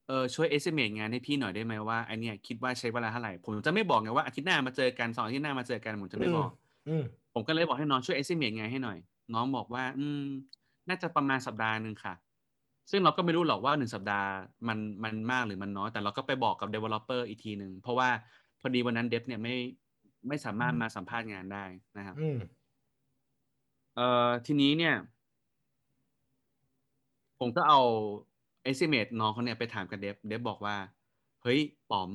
[0.09, 6.49] เออช่วย estimate งานให้พี่หน่อยได้ไหมว่าไอเนี้ยคิดว่าใช้เวลาเท่าไหร่ ผมจะไม่บอกไงว่าอาทิตย์หน้ามาเจอกันสองอาทิตย์หน้ามาเจอกันผมจะไม่บอก
[6.87, 7.03] อืม
[7.33, 8.97] ผมก็เลยบอกให้น้องช่วย estimate งานให้หน่อย
[9.33, 10.23] น้องบอกว่า อืม
[10.89, 12.13] น่าจะประมาณสัปดาห์หนึ่งค่ะ
[12.91, 14.29] ซึ่งเราก็ไม่รู้หรอกว่าหนึ่งสัปดาห์
[14.67, 18.09] มันมันมากหรือมันน้อยแต่เราก็ไปบอกกับ developer อีกทีหนึ่งเพราะว่า
[18.59, 19.55] พอดีวันนั้นเดฟเนี่ยไม่
[20.27, 21.65] ไม่สามารถมาสัมภาษณ์งานได้
[21.97, 22.37] นะครับอืม
[23.95, 24.95] เอ่อทีนี้เนี่ย
[27.39, 27.81] ผมก็เอา
[28.69, 30.75] estimate น้องเขาเนี่ยไปถามกับเดฟเดฟบอกว่า
[31.43, 31.59] เฮ้ย
[31.91, 32.09] ป๋อม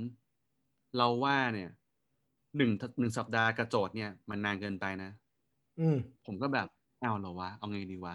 [0.97, 1.71] เราว่าเนี่ย
[2.57, 5.11] หนึ่งหนึ่งสัปดาห์กระโจทย์เนี่ย มันนานเกินไปนะ
[5.81, 5.97] อืม
[6.27, 6.69] ผมก็แบบ
[7.01, 8.15] เอาเหรอวะ เอาไงดีวะ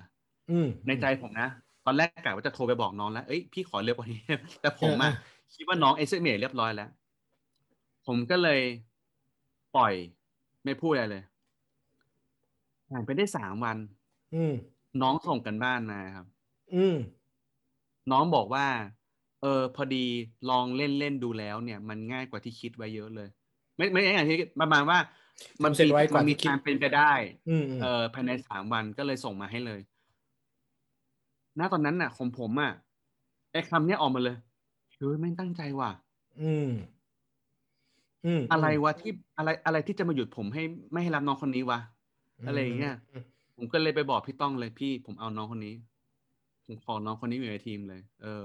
[0.52, 1.48] อืม ในใจผมนะ
[1.86, 4.22] ตอนแรกกะว่าจะโทรไปบอกน้องแล้ว เอ้ยพี่ขอเร็วกว่านี้
[4.62, 5.18] แต่ผมอะเอ
[5.52, 6.90] อคิดว่าน้องเอสเมเรียบร้อยแล้ว
[8.06, 8.62] ผมก็เลย
[9.76, 9.94] ปล่อย
[10.66, 11.24] ไม่พูดอะไรเลย
[12.90, 13.78] ผ่านไปได้สามวัน
[14.36, 14.54] อืม
[15.02, 16.26] น้องส่งกันบ้านมาครับ
[16.76, 16.96] อืม
[18.12, 18.66] น้องบอกว่า
[19.42, 20.06] เออ พอดี
[20.50, 23.30] ลองเล่นเล่นดูแล้ว เนี่ย มันง่ายกว่าที่คิดไว้เยอะเลย
[23.78, 24.98] ไม่ไม่อย่างที่ประมาณว่า
[25.64, 27.12] มันทำเสร็จไวกว่ามันมีที่คิดการเป็นไปได้
[27.50, 29.80] อืมอืมเออภายในสามวันก็เลยส่งมาให้เลย
[31.60, 32.72] ณตอนนั้นน่ะของผมอะ
[33.52, 34.38] ไอ้คำเนี้ยออกมาเลย
[34.98, 35.92] เฮ้ยแม่งตั้งใจว่ะ
[36.42, 36.70] อืม
[38.26, 41.80] อืม อะไรวะที่อะไรอะไรที่จะมาหยุดผมให้ไม่ให้รับน้องคนนี้วะ
[42.46, 43.24] อะไรอย่างเงี้ยม
[43.56, 45.89] ผมก็เลยไปบอกพี่ต้องเลยพี่ผมเอาน้องคนนี้ผม
[46.86, 48.44] ขอน้องคนนี้อยู่ในทีมเลย เออ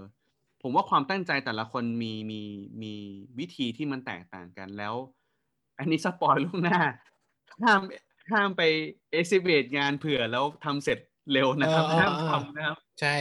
[0.63, 2.43] ผมว่าความตั้งใจแต่ละคนมีมี
[2.83, 2.95] มี
[3.39, 4.95] วิธีที่มันแตกต่างกันแล้ว
[5.79, 6.81] อันนี้สปอยล่วงหน้า
[7.65, 7.81] ห้าม
[8.33, 8.63] ห้ามไป
[9.13, 10.99] เอ็กซิเบตงานเผื่อแล้วทำเสร็จ
[11.33, 13.17] เร็วนะครับเออเออห้ามเออทำนะครับ ใช่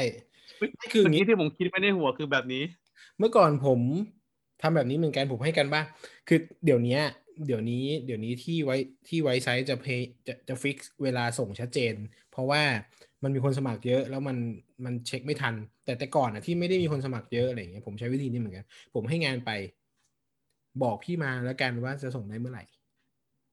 [0.58, 2.64] เมื่คืออย่างงี้อกี้ที่ผมคิดไว้ในหัวคือแบบนี้
[3.18, 3.80] เมื่อก่อนผม
[4.62, 5.86] ทำแบบนี้เหมือนกันผมให้กันบ้าง
[6.28, 7.02] คือเดี๋ยวเนี้ย
[7.46, 8.78] เดี๋ยวนี้เดี๋ยวนี้ที่ไว้
[9.08, 11.94] ที่ไว้ไซต์จะเพย์จะจะฟิกเวลาส่งชัดเจน
[12.32, 12.64] เพราะว่า
[13.24, 14.38] มันมีคนสมัครเยอะ แล้วมัน
[14.86, 15.54] มันเช็คไม่ทัน
[15.86, 18.66] แต่แต่ก่อนอะที่ไม่ได้มีคนสมัครเยอะอะไรอย่างเงี้ยผมใช้วิธีนี้เหมือนกัน
[18.96, 19.52] ผมให้งานไป
[20.84, 22.64] บอกพี่มาแล้วกันว่าจะส่งได้เมื่อไหร่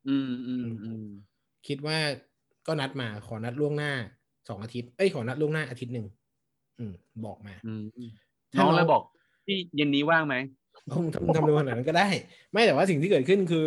[0.08, 1.04] อืมอืมอืม
[1.66, 1.96] คิดว่า
[2.66, 3.92] ก็นัดมาขอนัดล่วงหน้า
[4.48, 6.06] สองอาทิตย์เอ้ยขอนัดล่วงหน้าอาทิตย์หนึ่ง
[6.78, 6.92] อืม
[7.24, 7.84] บอกมาอืม
[8.52, 9.02] ถ้าน้องเลยน้องบอก
[9.46, 10.36] พี่เย็นนี้ว่างไหม
[10.90, 12.08] ทำทำทำเร็วขนาดนั้นก็ได้
[12.52, 13.64] ไม่แต่ว่าสิ่งที่เกิดขึ้นคือ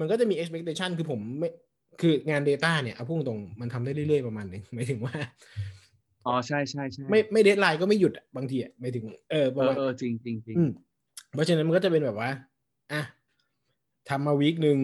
[0.00, 1.48] มันก็จะมี expectation คือผมไม่
[2.00, 5.14] คืองาน Data เนี่ยเอาพุ่งตรงๆมันทำได้เรื่อยๆประมาณหนึ่งหมายถึงว่า
[6.26, 10.70] อ๋อใช่ใช่ใช่ไม่ไม่ deadline ก็ไม่หยุดอะบางทีอะหมายถึงเออปเอระอมาณเออจริงจริงจริงอืม
[11.34, 12.30] เพราะฉะนั้นมันก็จะเป็นแบบว่า
[12.92, 13.02] อะ
[14.08, 14.78] ทำมา week หนึ่ง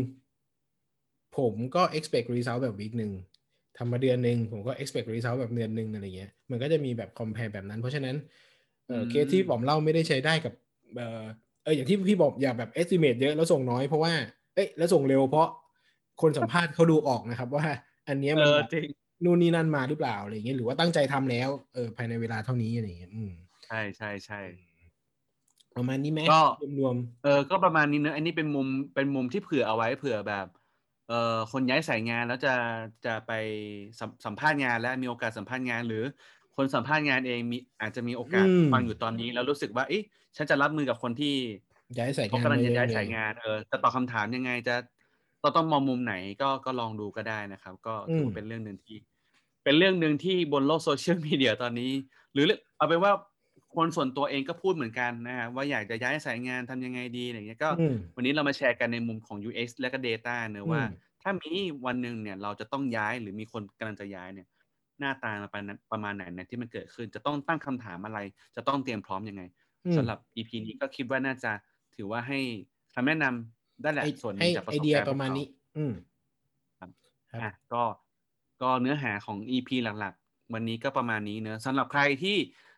[1.38, 3.12] ผมก็ expect result แบบ week หนึ่ง
[3.78, 8.16] ทำมาเดือนหนึ่งผมก็ expect result แบบเดือนหนึ่งอะไรเงี้ย มันก็จะมีแบบ compare แบบนั้น เพราะฉะนั้น
[8.88, 10.54] เออเคสที่ผมเล่าไม่ได้ใช้ได้กับ
[10.96, 11.24] เออ
[11.64, 14.12] เอออย่างที่พี่บอกอย่าแบบ estimate เยอะแล้วส่งน้อยเพราะว่า
[14.54, 15.48] เอ้ยแล้วส่งเร็วเพราะ
[16.22, 17.66] คนสัมภาษณ์เขาดูออกนะครับ ว่า
[18.08, 18.86] อันเนี้ยเอมันอแบบจริง
[19.24, 23.32] นู่นนี่นั่นมาหรือเปล่าอะไรเงี้ยหรือว่าตั้งใจทำแล้วเออภายในเวลาเท่านี้อะไรเงี้ยอืม
[23.64, 24.40] ใช่ใช่ใช่
[25.74, 26.38] ประมาณนี้ไหมก็
[26.78, 30.46] รวมเออก็ประมาณนี้เนอะอันนี้เป็นมุมเป็นมุมที่เผื่อเอาไว้เผื่อแบบ
[31.08, 32.54] เอ่อคนย้ายสายงานแล้วจะ
[33.04, 33.32] จะไป
[34.00, 36.02] สัมสัมภาษณ์งานและมีโอกาสสัมภาษณ์งานหรือ
[36.56, 40.02] คนสัมภาษณ์งานเองมีอาจจะมีโอกาสฟังอยู่ตอนนี้แล้วรู้สึกว่าเอ๊ะ
[40.36, 44.74] ฉันจะรับมือกับคนที่ๆย้ายสายเขางานกำลังจะไปย้ายเรื่อๆสายงานเออจะตอบคำถามยังไงจะ
[45.42, 48.96] เราต้องมองมุมไหนก็ก็ลองดูก็ได้นะครับ ก็ถือว่าเป็นเรื่องหนึ่งที่
[49.64, 51.92] เป็นเรื่องหนึ่งที่บนโลกโซเชียลมีเดียตอนนี้
[52.32, 52.44] หรือ
[52.76, 53.12] เอาเป็นว่า
[53.76, 61.52] คนส่วนตัวเองก็พูดเหมือนกันนะฮะว่าอยากจะย้ายสายงานทำยังไงดีอะไรเงี้ยก็อืมวันนี้เรามาแชร์กันในมุมของ UX และก็ Data เนอะว่าอืมถ้ามี
[61.86, 64.46] วันหนึ่งเนี่ยเราจะต้องย้ายหรือมีคนกำลังจะย้ายเนี่ย
[65.00, 68.18] หน้าตามาประมาณประมาณไหนเนี่ยที่มันเกิดขึ้น จะต้องตั้งคำถามอะไร
[68.56, 69.42] จะต้องเตรียมพร้อมยังไง
[69.86, 71.52] อืมสำหรับ EP นี้ก็คิดว่าน่าจะ
[71.94, 72.40] ถือว่าให้
[72.94, 75.92] คำแนะนำ ได้แหละไอส่วนหนึ่ให้งจากประไอสบเดียการณ์ประมาณพวกเนี้ อืม
[76.78, 76.90] ครับ
[77.32, 77.82] ครับอะก็
[78.62, 82.36] ก็เนื้อหาของ EP หลักๆ วันนี้ก็ประมาณนี้เนอะสำหรับใครที่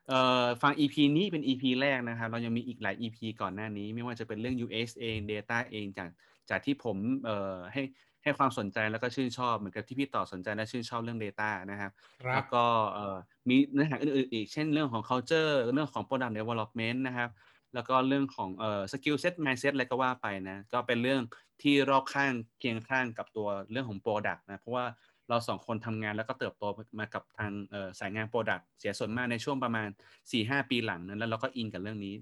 [0.08, 6.08] เอ่อฟัง EP นี้เป็น EP แรกนะครับ เรายังมีอีกหลาย EP ก่อนหน้านี้ ไม่ว่าจะเป็นเรื่อง UX เอง Data เองจาก
[6.50, 7.82] จากที่ผมเอ่อให้
[8.22, 11.92] ให้ความสนใจแล้วก็ชื่นชอบเหมือนกับที่พี่ต่อสนใจและชื่นชอบเรื่อง Data นะครับ
[12.22, 13.16] ครัแล้บวก็เอ่อ
[13.48, 17.28] มีเนื้อหาอื่นๆอีก เช่นเรื่องของ culture เรื่องของ product development นะครับ
[17.74, 21.20] แล้วก็เรื่องของเอ่อ skill set mindset อะไรก็ว่าไปนะ ก็เป็นเรื่อง
[21.62, 24.86] ที่รอบข้างเคียงข้างกับตัวเรื่องของ product นะ เพราะว่า
[25.28, 26.64] เราสองคนทำงานแล้วก็เติบโต
[26.98, 29.88] มากับทางเอ่อสายงาน product เสียส่วนมากในช่วงประมาณ
[30.28, 32.14] 4-5 ปีหลังนั้นแล้วเราก็อินกับเรื่องนี้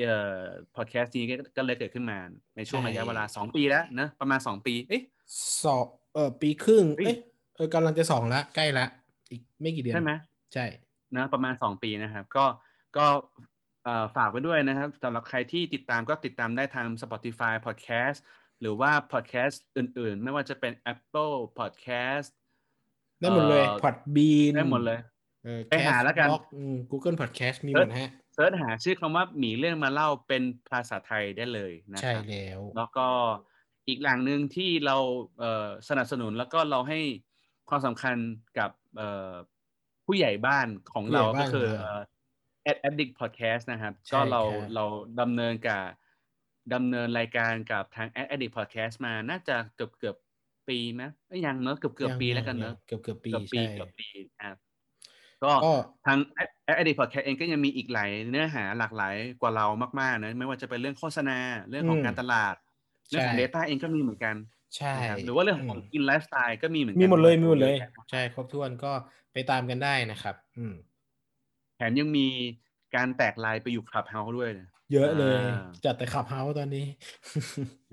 [0.00, 0.42] เอ่อ
[0.76, 2.18] podcast นี้ก็ก็เลยเกิดขึ้นมา
[2.56, 5.02] ในช่วงระยะเวลา 2 ปีแล้วนะประมาณ 2 ปีเอ๊ะ
[5.64, 5.84] สอง
[6.14, 7.16] เออปีครึ่งเฮ้ยเอ้ย
[7.56, 8.86] เออกำลังจะสองละใกล้ละ
[9.30, 10.12] อีกไม่กี่เดือนใช่ไหม
[10.54, 10.66] ใช่
[11.16, 12.44] นะประมาณ 2 ปีนะครับ ก็
[12.96, 13.06] ก็
[13.86, 18.18] เอ่อฝากไว้ด้วยนะครับสำหรับใครที่ติดตามก็ติดตามได้ทาง Spotify Podcast
[18.60, 22.28] หรือว่า Podcast อื่นๆ ไม่ว่าจะเป็น Apple Podcast
[23.20, 24.98] ได้หมดเลยเอ่อพอดบีนได้หมดเลย
[25.44, 33.08] เออไปหาแล้วกัน Castbox อืม Google Podcast มีหมดฮะเสิร์ชหาชื่อคำว่าหมีเรื่องมาเล่าเป็นภาษาไทยได้เลยนะใช่ครับแล้ว แล้วก็
[33.88, 34.96] อีกอย่างหนึ่งที่เรา
[35.38, 37.00] เอ่อสนับสนุนแล้วก็เราให้
[37.68, 38.16] ความสำคัญ
[38.58, 39.32] กับเอ่อ
[40.06, 42.00] ผู้ใหญ่บ้านของเราผู้ใหญ่ก็บ้านคือเออเอ่อ
[42.70, 44.84] Ad Addict Podcast นะครับใช่ก็เราครับเรา
[45.20, 45.82] ดำเนินกับ
[46.74, 50.16] ดำเนินรายการกับทาง Ad Addict Podcast มาน่าจะเกือบเกือบ
[50.68, 54.08] ปีไหมเอ้ยยังเนอะเกือบเกือบยังปียังแล้วกันยัเนงอะเกือบเกือบปีเกือบปีใช่เกือบปี
[54.38, 54.58] นะครับ
[55.44, 55.72] ก็ก็
[56.06, 56.18] ทาง
[56.68, 59.66] Ad Addict Podcast เองก็ยังมีอีกหลายเนื้อหาหลากหลายกว่าเรา
[60.00, 61.38] มากๆนะไม่ว่าจะเป็นเรื่องโฆษณา
[61.70, 62.54] เรื่องของอืมการตลาด
[63.10, 64.36] เรื่องของใช่ Data เองก็มีเหมือนกัน
[64.76, 68.92] ใช่นะครับหรือว่าเรื่องของกินไลฟ์สไตล์ก็มีเหมือนกัมีหมดเลยมีหมดเลยอะแะใช่ครบถ้วนก็
[69.32, 70.74] ไปตามกันได้นะครับ อืม
[71.76, 72.26] แถมยังมี
[72.94, 76.86] การแตกไลน์ไปอยู่ Clubhouse ด้วยนะเยอะเลยอ่าจัดแต่ Clubhouse ตอนนี้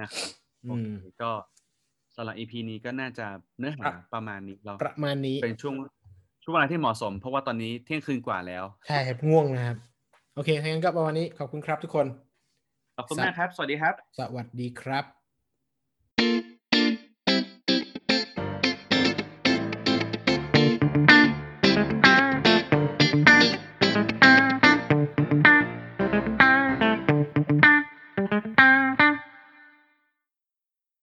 [0.02, 0.30] นะครับ
[0.66, 1.32] อืโอมเคก็
[2.16, 3.26] สำหรับ EP นี้ก็น่าจะ
[3.60, 5.76] เนื้อหาครับประมาณนี้เราประมาณนี้เป็นช่วง
[6.44, 9.78] ช่วงเวลาที่เหมาะสม เพราะว่าตอนนี้เที่ยงคืนกว่าแล้ว ใช่ครับง่วงนะครับ
[10.36, 12.08] โอเคถ้างั้นก็ประมาณนี้ขอบคุณครับทุกคน
[12.98, 15.04] ขอบคุณมากครับ สวัสดีครับ สวัสดีครับ